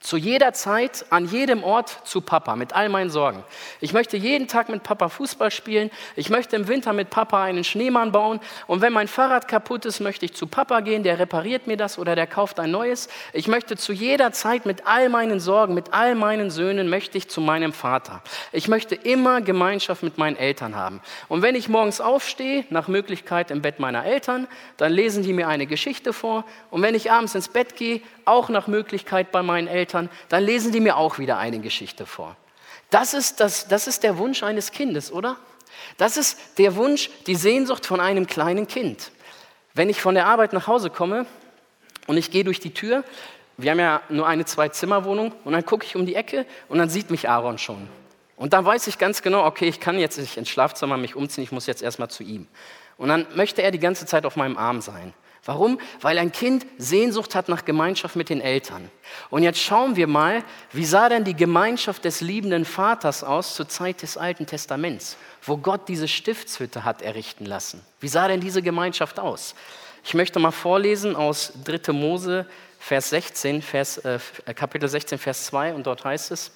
Zu 0.03 0.17
jeder 0.17 0.51
Zeit, 0.51 1.05
an 1.11 1.27
jedem 1.27 1.63
Ort 1.63 2.01
zu 2.03 2.19
Papa, 2.19 2.57
mit 2.57 2.73
all 2.73 2.89
meinen 2.89 3.09
Sorgen. 3.09 3.41
Ich 3.79 3.93
möchte 3.93 4.17
jeden 4.17 4.49
Tag 4.49 4.67
mit 4.67 4.83
Papa 4.83 5.07
Fußball 5.07 5.49
spielen. 5.49 5.89
Ich 6.17 6.29
möchte 6.29 6.57
im 6.57 6.67
Winter 6.67 6.91
mit 6.91 7.09
Papa 7.09 7.41
einen 7.41 7.63
Schneemann 7.63 8.11
bauen. 8.11 8.41
Und 8.67 8.81
wenn 8.81 8.91
mein 8.91 9.07
Fahrrad 9.07 9.47
kaputt 9.47 9.85
ist, 9.85 10.01
möchte 10.01 10.25
ich 10.25 10.33
zu 10.33 10.45
Papa 10.45 10.81
gehen. 10.81 11.03
Der 11.03 11.19
repariert 11.19 11.67
mir 11.67 11.77
das 11.77 11.97
oder 11.97 12.17
der 12.17 12.27
kauft 12.27 12.59
ein 12.59 12.69
neues. 12.69 13.07
Ich 13.31 13.47
möchte 13.47 13.77
zu 13.77 13.93
jeder 13.93 14.33
Zeit 14.33 14.65
mit 14.65 14.85
all 14.85 15.07
meinen 15.07 15.39
Sorgen, 15.39 15.73
mit 15.73 15.93
all 15.93 16.15
meinen 16.15 16.51
Söhnen, 16.51 16.89
möchte 16.89 17.17
ich 17.17 17.29
zu 17.29 17.39
meinem 17.39 17.71
Vater. 17.71 18.21
Ich 18.51 18.67
möchte 18.67 18.95
immer 18.95 19.39
Gemeinschaft 19.39 20.03
mit 20.03 20.17
meinen 20.17 20.35
Eltern 20.35 20.75
haben. 20.75 20.99
Und 21.29 21.43
wenn 21.43 21.55
ich 21.55 21.69
morgens 21.69 22.01
aufstehe, 22.01 22.65
nach 22.71 22.89
Möglichkeit 22.89 23.51
im 23.51 23.61
Bett 23.61 23.79
meiner 23.79 24.03
Eltern, 24.03 24.49
dann 24.75 24.91
lesen 24.91 25.23
die 25.23 25.31
mir 25.31 25.47
eine 25.47 25.65
Geschichte 25.65 26.11
vor. 26.11 26.43
Und 26.71 26.81
wenn 26.81 26.93
ich 26.93 27.09
abends 27.09 27.35
ins 27.35 27.47
Bett 27.47 27.77
gehe, 27.77 28.01
auch 28.25 28.49
nach 28.49 28.67
Möglichkeit 28.67 29.31
bei 29.31 29.43
meinen 29.43 29.67
Eltern, 29.67 29.92
dann 29.93 30.43
lesen 30.43 30.71
die 30.71 30.79
mir 30.79 30.97
auch 30.97 31.19
wieder 31.19 31.37
eine 31.37 31.59
Geschichte 31.59 32.05
vor. 32.05 32.35
Das 32.89 33.13
ist, 33.13 33.39
das, 33.39 33.67
das 33.67 33.87
ist 33.87 34.03
der 34.03 34.17
Wunsch 34.17 34.43
eines 34.43 34.71
Kindes, 34.71 35.11
oder? 35.11 35.37
Das 35.97 36.17
ist 36.17 36.37
der 36.57 36.75
Wunsch, 36.75 37.09
die 37.27 37.35
Sehnsucht 37.35 37.85
von 37.85 37.99
einem 37.99 38.27
kleinen 38.27 38.67
Kind. 38.67 39.11
Wenn 39.73 39.89
ich 39.89 40.01
von 40.01 40.15
der 40.15 40.27
Arbeit 40.27 40.53
nach 40.53 40.67
Hause 40.67 40.89
komme 40.89 41.25
und 42.07 42.17
ich 42.17 42.29
gehe 42.29 42.43
durch 42.43 42.59
die 42.59 42.73
Tür, 42.73 43.03
wir 43.57 43.71
haben 43.71 43.79
ja 43.79 44.01
nur 44.09 44.27
eine 44.27 44.45
Zwei-Zimmer-Wohnung, 44.45 45.31
und 45.43 45.53
dann 45.53 45.65
gucke 45.65 45.85
ich 45.85 45.95
um 45.95 46.05
die 46.05 46.15
Ecke 46.15 46.45
und 46.69 46.79
dann 46.79 46.89
sieht 46.89 47.11
mich 47.11 47.29
Aaron 47.29 47.57
schon. 47.57 47.87
Und 48.35 48.53
dann 48.53 48.65
weiß 48.65 48.87
ich 48.87 48.97
ganz 48.97 49.21
genau, 49.21 49.45
okay, 49.45 49.67
ich 49.67 49.79
kann 49.79 49.99
jetzt 49.99 50.17
nicht 50.17 50.37
ins 50.37 50.49
Schlafzimmer 50.49 50.97
mich 50.97 51.15
umziehen, 51.15 51.43
ich 51.43 51.51
muss 51.51 51.67
jetzt 51.67 51.81
erstmal 51.81 52.09
zu 52.09 52.23
ihm. 52.23 52.47
Und 52.97 53.09
dann 53.09 53.27
möchte 53.35 53.61
er 53.61 53.71
die 53.71 53.79
ganze 53.79 54.05
Zeit 54.05 54.25
auf 54.25 54.35
meinem 54.35 54.57
Arm 54.57 54.81
sein. 54.81 55.13
Warum? 55.45 55.79
Weil 55.99 56.19
ein 56.19 56.31
Kind 56.31 56.65
Sehnsucht 56.77 57.35
hat 57.35 57.49
nach 57.49 57.65
Gemeinschaft 57.65 58.15
mit 58.15 58.29
den 58.29 58.39
Eltern. 58.39 58.89
Und 59.29 59.43
jetzt 59.43 59.59
schauen 59.59 59.97
wir 59.97 60.07
mal, 60.07 60.41
wie 60.71 60.85
sah 60.85 61.09
denn 61.09 61.25
die 61.25 61.35
Gemeinschaft 61.35 62.05
des 62.05 62.21
liebenden 62.21 62.63
Vaters 62.63 63.25
aus 63.25 63.55
zur 63.55 63.67
Zeit 63.67 64.01
des 64.01 64.15
Alten 64.15 64.45
Testaments, 64.45 65.17
wo 65.41 65.57
Gott 65.57 65.89
diese 65.89 66.07
Stiftshütte 66.07 66.85
hat 66.85 67.01
errichten 67.01 67.45
lassen. 67.45 67.81
Wie 67.99 68.07
sah 68.07 68.29
denn 68.29 68.39
diese 68.39 68.61
Gemeinschaft 68.61 69.19
aus? 69.19 69.53
Ich 70.05 70.13
möchte 70.13 70.39
mal 70.39 70.51
vorlesen 70.51 71.15
aus 71.15 71.51
3. 71.65 71.91
Mose, 71.91 72.45
Vers 72.79 73.09
16, 73.09 73.61
Vers, 73.61 73.97
äh, 73.99 74.19
Kapitel 74.55 74.87
16, 74.87 75.17
Vers 75.17 75.45
2, 75.45 75.73
und 75.73 75.87
dort 75.87 76.05
heißt 76.05 76.31
es, 76.31 76.51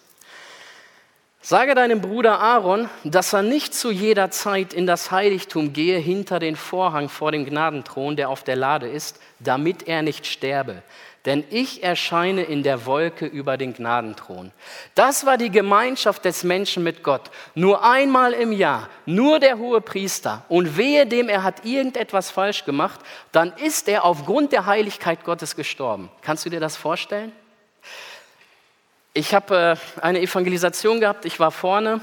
Sage 1.49 1.75
deinem 1.75 2.01
Bruder 2.01 2.41
Aaron, 2.41 2.89
dass 3.05 3.31
er 3.31 3.41
nicht 3.41 3.73
zu 3.73 3.89
jeder 3.89 4.31
Zeit 4.31 4.73
in 4.73 4.86
das 4.86 5.12
Heiligtum 5.12 5.71
gehe 5.71 5.97
hinter 5.97 6.39
den 6.39 6.57
Vorhang 6.57 7.07
vor 7.07 7.31
dem 7.31 7.45
Gnadenthron, 7.45 8.17
der 8.17 8.27
auf 8.27 8.43
der 8.43 8.57
Lade 8.57 8.89
ist, 8.89 9.21
damit 9.39 9.88
er 9.88 10.01
nicht 10.01 10.27
sterbe. 10.27 10.83
Denn 11.23 11.45
ich 11.49 11.83
erscheine 11.83 12.43
in 12.43 12.63
der 12.63 12.86
Wolke 12.86 13.25
über 13.25 13.55
den 13.55 13.73
Gnadenthron. 13.73 14.51
Das 14.93 15.25
war 15.25 15.38
die 15.38 15.49
Gemeinschaft 15.49 16.25
des 16.25 16.43
Menschen 16.43 16.83
mit 16.83 17.01
Gott. 17.01 17.31
Nur 17.55 17.81
einmal 17.81 18.33
im 18.33 18.51
Jahr, 18.51 18.89
nur 19.05 19.39
der 19.39 19.57
hohe 19.57 19.79
Priester. 19.79 20.43
Und 20.49 20.75
wehe 20.75 21.05
dem, 21.05 21.29
er 21.29 21.43
hat 21.43 21.63
irgendetwas 21.63 22.29
falsch 22.29 22.65
gemacht, 22.65 22.99
dann 23.31 23.53
ist 23.53 23.88
er 23.88 24.03
aufgrund 24.03 24.51
der 24.51 24.65
Heiligkeit 24.65 25.23
Gottes 25.23 25.55
gestorben. 25.55 26.10
Kannst 26.21 26.45
du 26.45 26.49
dir 26.49 26.60
das 26.60 26.75
vorstellen? 26.75 27.31
Ich 29.17 29.34
habe 29.34 29.80
äh, 29.97 30.01
eine 30.01 30.21
Evangelisation 30.21 30.99
gehabt, 30.99 31.25
ich 31.25 31.39
war 31.39 31.49
vorne 31.49 32.01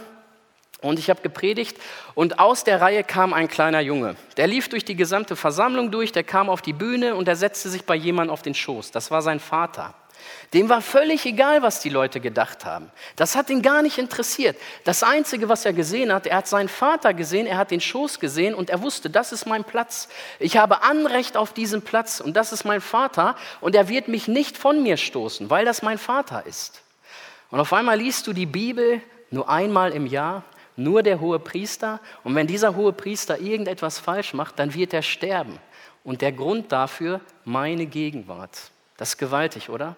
und 0.80 0.98
ich 0.98 1.10
habe 1.10 1.22
gepredigt 1.22 1.76
und 2.16 2.40
aus 2.40 2.64
der 2.64 2.80
Reihe 2.80 3.04
kam 3.04 3.32
ein 3.32 3.46
kleiner 3.46 3.78
Junge. 3.78 4.16
Der 4.36 4.48
lief 4.48 4.68
durch 4.68 4.84
die 4.84 4.96
gesamte 4.96 5.36
Versammlung 5.36 5.92
durch, 5.92 6.10
der 6.10 6.24
kam 6.24 6.50
auf 6.50 6.60
die 6.60 6.72
Bühne 6.72 7.14
und 7.14 7.28
er 7.28 7.36
setzte 7.36 7.68
sich 7.68 7.84
bei 7.84 7.94
jemandem 7.94 8.32
auf 8.32 8.42
den 8.42 8.56
Schoß. 8.56 8.90
Das 8.90 9.12
war 9.12 9.22
sein 9.22 9.38
Vater. 9.38 9.94
Dem 10.54 10.68
war 10.68 10.80
völlig 10.80 11.24
egal, 11.24 11.62
was 11.62 11.78
die 11.78 11.88
Leute 11.88 12.18
gedacht 12.18 12.64
haben. 12.64 12.90
Das 13.14 13.36
hat 13.36 13.48
ihn 13.48 13.62
gar 13.62 13.82
nicht 13.82 13.98
interessiert. 13.98 14.56
Das 14.82 15.04
Einzige, 15.04 15.48
was 15.48 15.64
er 15.64 15.72
gesehen 15.72 16.12
hat, 16.12 16.26
er 16.26 16.38
hat 16.38 16.48
seinen 16.48 16.68
Vater 16.68 17.14
gesehen, 17.14 17.46
er 17.46 17.58
hat 17.58 17.70
den 17.70 17.80
Schoß 17.80 18.18
gesehen 18.18 18.56
und 18.56 18.70
er 18.70 18.82
wusste, 18.82 19.08
das 19.08 19.30
ist 19.30 19.46
mein 19.46 19.62
Platz. 19.62 20.08
Ich 20.40 20.56
habe 20.56 20.82
Anrecht 20.82 21.36
auf 21.36 21.52
diesen 21.52 21.82
Platz 21.82 22.18
und 22.18 22.36
das 22.36 22.52
ist 22.52 22.64
mein 22.64 22.80
Vater 22.80 23.36
und 23.60 23.76
er 23.76 23.88
wird 23.88 24.08
mich 24.08 24.26
nicht 24.26 24.58
von 24.58 24.82
mir 24.82 24.96
stoßen, 24.96 25.48
weil 25.48 25.64
das 25.64 25.80
mein 25.82 25.98
Vater 25.98 26.44
ist. 26.44 26.83
Und 27.54 27.60
auf 27.60 27.72
einmal 27.72 27.96
liest 28.00 28.26
du 28.26 28.32
die 28.32 28.46
Bibel 28.46 29.00
nur 29.30 29.48
einmal 29.48 29.92
im 29.92 30.06
Jahr, 30.06 30.42
nur 30.74 31.04
der 31.04 31.20
hohe 31.20 31.38
Priester. 31.38 32.00
Und 32.24 32.34
wenn 32.34 32.48
dieser 32.48 32.74
hohe 32.74 32.92
Priester 32.92 33.38
irgendetwas 33.38 34.00
falsch 34.00 34.34
macht, 34.34 34.58
dann 34.58 34.74
wird 34.74 34.92
er 34.92 35.02
sterben. 35.02 35.60
Und 36.02 36.20
der 36.20 36.32
Grund 36.32 36.72
dafür, 36.72 37.20
meine 37.44 37.86
Gegenwart. 37.86 38.72
Das 38.96 39.10
ist 39.10 39.18
gewaltig, 39.18 39.70
oder? 39.70 39.94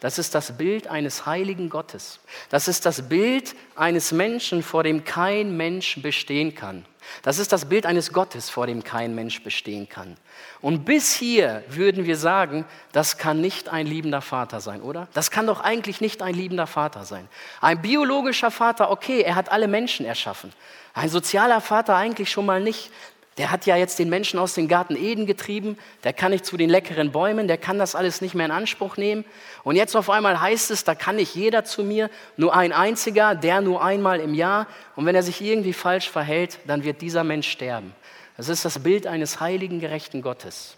Das 0.00 0.18
ist 0.18 0.34
das 0.34 0.56
Bild 0.56 0.88
eines 0.88 1.26
heiligen 1.26 1.68
Gottes. 1.68 2.20
Das 2.48 2.68
ist 2.68 2.86
das 2.86 3.08
Bild 3.08 3.54
eines 3.76 4.12
Menschen, 4.12 4.62
vor 4.62 4.82
dem 4.82 5.04
kein 5.04 5.56
Mensch 5.56 6.00
bestehen 6.02 6.54
kann. 6.54 6.86
Das 7.22 7.38
ist 7.38 7.52
das 7.52 7.68
Bild 7.68 7.86
eines 7.86 8.12
Gottes, 8.12 8.50
vor 8.50 8.66
dem 8.66 8.84
kein 8.84 9.14
Mensch 9.14 9.42
bestehen 9.42 9.88
kann. 9.88 10.16
Und 10.60 10.84
bis 10.84 11.14
hier 11.14 11.64
würden 11.68 12.04
wir 12.04 12.16
sagen, 12.16 12.64
das 12.92 13.18
kann 13.18 13.40
nicht 13.40 13.68
ein 13.68 13.86
liebender 13.86 14.20
Vater 14.20 14.60
sein, 14.60 14.82
oder? 14.82 15.08
Das 15.12 15.30
kann 15.30 15.46
doch 15.46 15.60
eigentlich 15.60 16.00
nicht 16.00 16.22
ein 16.22 16.34
liebender 16.34 16.66
Vater 16.66 17.04
sein. 17.04 17.28
Ein 17.60 17.82
biologischer 17.82 18.50
Vater, 18.50 18.90
okay, 18.90 19.22
er 19.22 19.34
hat 19.34 19.50
alle 19.50 19.68
Menschen 19.68 20.06
erschaffen. 20.06 20.52
Ein 20.94 21.08
sozialer 21.08 21.60
Vater 21.60 21.96
eigentlich 21.96 22.30
schon 22.30 22.46
mal 22.46 22.60
nicht 22.60 22.90
der 23.38 23.50
hat 23.50 23.64
ja 23.64 23.76
jetzt 23.76 23.98
den 23.98 24.10
Menschen 24.10 24.38
aus 24.38 24.54
dem 24.54 24.68
Garten 24.68 24.96
Eden 24.96 25.24
getrieben, 25.24 25.78
der 26.04 26.12
kann 26.12 26.32
nicht 26.32 26.44
zu 26.44 26.56
den 26.56 26.68
leckeren 26.68 27.12
Bäumen, 27.12 27.48
der 27.48 27.58
kann 27.58 27.78
das 27.78 27.94
alles 27.94 28.20
nicht 28.20 28.34
mehr 28.34 28.46
in 28.46 28.52
Anspruch 28.52 28.96
nehmen. 28.96 29.24
Und 29.62 29.76
jetzt 29.76 29.96
auf 29.96 30.10
einmal 30.10 30.40
heißt 30.40 30.70
es, 30.70 30.84
da 30.84 30.94
kann 30.94 31.16
nicht 31.16 31.34
jeder 31.34 31.64
zu 31.64 31.84
mir, 31.84 32.10
nur 32.36 32.54
ein 32.54 32.72
einziger, 32.72 33.34
der 33.34 33.60
nur 33.60 33.82
einmal 33.82 34.20
im 34.20 34.34
Jahr. 34.34 34.66
Und 34.96 35.06
wenn 35.06 35.14
er 35.14 35.22
sich 35.22 35.40
irgendwie 35.40 35.72
falsch 35.72 36.10
verhält, 36.10 36.58
dann 36.66 36.84
wird 36.84 37.00
dieser 37.00 37.24
Mensch 37.24 37.48
sterben. 37.48 37.94
Das 38.36 38.48
ist 38.48 38.64
das 38.64 38.82
Bild 38.82 39.06
eines 39.06 39.40
heiligen, 39.40 39.80
gerechten 39.80 40.22
Gottes. 40.22 40.76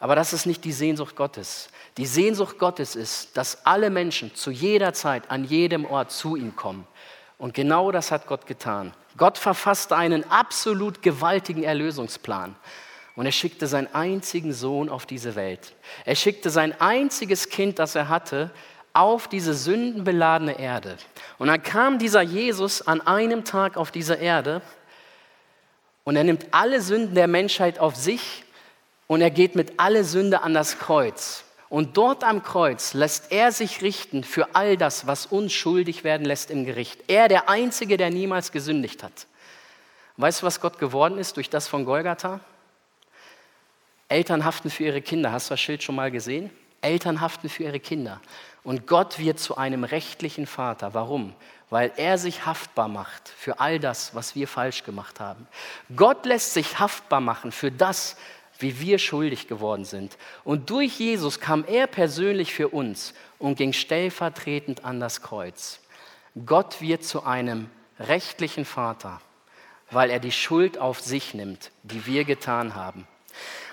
Aber 0.00 0.16
das 0.16 0.32
ist 0.32 0.46
nicht 0.46 0.64
die 0.64 0.72
Sehnsucht 0.72 1.14
Gottes. 1.14 1.68
Die 1.98 2.06
Sehnsucht 2.06 2.58
Gottes 2.58 2.96
ist, 2.96 3.36
dass 3.36 3.66
alle 3.66 3.90
Menschen 3.90 4.34
zu 4.34 4.50
jeder 4.50 4.94
Zeit, 4.94 5.30
an 5.30 5.44
jedem 5.44 5.84
Ort 5.84 6.10
zu 6.10 6.36
ihm 6.36 6.56
kommen. 6.56 6.86
Und 7.36 7.54
genau 7.54 7.92
das 7.92 8.10
hat 8.10 8.26
Gott 8.26 8.46
getan. 8.46 8.92
Gott 9.16 9.38
verfasste 9.38 9.96
einen 9.96 10.28
absolut 10.30 11.02
gewaltigen 11.02 11.62
Erlösungsplan. 11.62 12.56
Und 13.16 13.26
er 13.26 13.32
schickte 13.32 13.66
seinen 13.66 13.92
einzigen 13.94 14.52
Sohn 14.52 14.88
auf 14.88 15.04
diese 15.04 15.34
Welt. 15.34 15.74
Er 16.04 16.14
schickte 16.14 16.48
sein 16.48 16.80
einziges 16.80 17.48
Kind, 17.48 17.78
das 17.78 17.94
er 17.94 18.08
hatte, 18.08 18.50
auf 18.92 19.28
diese 19.28 19.54
sündenbeladene 19.54 20.58
Erde. 20.58 20.96
Und 21.38 21.48
dann 21.48 21.62
kam 21.62 21.98
dieser 21.98 22.22
Jesus 22.22 22.82
an 22.86 23.00
einem 23.00 23.44
Tag 23.44 23.76
auf 23.76 23.90
diese 23.90 24.14
Erde 24.14 24.62
und 26.04 26.16
er 26.16 26.24
nimmt 26.24 26.46
alle 26.50 26.80
Sünden 26.80 27.14
der 27.14 27.28
Menschheit 27.28 27.78
auf 27.78 27.94
sich 27.94 28.44
und 29.06 29.20
er 29.20 29.30
geht 29.30 29.54
mit 29.54 29.74
alle 29.76 30.04
Sünde 30.04 30.42
an 30.42 30.54
das 30.54 30.78
Kreuz. 30.78 31.44
Und 31.70 31.96
dort 31.96 32.24
am 32.24 32.42
Kreuz 32.42 32.94
lässt 32.94 33.30
er 33.30 33.52
sich 33.52 33.80
richten 33.80 34.24
für 34.24 34.56
all 34.56 34.76
das, 34.76 35.06
was 35.06 35.24
uns 35.26 35.52
schuldig 35.52 36.02
werden 36.02 36.26
lässt 36.26 36.50
im 36.50 36.64
Gericht. 36.66 37.04
Er, 37.06 37.28
der 37.28 37.48
Einzige, 37.48 37.96
der 37.96 38.10
niemals 38.10 38.50
gesündigt 38.50 39.04
hat. 39.04 39.28
Weißt 40.16 40.42
du, 40.42 40.46
was 40.46 40.60
Gott 40.60 40.80
geworden 40.80 41.16
ist 41.16 41.36
durch 41.36 41.48
das 41.48 41.68
von 41.68 41.84
Golgatha? 41.84 42.40
Eltern 44.08 44.44
haften 44.44 44.68
für 44.68 44.82
ihre 44.82 45.00
Kinder. 45.00 45.30
Hast 45.30 45.48
du 45.48 45.52
das 45.52 45.60
Schild 45.60 45.84
schon 45.84 45.94
mal 45.94 46.10
gesehen? 46.10 46.50
Eltern 46.80 47.20
haften 47.20 47.48
für 47.48 47.62
ihre 47.62 47.78
Kinder. 47.78 48.20
Und 48.64 48.88
Gott 48.88 49.20
wird 49.20 49.38
zu 49.38 49.56
einem 49.56 49.84
rechtlichen 49.84 50.46
Vater. 50.46 50.92
Warum? 50.92 51.34
Weil 51.70 51.92
er 51.96 52.18
sich 52.18 52.46
haftbar 52.46 52.88
macht 52.88 53.28
für 53.28 53.60
all 53.60 53.78
das, 53.78 54.12
was 54.16 54.34
wir 54.34 54.48
falsch 54.48 54.82
gemacht 54.82 55.20
haben. 55.20 55.46
Gott 55.94 56.26
lässt 56.26 56.52
sich 56.52 56.80
haftbar 56.80 57.20
machen 57.20 57.52
für 57.52 57.70
das, 57.70 58.16
wie 58.62 58.80
wir 58.80 58.98
schuldig 58.98 59.48
geworden 59.48 59.84
sind. 59.84 60.16
Und 60.44 60.70
durch 60.70 60.98
Jesus 60.98 61.40
kam 61.40 61.64
er 61.64 61.86
persönlich 61.86 62.52
für 62.52 62.68
uns 62.68 63.14
und 63.38 63.56
ging 63.56 63.72
stellvertretend 63.72 64.84
an 64.84 65.00
das 65.00 65.22
Kreuz. 65.22 65.80
Gott 66.46 66.80
wird 66.80 67.04
zu 67.04 67.24
einem 67.24 67.68
rechtlichen 67.98 68.64
Vater, 68.64 69.20
weil 69.90 70.10
er 70.10 70.20
die 70.20 70.32
Schuld 70.32 70.78
auf 70.78 71.00
sich 71.00 71.34
nimmt, 71.34 71.70
die 71.82 72.06
wir 72.06 72.24
getan 72.24 72.74
haben. 72.74 73.06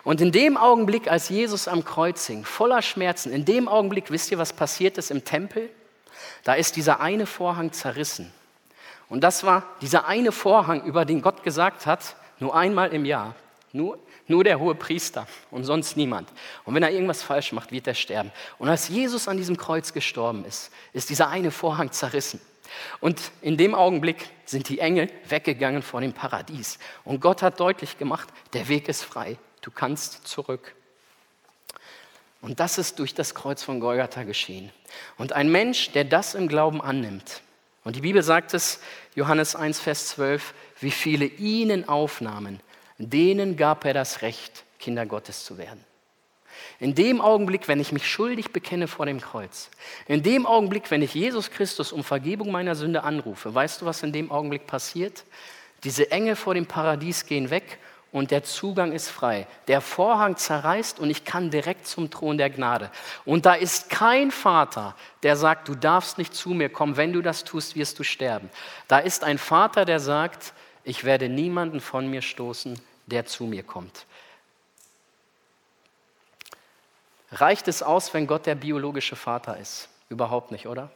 Und 0.03 0.21
in 0.21 0.31
dem 0.31 0.55
Augenblick, 0.57 1.11
als 1.11 1.29
Jesus 1.29 1.67
am 1.67 1.83
Kreuz 1.83 2.25
hing, 2.27 2.45
voller 2.45 2.81
Schmerzen, 2.81 3.31
in 3.31 3.45
dem 3.45 3.67
Augenblick, 3.67 4.09
wisst 4.09 4.31
ihr, 4.31 4.37
was 4.37 4.53
passiert 4.53 4.97
ist 4.97 5.11
im 5.11 5.25
Tempel? 5.25 5.69
Da 6.43 6.53
ist 6.53 6.77
dieser 6.77 7.01
eine 7.01 7.25
Vorhang 7.25 7.73
zerrissen. 7.73 8.31
Und 9.09 9.21
das 9.21 9.43
war 9.43 9.63
dieser 9.81 10.07
eine 10.07 10.31
Vorhang, 10.31 10.83
über 10.83 11.05
den 11.05 11.21
Gott 11.21 11.43
gesagt 11.43 11.85
hat, 11.85 12.15
nur 12.39 12.55
einmal 12.55 12.93
im 12.93 13.05
Jahr, 13.05 13.35
Nur, 13.73 13.99
nur 14.27 14.43
der 14.43 14.59
hohe 14.59 14.75
Priester 14.75 15.27
und 15.51 15.63
sonst 15.63 15.97
niemand. 15.97 16.29
Und 16.65 16.75
wenn 16.75 16.83
er 16.83 16.91
irgendwas 16.91 17.23
falsch 17.23 17.51
macht, 17.51 17.71
wird 17.71 17.87
er 17.87 17.93
sterben. 17.93 18.31
Und 18.57 18.69
als 18.69 18.89
Jesus 18.89 19.27
an 19.27 19.37
diesem 19.37 19.57
Kreuz 19.57 19.93
gestorben 19.93 20.45
ist, 20.45 20.71
ist 20.93 21.09
dieser 21.09 21.29
eine 21.29 21.51
Vorhang 21.51 21.91
zerrissen. 21.91 22.41
Und 22.99 23.31
in 23.41 23.57
dem 23.57 23.73
Augenblick 23.73 24.29
sind 24.45 24.69
die 24.69 24.79
Engel 24.79 25.09
weggegangen 25.27 25.81
vor 25.81 26.01
dem 26.01 26.13
Paradies. 26.13 26.79
Und 27.05 27.21
Gott 27.21 27.41
hat 27.41 27.59
deutlich 27.59 27.97
gemacht, 27.97 28.27
der 28.53 28.67
Weg 28.67 28.89
ist 28.89 29.03
frei. 29.03 29.37
Du 29.61 29.71
kannst 29.71 30.27
zurück. 30.27 30.75
Und 32.41 32.59
das 32.59 32.77
ist 32.77 32.99
durch 32.99 33.13
das 33.13 33.33
Kreuz 33.33 33.63
von 33.63 33.79
Golgatha 33.79 34.23
geschehen. 34.23 34.71
Und 35.17 35.33
ein 35.33 35.51
Mensch, 35.51 35.91
der 35.91 36.03
das 36.03 36.35
im 36.35 36.47
Glauben 36.47 36.81
annimmt, 36.81 37.41
und 37.87 37.95
die 37.95 38.01
Bibel 38.01 38.21
sagt 38.21 38.53
es, 38.53 38.81
Johannes 39.15 39.55
1, 39.55 39.79
Vers 39.79 40.07
12, 40.07 40.53
wie 40.81 40.91
viele 40.91 41.23
ihnen 41.23 41.87
aufnahmen, 41.87 42.59
denen 42.97 43.57
gab 43.57 43.85
er 43.85 43.93
das 43.93 44.21
Recht, 44.21 44.63
Kinder 44.79 45.05
Gottes 45.05 45.45
zu 45.45 45.57
werden. 45.57 45.83
In 46.79 46.95
dem 46.95 47.21
Augenblick, 47.21 47.67
wenn 47.67 47.79
ich 47.79 47.91
mich 47.91 48.09
schuldig 48.09 48.51
bekenne 48.51 48.87
vor 48.87 49.05
dem 49.05 49.21
Kreuz, 49.21 49.69
in 50.07 50.23
dem 50.23 50.45
Augenblick, 50.45 50.89
wenn 50.91 51.01
ich 51.01 51.13
Jesus 51.13 51.51
Christus 51.51 51.91
um 51.91 52.03
Vergebung 52.03 52.51
meiner 52.51 52.75
Sünde 52.75 53.03
anrufe, 53.03 53.53
weißt 53.53 53.81
du, 53.81 53.85
was 53.85 54.03
in 54.03 54.11
dem 54.11 54.31
Augenblick 54.31 54.67
passiert? 54.67 55.23
Diese 55.83 56.11
Engel 56.11 56.35
vor 56.35 56.53
dem 56.53 56.65
Paradies 56.65 57.25
gehen 57.25 57.49
weg 57.49 57.79
und 58.11 58.31
der 58.31 58.43
Zugang 58.43 58.91
ist 58.93 59.09
frei. 59.09 59.47
Der 59.67 59.81
Vorhang 59.81 60.37
zerreißt 60.37 60.99
und 60.99 61.09
ich 61.09 61.25
kann 61.25 61.51
direkt 61.51 61.87
zum 61.87 62.09
Thron 62.09 62.37
der 62.37 62.49
Gnade. 62.49 62.89
Und 63.25 63.45
da 63.45 63.53
ist 63.53 63.89
kein 63.89 64.31
Vater, 64.31 64.95
der 65.23 65.35
sagt, 65.35 65.67
du 65.67 65.75
darfst 65.75 66.17
nicht 66.17 66.33
zu 66.33 66.49
mir 66.49 66.69
kommen, 66.69 66.97
wenn 66.97 67.13
du 67.13 67.21
das 67.21 67.43
tust, 67.43 67.75
wirst 67.75 67.99
du 67.99 68.03
sterben. 68.03 68.49
Da 68.87 68.99
ist 68.99 69.23
ein 69.23 69.37
Vater, 69.37 69.85
der 69.85 69.99
sagt, 69.99 70.53
ich 70.87 71.03
werde 71.03 71.27
niemanden 71.27 71.81
von 71.81 72.07
mir 72.09 72.21
stoßen, 72.21 72.79
der 73.07 73.25
zu 73.25 73.43
mir 73.43 73.61
kommt. 73.61 74.05
Reicht 77.29 77.67
es 77.67 77.83
aus, 77.83 78.13
wenn 78.13 78.25
Gott 78.25 78.45
der 78.45 78.55
biologische 78.55 79.17
Vater 79.17 79.57
ist? 79.57 79.89
Überhaupt 80.07 80.51
nicht, 80.51 80.65
oder? 80.65 80.89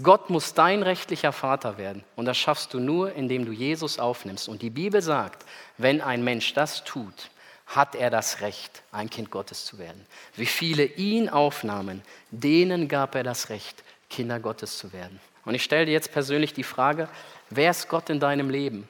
Gott 0.00 0.30
muss 0.30 0.54
dein 0.54 0.84
rechtlicher 0.84 1.32
Vater 1.32 1.76
werden. 1.76 2.04
Und 2.14 2.26
das 2.26 2.38
schaffst 2.38 2.72
du 2.72 2.78
nur, 2.78 3.12
indem 3.14 3.44
du 3.44 3.50
Jesus 3.50 3.98
aufnimmst. 3.98 4.48
Und 4.48 4.62
die 4.62 4.70
Bibel 4.70 5.02
sagt, 5.02 5.44
wenn 5.76 6.00
ein 6.00 6.22
Mensch 6.22 6.54
das 6.54 6.84
tut, 6.84 7.30
hat 7.66 7.96
er 7.96 8.10
das 8.10 8.40
Recht, 8.42 8.84
ein 8.92 9.10
Kind 9.10 9.32
Gottes 9.32 9.64
zu 9.64 9.78
werden. 9.78 10.06
Wie 10.36 10.46
viele 10.46 10.84
ihn 10.84 11.28
aufnahmen, 11.28 12.02
denen 12.30 12.86
gab 12.86 13.16
er 13.16 13.24
das 13.24 13.48
Recht, 13.48 13.82
Kinder 14.08 14.38
Gottes 14.38 14.78
zu 14.78 14.92
werden. 14.92 15.20
Und 15.44 15.54
ich 15.54 15.62
stelle 15.62 15.86
dir 15.86 15.92
jetzt 15.92 16.12
persönlich 16.12 16.52
die 16.52 16.62
Frage, 16.62 17.08
wer 17.50 17.70
ist 17.70 17.88
Gott 17.88 18.10
in 18.10 18.20
deinem 18.20 18.50
Leben? 18.50 18.88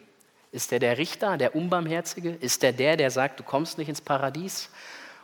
Ist 0.51 0.73
er 0.73 0.79
der 0.79 0.99
Richter, 0.99 1.37
der 1.37 1.55
Unbarmherzige? 1.55 2.31
Ist 2.31 2.65
er 2.65 2.73
der, 2.73 2.97
der 2.97 3.11
sagt, 3.11 3.39
du 3.39 3.45
kommst 3.45 3.79
nicht 3.79 3.89
ins 3.89 4.01
Paradies? 4.01 4.71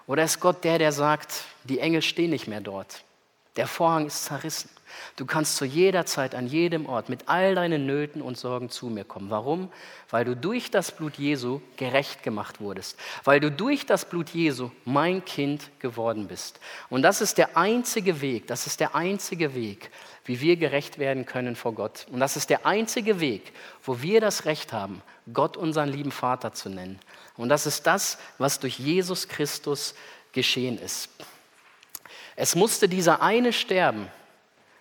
Oder 0.07 0.25
ist 0.25 0.41
Gott 0.41 0.65
der, 0.65 0.79
der 0.79 0.93
sagt, 0.93 1.45
die 1.65 1.81
Engel 1.81 2.03
stehen 2.03 2.31
nicht 2.31 2.47
mehr 2.47 2.61
dort? 2.61 3.05
Der 3.57 3.67
Vorhang 3.67 4.07
ist 4.07 4.25
zerrissen. 4.25 4.69
Du 5.17 5.27
kannst 5.27 5.57
zu 5.57 5.65
jeder 5.65 6.07
Zeit, 6.07 6.35
an 6.35 6.47
jedem 6.47 6.87
Ort 6.87 7.09
mit 7.09 7.29
all 7.29 7.55
deinen 7.55 7.87
Nöten 7.87 8.23
und 8.23 8.37
Sorgen 8.37 8.71
zu 8.71 8.87
mir 8.87 9.05
kommen. 9.05 9.31
Warum? 9.31 9.71
Weil 10.11 10.25
du 10.25 10.37
durch 10.37 10.71
das 10.71 10.93
Blut 10.93 11.17
Jesu 11.17 11.61
gerecht 11.77 12.23
gemacht 12.23 12.61
wurdest. 12.61 12.99
Weil 13.25 13.41
du 13.41 13.51
durch 13.51 13.87
das 13.87 14.05
Blut 14.05 14.31
Jesu 14.31 14.71
mein 14.85 15.25
Kind 15.25 15.71
geworden 15.79 16.29
bist. 16.29 16.61
Und 16.91 17.03
das 17.03 17.21
ist 17.21 17.39
der 17.39 17.57
einzige 17.57 18.21
Weg, 18.21 18.47
das 18.47 18.67
ist 18.67 18.81
der 18.81 18.95
einzige 18.95 19.55
Weg, 19.55 19.91
wie 20.25 20.41
wir 20.41 20.57
gerecht 20.57 20.99
werden 20.99 21.27
können 21.27 21.57
vor 21.57 21.75
Gott. 21.75 22.07
Und 22.11 22.21
das 22.21 22.37
ist 22.37 22.51
der 22.51 22.67
einzige 22.67 23.21
Weg, 23.21 23.53
wo 23.83 24.01
wir 24.01 24.21
das 24.21 24.45
Recht 24.45 24.73
haben, 24.73 25.03
Gott 25.33 25.57
unseren 25.57 25.91
lieben 25.91 26.13
Vater 26.13 26.53
zu 26.53 26.69
nennen. 26.69 26.99
Und 27.37 27.49
das 27.49 27.67
ist 27.67 27.87
das, 27.87 28.19
was 28.39 28.61
durch 28.61 28.79
Jesus 28.79 29.29
Christus 29.29 29.95
geschehen 30.33 30.79
ist. 30.79 31.09
Es 32.37 32.55
musste 32.55 32.89
dieser 32.89 33.23
eine 33.23 33.53
sterben, 33.53 34.09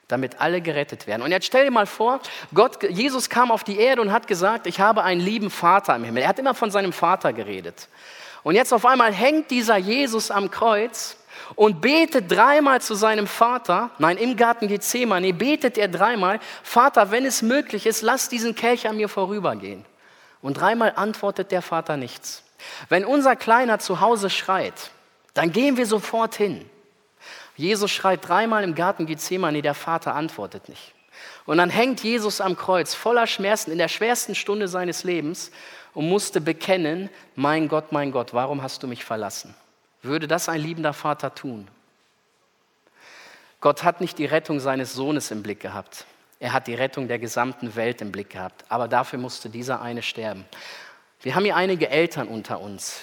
damit 0.08 0.42
alle 0.42 0.62
gerettet 0.62 1.08
werden. 1.08 1.22
Und 1.22 1.32
jetzt 1.32 1.46
stell 1.46 1.66
dir 1.66 1.72
mal 1.72 1.86
vor, 1.86 2.20
Gott, 2.54 2.82
Jesus 2.84 3.30
kam 3.30 3.52
auf 3.52 3.64
die 3.64 3.78
Erde 3.78 4.02
und 4.02 4.12
hat 4.12 4.28
gesagt, 4.28 4.68
ich 4.68 4.80
habe 4.80 5.04
einen 5.04 5.22
lieben 5.22 5.50
Vater 5.50 5.96
im 5.96 6.04
Himmel. 6.04 6.24
Er 6.24 6.30
hat 6.30 6.40
immer 6.40 6.54
von 6.54 6.72
seinem 6.72 6.94
Vater 6.94 7.34
geredet. 7.34 7.88
Und 8.44 8.56
jetzt 8.56 8.74
auf 8.74 8.86
einmal 8.86 9.14
hängt 9.14 9.52
dieser 9.52 9.78
Jesus 9.78 10.30
am 10.30 10.52
Kreuz 10.52 11.18
und 11.56 11.82
betet 11.82 12.32
dreimal 12.32 12.82
zu 12.82 12.96
seinem 12.96 13.28
Vater. 13.28 13.92
Nein, 13.98 14.18
im 14.18 14.36
Garten 14.38 14.68
Gethsemane 14.68 15.34
betet 15.34 15.78
er 15.78 15.88
dreimal, 15.88 16.40
Vater, 16.64 17.12
wenn 17.12 17.26
es 17.26 17.42
möglich 17.42 17.86
ist, 17.86 18.02
lass 18.02 18.30
diesen 18.30 18.56
Kelch 18.56 18.88
an 18.88 18.98
mir 18.98 19.10
vorübergehen. 19.10 19.86
Und 20.42 20.56
dreimal 20.56 20.94
antwortet 20.96 21.52
der 21.52 21.62
Vater 21.62 21.98
nichts. 21.98 22.44
Wenn 22.90 23.06
unser 23.06 23.36
Kleiner 23.36 23.80
zu 23.80 24.02
Hause 24.02 24.30
schreit, 24.30 24.92
dann 25.34 25.52
gehen 25.52 25.78
wir 25.78 25.86
sofort 25.86 26.36
hin. 26.36 26.70
Jesus 27.56 27.92
schreit 27.92 28.28
dreimal 28.28 28.64
im 28.64 28.76
Garten 28.76 29.06
Gethsemane, 29.06 29.62
der 29.62 29.74
Vater 29.74 30.16
antwortet 30.16 30.70
nicht. 30.70 30.94
Und 31.46 31.58
dann 31.58 31.70
hängt 31.70 32.04
Jesus 32.04 32.42
am 32.42 32.58
Kreuz 32.58 32.94
voller 32.94 33.28
Schmerzen 33.28 33.72
in 33.72 33.78
der 33.78 33.88
schwersten 33.88 34.34
Stunde 34.34 34.68
seines 34.68 35.04
Lebens 35.04 35.52
und 35.94 36.10
musste 36.10 36.42
bekennen, 36.42 37.10
mein 37.36 37.68
Gott, 37.68 37.92
mein 37.92 38.12
Gott, 38.12 38.34
warum 38.34 38.62
hast 38.62 38.82
du 38.84 38.88
mich 38.88 39.04
verlassen? 39.04 39.54
Würde 40.04 40.28
das 40.28 40.50
ein 40.50 40.62
liebender 40.62 40.94
Vater 40.94 41.34
tun? 41.34 41.68
Gott 43.62 43.84
hat 43.84 44.02
nicht 44.02 44.18
die 44.18 44.26
Rettung 44.26 44.60
seines 44.60 44.94
Sohnes 44.94 45.32
im 45.32 45.42
Blick 45.42 45.62
gehabt. 45.62 46.06
Er 46.40 46.52
hat 46.52 46.68
die 46.68 46.76
Rettung 46.76 47.08
der 47.08 47.20
gesamten 47.20 47.78
Welt 47.78 48.02
im 48.02 48.12
Blick 48.12 48.32
gehabt. 48.32 48.66
Aber 48.68 48.90
dafür 48.90 49.18
musste 49.18 49.50
dieser 49.50 49.82
eine 49.82 50.02
sterben. 50.02 50.44
Wir 51.22 51.36
haben 51.36 51.46
hier 51.46 51.56
einige 51.56 51.90
Eltern 51.90 52.28
unter 52.28 52.60
uns. 52.60 53.00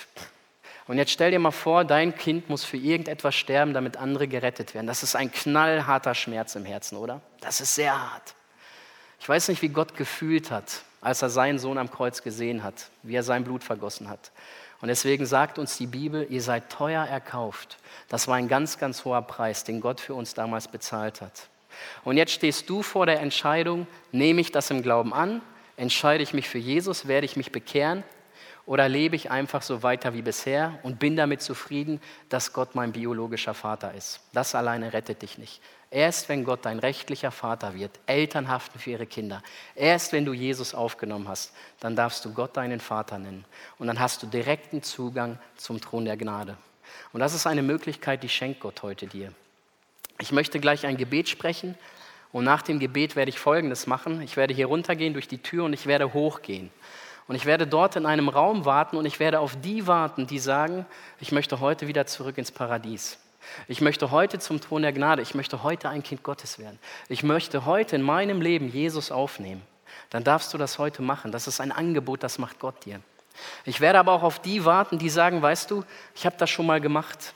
Und 0.86 0.98
jetzt 0.98 1.12
stell 1.12 1.30
dir 1.30 1.38
mal 1.38 1.50
vor, 1.52 1.84
dein 1.84 2.14
Kind 2.14 2.50
muss 2.50 2.64
für 2.64 2.76
irgendetwas 2.76 3.34
sterben, 3.34 3.72
damit 3.72 3.96
andere 3.96 4.28
gerettet 4.28 4.74
werden. 4.74 4.86
Das 4.86 5.02
ist 5.02 5.16
ein 5.16 5.32
knallharter 5.32 6.14
Schmerz 6.14 6.54
im 6.54 6.66
Herzen, 6.66 6.98
oder? 6.98 7.22
Das 7.40 7.62
ist 7.62 7.74
sehr 7.74 7.98
hart. 7.98 8.34
Ich 9.20 9.28
weiß 9.28 9.48
nicht, 9.48 9.62
wie 9.62 9.68
Gott 9.68 9.96
gefühlt 9.96 10.50
hat, 10.50 10.82
als 11.00 11.22
er 11.22 11.30
seinen 11.30 11.58
Sohn 11.58 11.78
am 11.78 11.90
Kreuz 11.90 12.22
gesehen 12.22 12.62
hat, 12.62 12.90
wie 13.02 13.14
er 13.14 13.22
sein 13.22 13.44
Blut 13.44 13.64
vergossen 13.64 14.10
hat. 14.10 14.32
Und 14.80 14.88
deswegen 14.88 15.26
sagt 15.26 15.58
uns 15.58 15.76
die 15.76 15.86
Bibel, 15.86 16.26
ihr 16.30 16.42
seid 16.42 16.70
teuer 16.70 17.04
erkauft. 17.04 17.76
Das 18.08 18.28
war 18.28 18.36
ein 18.36 18.48
ganz, 18.48 18.78
ganz 18.78 19.04
hoher 19.04 19.22
Preis, 19.22 19.64
den 19.64 19.80
Gott 19.80 20.00
für 20.00 20.14
uns 20.14 20.34
damals 20.34 20.68
bezahlt 20.68 21.20
hat. 21.20 21.48
Und 22.04 22.16
jetzt 22.16 22.32
stehst 22.32 22.68
du 22.68 22.82
vor 22.82 23.06
der 23.06 23.20
Entscheidung, 23.20 23.86
nehme 24.12 24.40
ich 24.40 24.52
das 24.52 24.70
im 24.70 24.82
Glauben 24.82 25.12
an, 25.12 25.42
entscheide 25.76 26.22
ich 26.22 26.32
mich 26.32 26.48
für 26.48 26.58
Jesus, 26.58 27.06
werde 27.06 27.24
ich 27.26 27.36
mich 27.36 27.52
bekehren 27.52 28.04
oder 28.70 28.88
lebe 28.88 29.16
ich 29.16 29.32
einfach 29.32 29.62
so 29.62 29.82
weiter 29.82 30.14
wie 30.14 30.22
bisher 30.22 30.78
und 30.84 31.00
bin 31.00 31.16
damit 31.16 31.42
zufrieden, 31.42 32.00
dass 32.28 32.52
Gott 32.52 32.76
mein 32.76 32.92
biologischer 32.92 33.52
Vater 33.52 33.92
ist? 33.94 34.20
Das 34.32 34.54
alleine 34.54 34.92
rettet 34.92 35.22
dich 35.22 35.38
nicht. 35.38 35.60
Erst 35.90 36.28
wenn 36.28 36.44
Gott 36.44 36.60
dein 36.62 36.78
rechtlicher 36.78 37.32
Vater 37.32 37.74
wird, 37.74 37.90
Eltern 38.06 38.46
haften 38.46 38.78
für 38.78 38.90
ihre 38.90 39.06
Kinder, 39.06 39.42
erst 39.74 40.12
wenn 40.12 40.24
du 40.24 40.32
Jesus 40.32 40.72
aufgenommen 40.72 41.26
hast, 41.26 41.52
dann 41.80 41.96
darfst 41.96 42.24
du 42.24 42.32
Gott 42.32 42.56
deinen 42.56 42.78
Vater 42.78 43.18
nennen. 43.18 43.44
Und 43.80 43.88
dann 43.88 43.98
hast 43.98 44.22
du 44.22 44.28
direkten 44.28 44.84
Zugang 44.84 45.40
zum 45.56 45.80
Thron 45.80 46.04
der 46.04 46.16
Gnade. 46.16 46.56
Und 47.12 47.18
das 47.18 47.34
ist 47.34 47.48
eine 47.48 47.62
Möglichkeit, 47.62 48.22
die 48.22 48.28
schenkt 48.28 48.60
Gott 48.60 48.84
heute 48.84 49.08
dir. 49.08 49.32
Ich 50.20 50.30
möchte 50.30 50.60
gleich 50.60 50.86
ein 50.86 50.96
Gebet 50.96 51.28
sprechen 51.28 51.74
und 52.30 52.44
nach 52.44 52.62
dem 52.62 52.78
Gebet 52.78 53.16
werde 53.16 53.30
ich 53.30 53.40
Folgendes 53.40 53.88
machen. 53.88 54.22
Ich 54.22 54.36
werde 54.36 54.54
hier 54.54 54.66
runtergehen 54.66 55.12
durch 55.12 55.26
die 55.26 55.38
Tür 55.38 55.64
und 55.64 55.72
ich 55.72 55.86
werde 55.86 56.14
hochgehen. 56.14 56.70
Und 57.30 57.36
ich 57.36 57.46
werde 57.46 57.64
dort 57.64 57.94
in 57.94 58.06
einem 58.06 58.28
Raum 58.28 58.64
warten 58.64 58.96
und 58.96 59.06
ich 59.06 59.20
werde 59.20 59.38
auf 59.38 59.54
die 59.60 59.86
warten, 59.86 60.26
die 60.26 60.40
sagen, 60.40 60.84
ich 61.20 61.30
möchte 61.30 61.60
heute 61.60 61.86
wieder 61.86 62.04
zurück 62.04 62.36
ins 62.38 62.50
Paradies. 62.50 63.20
Ich 63.68 63.80
möchte 63.80 64.10
heute 64.10 64.40
zum 64.40 64.60
Thron 64.60 64.82
der 64.82 64.92
Gnade. 64.92 65.22
Ich 65.22 65.36
möchte 65.36 65.62
heute 65.62 65.88
ein 65.88 66.02
Kind 66.02 66.24
Gottes 66.24 66.58
werden. 66.58 66.80
Ich 67.08 67.22
möchte 67.22 67.66
heute 67.66 67.94
in 67.94 68.02
meinem 68.02 68.42
Leben 68.42 68.68
Jesus 68.68 69.12
aufnehmen. 69.12 69.62
Dann 70.10 70.24
darfst 70.24 70.52
du 70.52 70.58
das 70.58 70.80
heute 70.80 71.02
machen. 71.02 71.30
Das 71.30 71.46
ist 71.46 71.60
ein 71.60 71.70
Angebot, 71.70 72.24
das 72.24 72.40
macht 72.40 72.58
Gott 72.58 72.84
dir. 72.84 72.98
Ich 73.64 73.80
werde 73.80 74.00
aber 74.00 74.10
auch 74.10 74.24
auf 74.24 74.40
die 74.40 74.64
warten, 74.64 74.98
die 74.98 75.08
sagen, 75.08 75.40
weißt 75.40 75.70
du, 75.70 75.84
ich 76.16 76.26
habe 76.26 76.34
das 76.36 76.50
schon 76.50 76.66
mal 76.66 76.80
gemacht. 76.80 77.34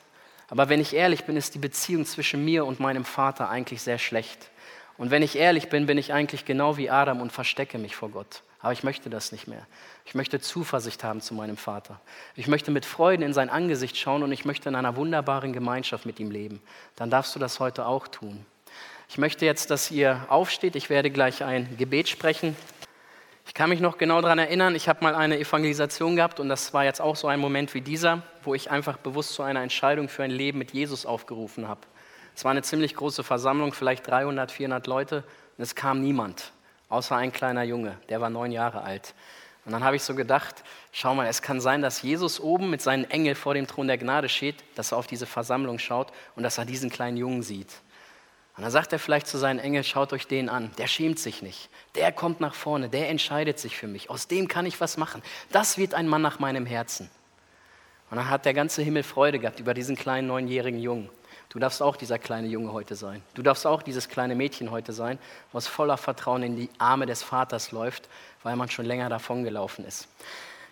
Aber 0.50 0.68
wenn 0.68 0.80
ich 0.80 0.92
ehrlich 0.92 1.22
bin, 1.22 1.36
ist 1.36 1.54
die 1.54 1.60
Beziehung 1.60 2.04
zwischen 2.04 2.44
mir 2.44 2.66
und 2.66 2.80
meinem 2.80 3.04
Vater 3.04 3.48
eigentlich 3.48 3.80
sehr 3.80 3.98
schlecht. 3.98 4.50
Und 4.98 5.12
wenn 5.12 5.22
ich 5.22 5.36
ehrlich 5.36 5.68
bin, 5.68 5.86
bin 5.86 5.98
ich 5.98 6.12
eigentlich 6.12 6.44
genau 6.44 6.76
wie 6.78 6.90
Adam 6.90 7.20
und 7.20 7.30
verstecke 7.30 7.78
mich 7.78 7.94
vor 7.94 8.08
Gott. 8.08 8.42
Aber 8.64 8.72
ich 8.72 8.82
möchte 8.82 9.10
das 9.10 9.30
nicht 9.30 9.46
mehr. 9.46 9.66
Ich 10.06 10.14
möchte 10.14 10.40
Zuversicht 10.40 11.04
haben 11.04 11.20
zu 11.20 11.34
meinem 11.34 11.58
Vater. 11.58 12.00
Ich 12.34 12.48
möchte 12.48 12.70
mit 12.70 12.86
Freuden 12.86 13.20
in 13.20 13.34
sein 13.34 13.50
Angesicht 13.50 13.94
schauen 13.94 14.22
und 14.22 14.32
ich 14.32 14.46
möchte 14.46 14.70
in 14.70 14.74
einer 14.74 14.96
wunderbaren 14.96 15.52
Gemeinschaft 15.52 16.06
mit 16.06 16.18
ihm 16.18 16.30
leben. 16.30 16.62
Dann 16.96 17.10
darfst 17.10 17.34
du 17.34 17.38
das 17.38 17.60
heute 17.60 17.84
auch 17.84 18.08
tun. 18.08 18.46
Ich 19.10 19.18
möchte 19.18 19.44
jetzt, 19.44 19.70
dass 19.70 19.90
ihr 19.90 20.24
aufsteht. 20.30 20.76
Ich 20.76 20.88
werde 20.88 21.10
gleich 21.10 21.44
ein 21.44 21.76
Gebet 21.76 22.08
sprechen. 22.08 22.56
Ich 23.46 23.52
kann 23.52 23.68
mich 23.68 23.80
noch 23.80 23.98
genau 23.98 24.22
daran 24.22 24.38
erinnern, 24.38 24.74
ich 24.74 24.88
habe 24.88 25.04
mal 25.04 25.14
eine 25.14 25.38
Evangelisation 25.38 26.16
gehabt 26.16 26.40
und 26.40 26.48
das 26.48 26.72
war 26.72 26.84
jetzt 26.84 27.02
auch 27.02 27.16
so 27.16 27.28
ein 27.28 27.40
Moment 27.40 27.74
wie 27.74 27.82
dieser, 27.82 28.22
wo 28.44 28.54
ich 28.54 28.70
einfach 28.70 28.96
bewusst 28.96 29.34
zu 29.34 29.42
einer 29.42 29.60
Entscheidung 29.60 30.08
für 30.08 30.22
ein 30.22 30.30
Leben 30.30 30.56
mit 30.56 30.72
Jesus 30.72 31.04
aufgerufen 31.04 31.68
habe. 31.68 31.82
Es 32.34 32.44
war 32.44 32.52
eine 32.52 32.62
ziemlich 32.62 32.94
große 32.94 33.24
Versammlung, 33.24 33.74
vielleicht 33.74 34.06
300, 34.06 34.50
400 34.50 34.86
Leute 34.86 35.16
und 35.58 35.62
es 35.62 35.74
kam 35.74 36.00
niemand 36.00 36.53
außer 36.94 37.16
ein 37.16 37.32
kleiner 37.32 37.64
Junge, 37.64 37.98
der 38.08 38.20
war 38.20 38.30
neun 38.30 38.52
Jahre 38.52 38.82
alt. 38.82 39.14
Und 39.64 39.72
dann 39.72 39.82
habe 39.82 39.96
ich 39.96 40.02
so 40.02 40.14
gedacht, 40.14 40.62
schau 40.92 41.14
mal, 41.14 41.26
es 41.26 41.42
kann 41.42 41.60
sein, 41.60 41.82
dass 41.82 42.02
Jesus 42.02 42.38
oben 42.38 42.70
mit 42.70 42.82
seinen 42.82 43.10
Engeln 43.10 43.34
vor 43.34 43.54
dem 43.54 43.66
Thron 43.66 43.86
der 43.86 43.98
Gnade 43.98 44.28
steht, 44.28 44.56
dass 44.74 44.92
er 44.92 44.98
auf 44.98 45.06
diese 45.06 45.26
Versammlung 45.26 45.78
schaut 45.78 46.12
und 46.36 46.42
dass 46.42 46.58
er 46.58 46.64
diesen 46.64 46.90
kleinen 46.90 47.16
Jungen 47.16 47.42
sieht. 47.42 47.72
Und 48.56 48.62
dann 48.62 48.70
sagt 48.70 48.92
er 48.92 48.98
vielleicht 48.98 49.26
zu 49.26 49.36
seinen 49.36 49.58
Engeln, 49.58 49.82
schaut 49.82 50.12
euch 50.12 50.28
den 50.28 50.48
an, 50.48 50.70
der 50.78 50.86
schämt 50.86 51.18
sich 51.18 51.42
nicht, 51.42 51.70
der 51.96 52.12
kommt 52.12 52.40
nach 52.40 52.54
vorne, 52.54 52.88
der 52.88 53.08
entscheidet 53.08 53.58
sich 53.58 53.76
für 53.76 53.88
mich, 53.88 54.10
aus 54.10 54.28
dem 54.28 54.46
kann 54.46 54.64
ich 54.64 54.80
was 54.80 54.96
machen. 54.96 55.22
Das 55.50 55.76
wird 55.76 55.94
ein 55.94 56.06
Mann 56.06 56.22
nach 56.22 56.38
meinem 56.38 56.66
Herzen. 56.66 57.10
Und 58.10 58.18
dann 58.18 58.30
hat 58.30 58.44
der 58.44 58.54
ganze 58.54 58.82
Himmel 58.82 59.02
Freude 59.02 59.40
gehabt 59.40 59.58
über 59.58 59.74
diesen 59.74 59.96
kleinen 59.96 60.28
neunjährigen 60.28 60.78
Jungen. 60.78 61.08
Du 61.48 61.58
darfst 61.58 61.82
auch 61.82 61.96
dieser 61.96 62.18
kleine 62.18 62.48
Junge 62.48 62.72
heute 62.72 62.96
sein. 62.96 63.22
Du 63.34 63.42
darfst 63.42 63.66
auch 63.66 63.82
dieses 63.82 64.08
kleine 64.08 64.34
Mädchen 64.34 64.70
heute 64.70 64.92
sein, 64.92 65.18
was 65.52 65.66
voller 65.66 65.96
Vertrauen 65.96 66.42
in 66.42 66.56
die 66.56 66.70
Arme 66.78 67.06
des 67.06 67.22
Vaters 67.22 67.70
läuft, 67.72 68.08
weil 68.42 68.56
man 68.56 68.68
schon 68.70 68.86
länger 68.86 69.08
davongelaufen 69.08 69.84
ist. 69.84 70.08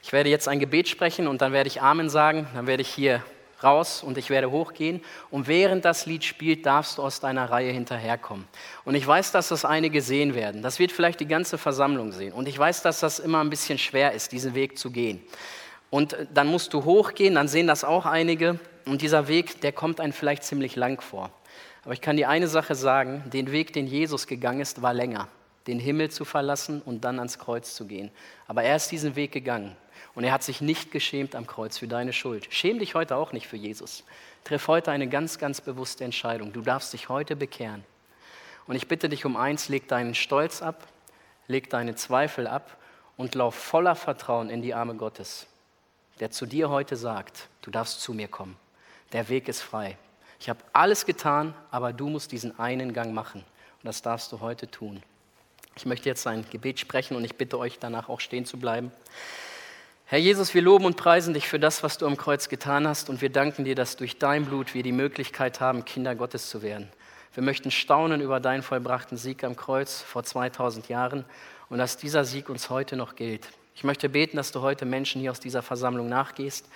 Ich 0.03 0.13
werde 0.13 0.31
jetzt 0.31 0.49
ein 0.49 0.59
Gebet 0.59 0.89
sprechen 0.89 1.29
und 1.29 1.41
dann 1.41 1.53
werde 1.53 1.69
ich 1.69 1.81
Amen 1.81 2.11
sagen. 2.11 2.49
Dann 2.55 2.67
werde 2.67 2.83
ich 2.83 2.89
hier 2.89 3.23
raus 3.63 4.03
und 4.03 4.19
ich 4.19 4.31
werde 4.31 4.51
hochgehen. 4.51 5.01
Und 5.31 5.47
während 5.47 5.85
das 5.85 6.07
Lied 6.07 6.25
spielt, 6.25 6.67
darfst 6.67 6.99
du 6.99 7.03
aus 7.03 7.21
deiner 7.21 7.51
Reihe 7.51 7.71
hinterherkommen. 7.71 8.47
Und 8.85 8.95
ich 8.95 9.07
weiß, 9.07 9.33
dass 9.33 9.49
das 9.49 9.65
einige 9.65 10.03
sehen 10.03 10.35
werden. 10.35 10.63
Das 10.63 10.79
wird 10.79 10.93
vielleicht 10.93 11.21
die 11.21 11.29
ganze 11.29 11.59
Versammlung 11.59 12.13
sehen. 12.13 12.33
Und 12.33 12.49
ich 12.49 12.59
weiß, 12.59 12.83
dass 12.83 13.01
das 13.01 13.19
immer 13.19 13.41
ein 13.41 13.51
bisschen 13.51 13.79
schwer 13.79 14.13
ist, 14.13 14.33
diesen 14.33 14.55
Weg 14.55 14.79
zu 14.79 14.91
gehen. 14.91 15.23
Und 15.93 16.17
dann 16.33 16.47
musst 16.47 16.73
du 16.73 16.87
hochgehen, 16.87 17.35
dann 17.35 17.49
sehen 17.49 17.67
das 17.67 17.85
auch 17.85 18.07
einige. 18.07 18.59
Und 18.87 19.03
dieser 19.03 19.29
Weg, 19.29 19.61
der 19.61 19.73
kommt 19.73 20.01
einem 20.01 20.15
vielleicht 20.15 20.43
ziemlich 20.43 20.75
lang 20.75 21.03
vor. 21.03 21.31
Aber 21.85 21.93
ich 21.93 22.01
kann 22.01 22.17
dir 22.17 22.31
eine 22.31 22.49
Sache 22.49 22.75
sagen, 22.75 23.25
den 23.31 23.53
Weg, 23.53 23.75
den 23.75 23.87
Jesus 23.87 24.27
gegangen 24.27 24.61
ist, 24.61 24.81
war 24.81 24.95
länger. 24.95 25.29
Den 25.67 25.79
Himmel 25.79 26.11
zu 26.11 26.25
verlassen 26.25 26.81
und 26.81 27.05
dann 27.05 27.19
ans 27.19 27.39
Kreuz 27.39 27.75
zu 27.75 27.87
gehen. 27.87 28.11
Aber 28.47 28.63
er 28.63 28.77
ist 28.77 28.91
diesen 28.91 29.17
Weg 29.17 29.33
gegangen. 29.33 29.77
Und 30.15 30.25
er 30.25 30.33
hat 30.33 30.43
sich 30.43 30.63
nicht 30.63 30.93
geschämt 30.93 31.35
am 31.35 31.47
Kreuz 31.47 31.77
für 31.77 31.89
deine 31.89 32.15
Schuld. 32.15 32.47
Schäm 32.49 32.79
dich 32.79 32.95
heute 32.95 33.17
auch 33.17 33.35
nicht 33.35 33.47
für 33.47 33.59
Jesus. 33.59 34.03
Triff 34.45 34.69
heute 34.69 34.93
eine 34.93 35.09
ganz, 35.09 35.39
ganz 35.39 35.61
bewusste 35.61 36.05
Entscheidung. 36.05 36.55
Du 36.55 36.63
darfst 36.63 36.95
dich 36.95 37.11
heute 37.11 37.37
bekehren. 37.37 37.85
Und 38.67 38.77
ich 38.77 38.89
bitte 38.89 39.11
dich 39.11 39.27
um 39.27 39.37
eins, 39.37 39.69
leg 39.69 39.89
deinen 39.89 40.15
Stolz 40.15 40.63
ab, 40.63 40.89
leg 41.49 41.69
deine 41.69 41.97
Zweifel 41.97 42.47
ab 42.47 42.79
und 43.19 43.35
lauf 43.35 43.55
voller 43.55 43.95
Vertrauen 43.95 44.49
in 44.49 44.63
die 44.63 44.73
Arme 44.73 44.95
Gottes, 44.95 45.49
der 46.21 46.31
zu 46.31 46.47
dir 46.47 46.71
heute 46.71 46.97
sagt, 46.97 47.49
du 47.63 47.71
darfst 47.71 48.01
zu 48.01 48.15
mir 48.15 48.29
kommen. 48.29 48.57
Der 49.13 49.29
Weg 49.29 49.49
ist 49.49 49.61
frei. 49.61 49.97
Ich 50.41 50.49
habe 50.49 50.61
alles 50.73 51.07
getan, 51.07 51.55
aber 51.71 51.93
du 51.93 52.09
musst 52.09 52.33
diesen 52.33 52.59
einen 52.59 52.93
Gang 52.93 53.15
machen. 53.15 53.41
Und 53.41 53.85
das 53.85 54.03
darfst 54.03 54.33
du 54.33 54.41
heute 54.41 54.71
tun. 54.71 55.03
Ich 55.77 55.87
möchte 55.87 56.09
jetzt 56.09 56.27
ein 56.27 56.45
Gebet 56.51 56.81
sprechen 56.81 57.17
und 57.17 57.25
ich 57.25 57.37
bitte 57.37 57.59
euch 57.59 57.79
danach 57.79 58.09
auch 58.09 58.21
stehen 58.21 58.45
zu 58.45 58.59
bleiben. 58.59 58.93
Herr 60.05 60.19
Jesus, 60.19 60.53
wir 60.53 60.61
loben 60.61 60.85
und 60.85 60.97
preisen 60.97 61.33
dich 61.33 61.49
für 61.49 61.59
das, 61.59 61.83
was 61.83 61.97
du 61.97 62.07
am 62.07 62.19
Kreuz 62.19 62.49
getan 62.49 62.87
hast 62.87 63.09
und 63.09 63.23
wir 63.23 63.31
danken 63.31 63.65
dir, 63.65 63.75
dass 63.75 63.97
durch 63.97 64.19
dein 64.19 64.45
Blut 64.45 64.75
wir 64.75 64.83
die 64.83 64.93
Möglichkeit 64.93 65.61
haben, 65.61 65.85
Kinder 65.87 66.15
Gottes 66.15 66.51
zu 66.51 66.61
werden. 66.61 66.91
Wir 67.35 67.43
möchten 67.43 67.71
staunen 67.71 68.21
über 68.21 68.39
deinen 68.39 68.63
vollbrachten 68.63 69.17
Sieg 69.17 69.43
am 69.43 69.57
Kreuz 69.57 70.03
vor 70.03 70.23
2000 70.23 70.91
Jahren 70.91 71.25
und 71.71 71.79
dass 71.79 71.97
dieser 71.97 72.27
Sieg 72.27 72.51
uns 72.51 72.69
heute 72.69 72.97
noch 72.97 73.17
gilt. 73.17 73.49
Ich 73.75 73.85
möchte 73.85 74.09
beten, 74.09 74.37
dass 74.37 74.53
du 74.53 74.61
heute 74.61 74.85
Menschen 74.85 75.21
hier 75.21 75.31
aus 75.31 75.41
dieser 75.41 75.63
Versammlung 75.63 76.09
nachgehst, 76.09 76.67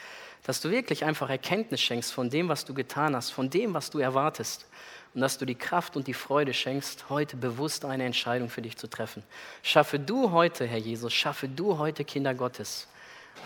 dass 0.45 0.61
du 0.61 0.71
wirklich 0.71 1.05
einfach 1.05 1.29
Erkenntnis 1.29 1.81
schenkst 1.81 2.13
von 2.13 2.31
dem, 2.31 2.49
was 2.49 2.65
du 2.65 2.73
getan 2.73 3.17
hast, 3.17 3.31
von 3.31 3.51
dem, 3.51 3.75
was 3.75 3.91
du 3.91 3.99
erwartest. 3.99 4.67
Und 5.15 5.23
dass 5.23 5.39
du 5.39 5.47
die 5.47 5.55
Kraft 5.55 5.97
und 5.97 6.07
die 6.07 6.15
Freude 6.15 6.53
schenkst, 6.53 7.09
heute 7.09 7.37
bewusst 7.37 7.85
eine 7.85 8.05
Entscheidung 8.05 8.51
für 8.51 8.61
dich 8.61 8.77
zu 8.77 8.87
treffen. 8.87 9.23
Schaffe 9.63 9.99
du 9.99 10.31
heute, 10.31 10.67
Herr 10.67 10.79
Jesus, 10.79 11.13
schaffe 11.15 11.49
du 11.49 11.79
heute 11.79 12.05
Kinder 12.05 12.35
Gottes. 12.35 12.87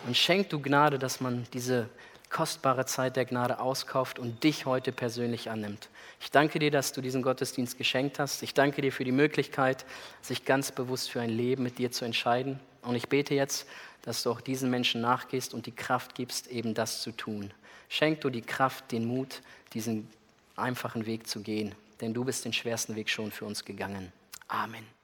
Und 0.06 0.16
schenk 0.16 0.50
du 0.50 0.60
Gnade, 0.60 0.98
dass 0.98 1.20
man 1.20 1.46
diese 1.52 1.88
kostbare 2.28 2.86
Zeit 2.86 3.16
der 3.16 3.24
Gnade 3.24 3.60
auskauft 3.60 4.18
und 4.18 4.42
dich 4.44 4.66
heute 4.66 4.92
persönlich 4.92 5.50
annimmt. 5.50 5.88
Ich 6.20 6.30
danke 6.30 6.58
dir, 6.58 6.70
dass 6.70 6.92
du 6.92 7.00
diesen 7.00 7.22
Gottesdienst 7.22 7.78
geschenkt 7.78 8.18
hast. 8.18 8.42
Ich 8.42 8.54
danke 8.54 8.82
dir 8.82 8.92
für 8.92 9.04
die 9.04 9.12
Möglichkeit, 9.12 9.84
sich 10.22 10.44
ganz 10.44 10.70
bewusst 10.72 11.10
für 11.10 11.20
ein 11.20 11.30
Leben 11.30 11.62
mit 11.62 11.78
dir 11.78 11.90
zu 11.90 12.04
entscheiden. 12.04 12.60
Und 12.82 12.94
ich 12.94 13.08
bete 13.08 13.34
jetzt, 13.34 13.66
dass 14.02 14.22
du 14.22 14.30
auch 14.30 14.40
diesen 14.40 14.70
Menschen 14.70 15.00
nachgehst 15.00 15.54
und 15.54 15.66
die 15.66 15.74
Kraft 15.74 16.14
gibst, 16.14 16.48
eben 16.48 16.74
das 16.74 17.02
zu 17.02 17.12
tun. 17.12 17.52
Schenk 17.88 18.20
du 18.20 18.30
die 18.30 18.42
Kraft, 18.42 18.92
den 18.92 19.04
Mut, 19.04 19.42
diesen 19.74 20.08
einfachen 20.56 21.06
Weg 21.06 21.26
zu 21.26 21.40
gehen, 21.40 21.74
denn 22.00 22.14
du 22.14 22.24
bist 22.24 22.44
den 22.44 22.52
schwersten 22.52 22.94
Weg 22.96 23.10
schon 23.10 23.30
für 23.30 23.44
uns 23.44 23.64
gegangen. 23.64 24.12
Amen. 24.48 24.99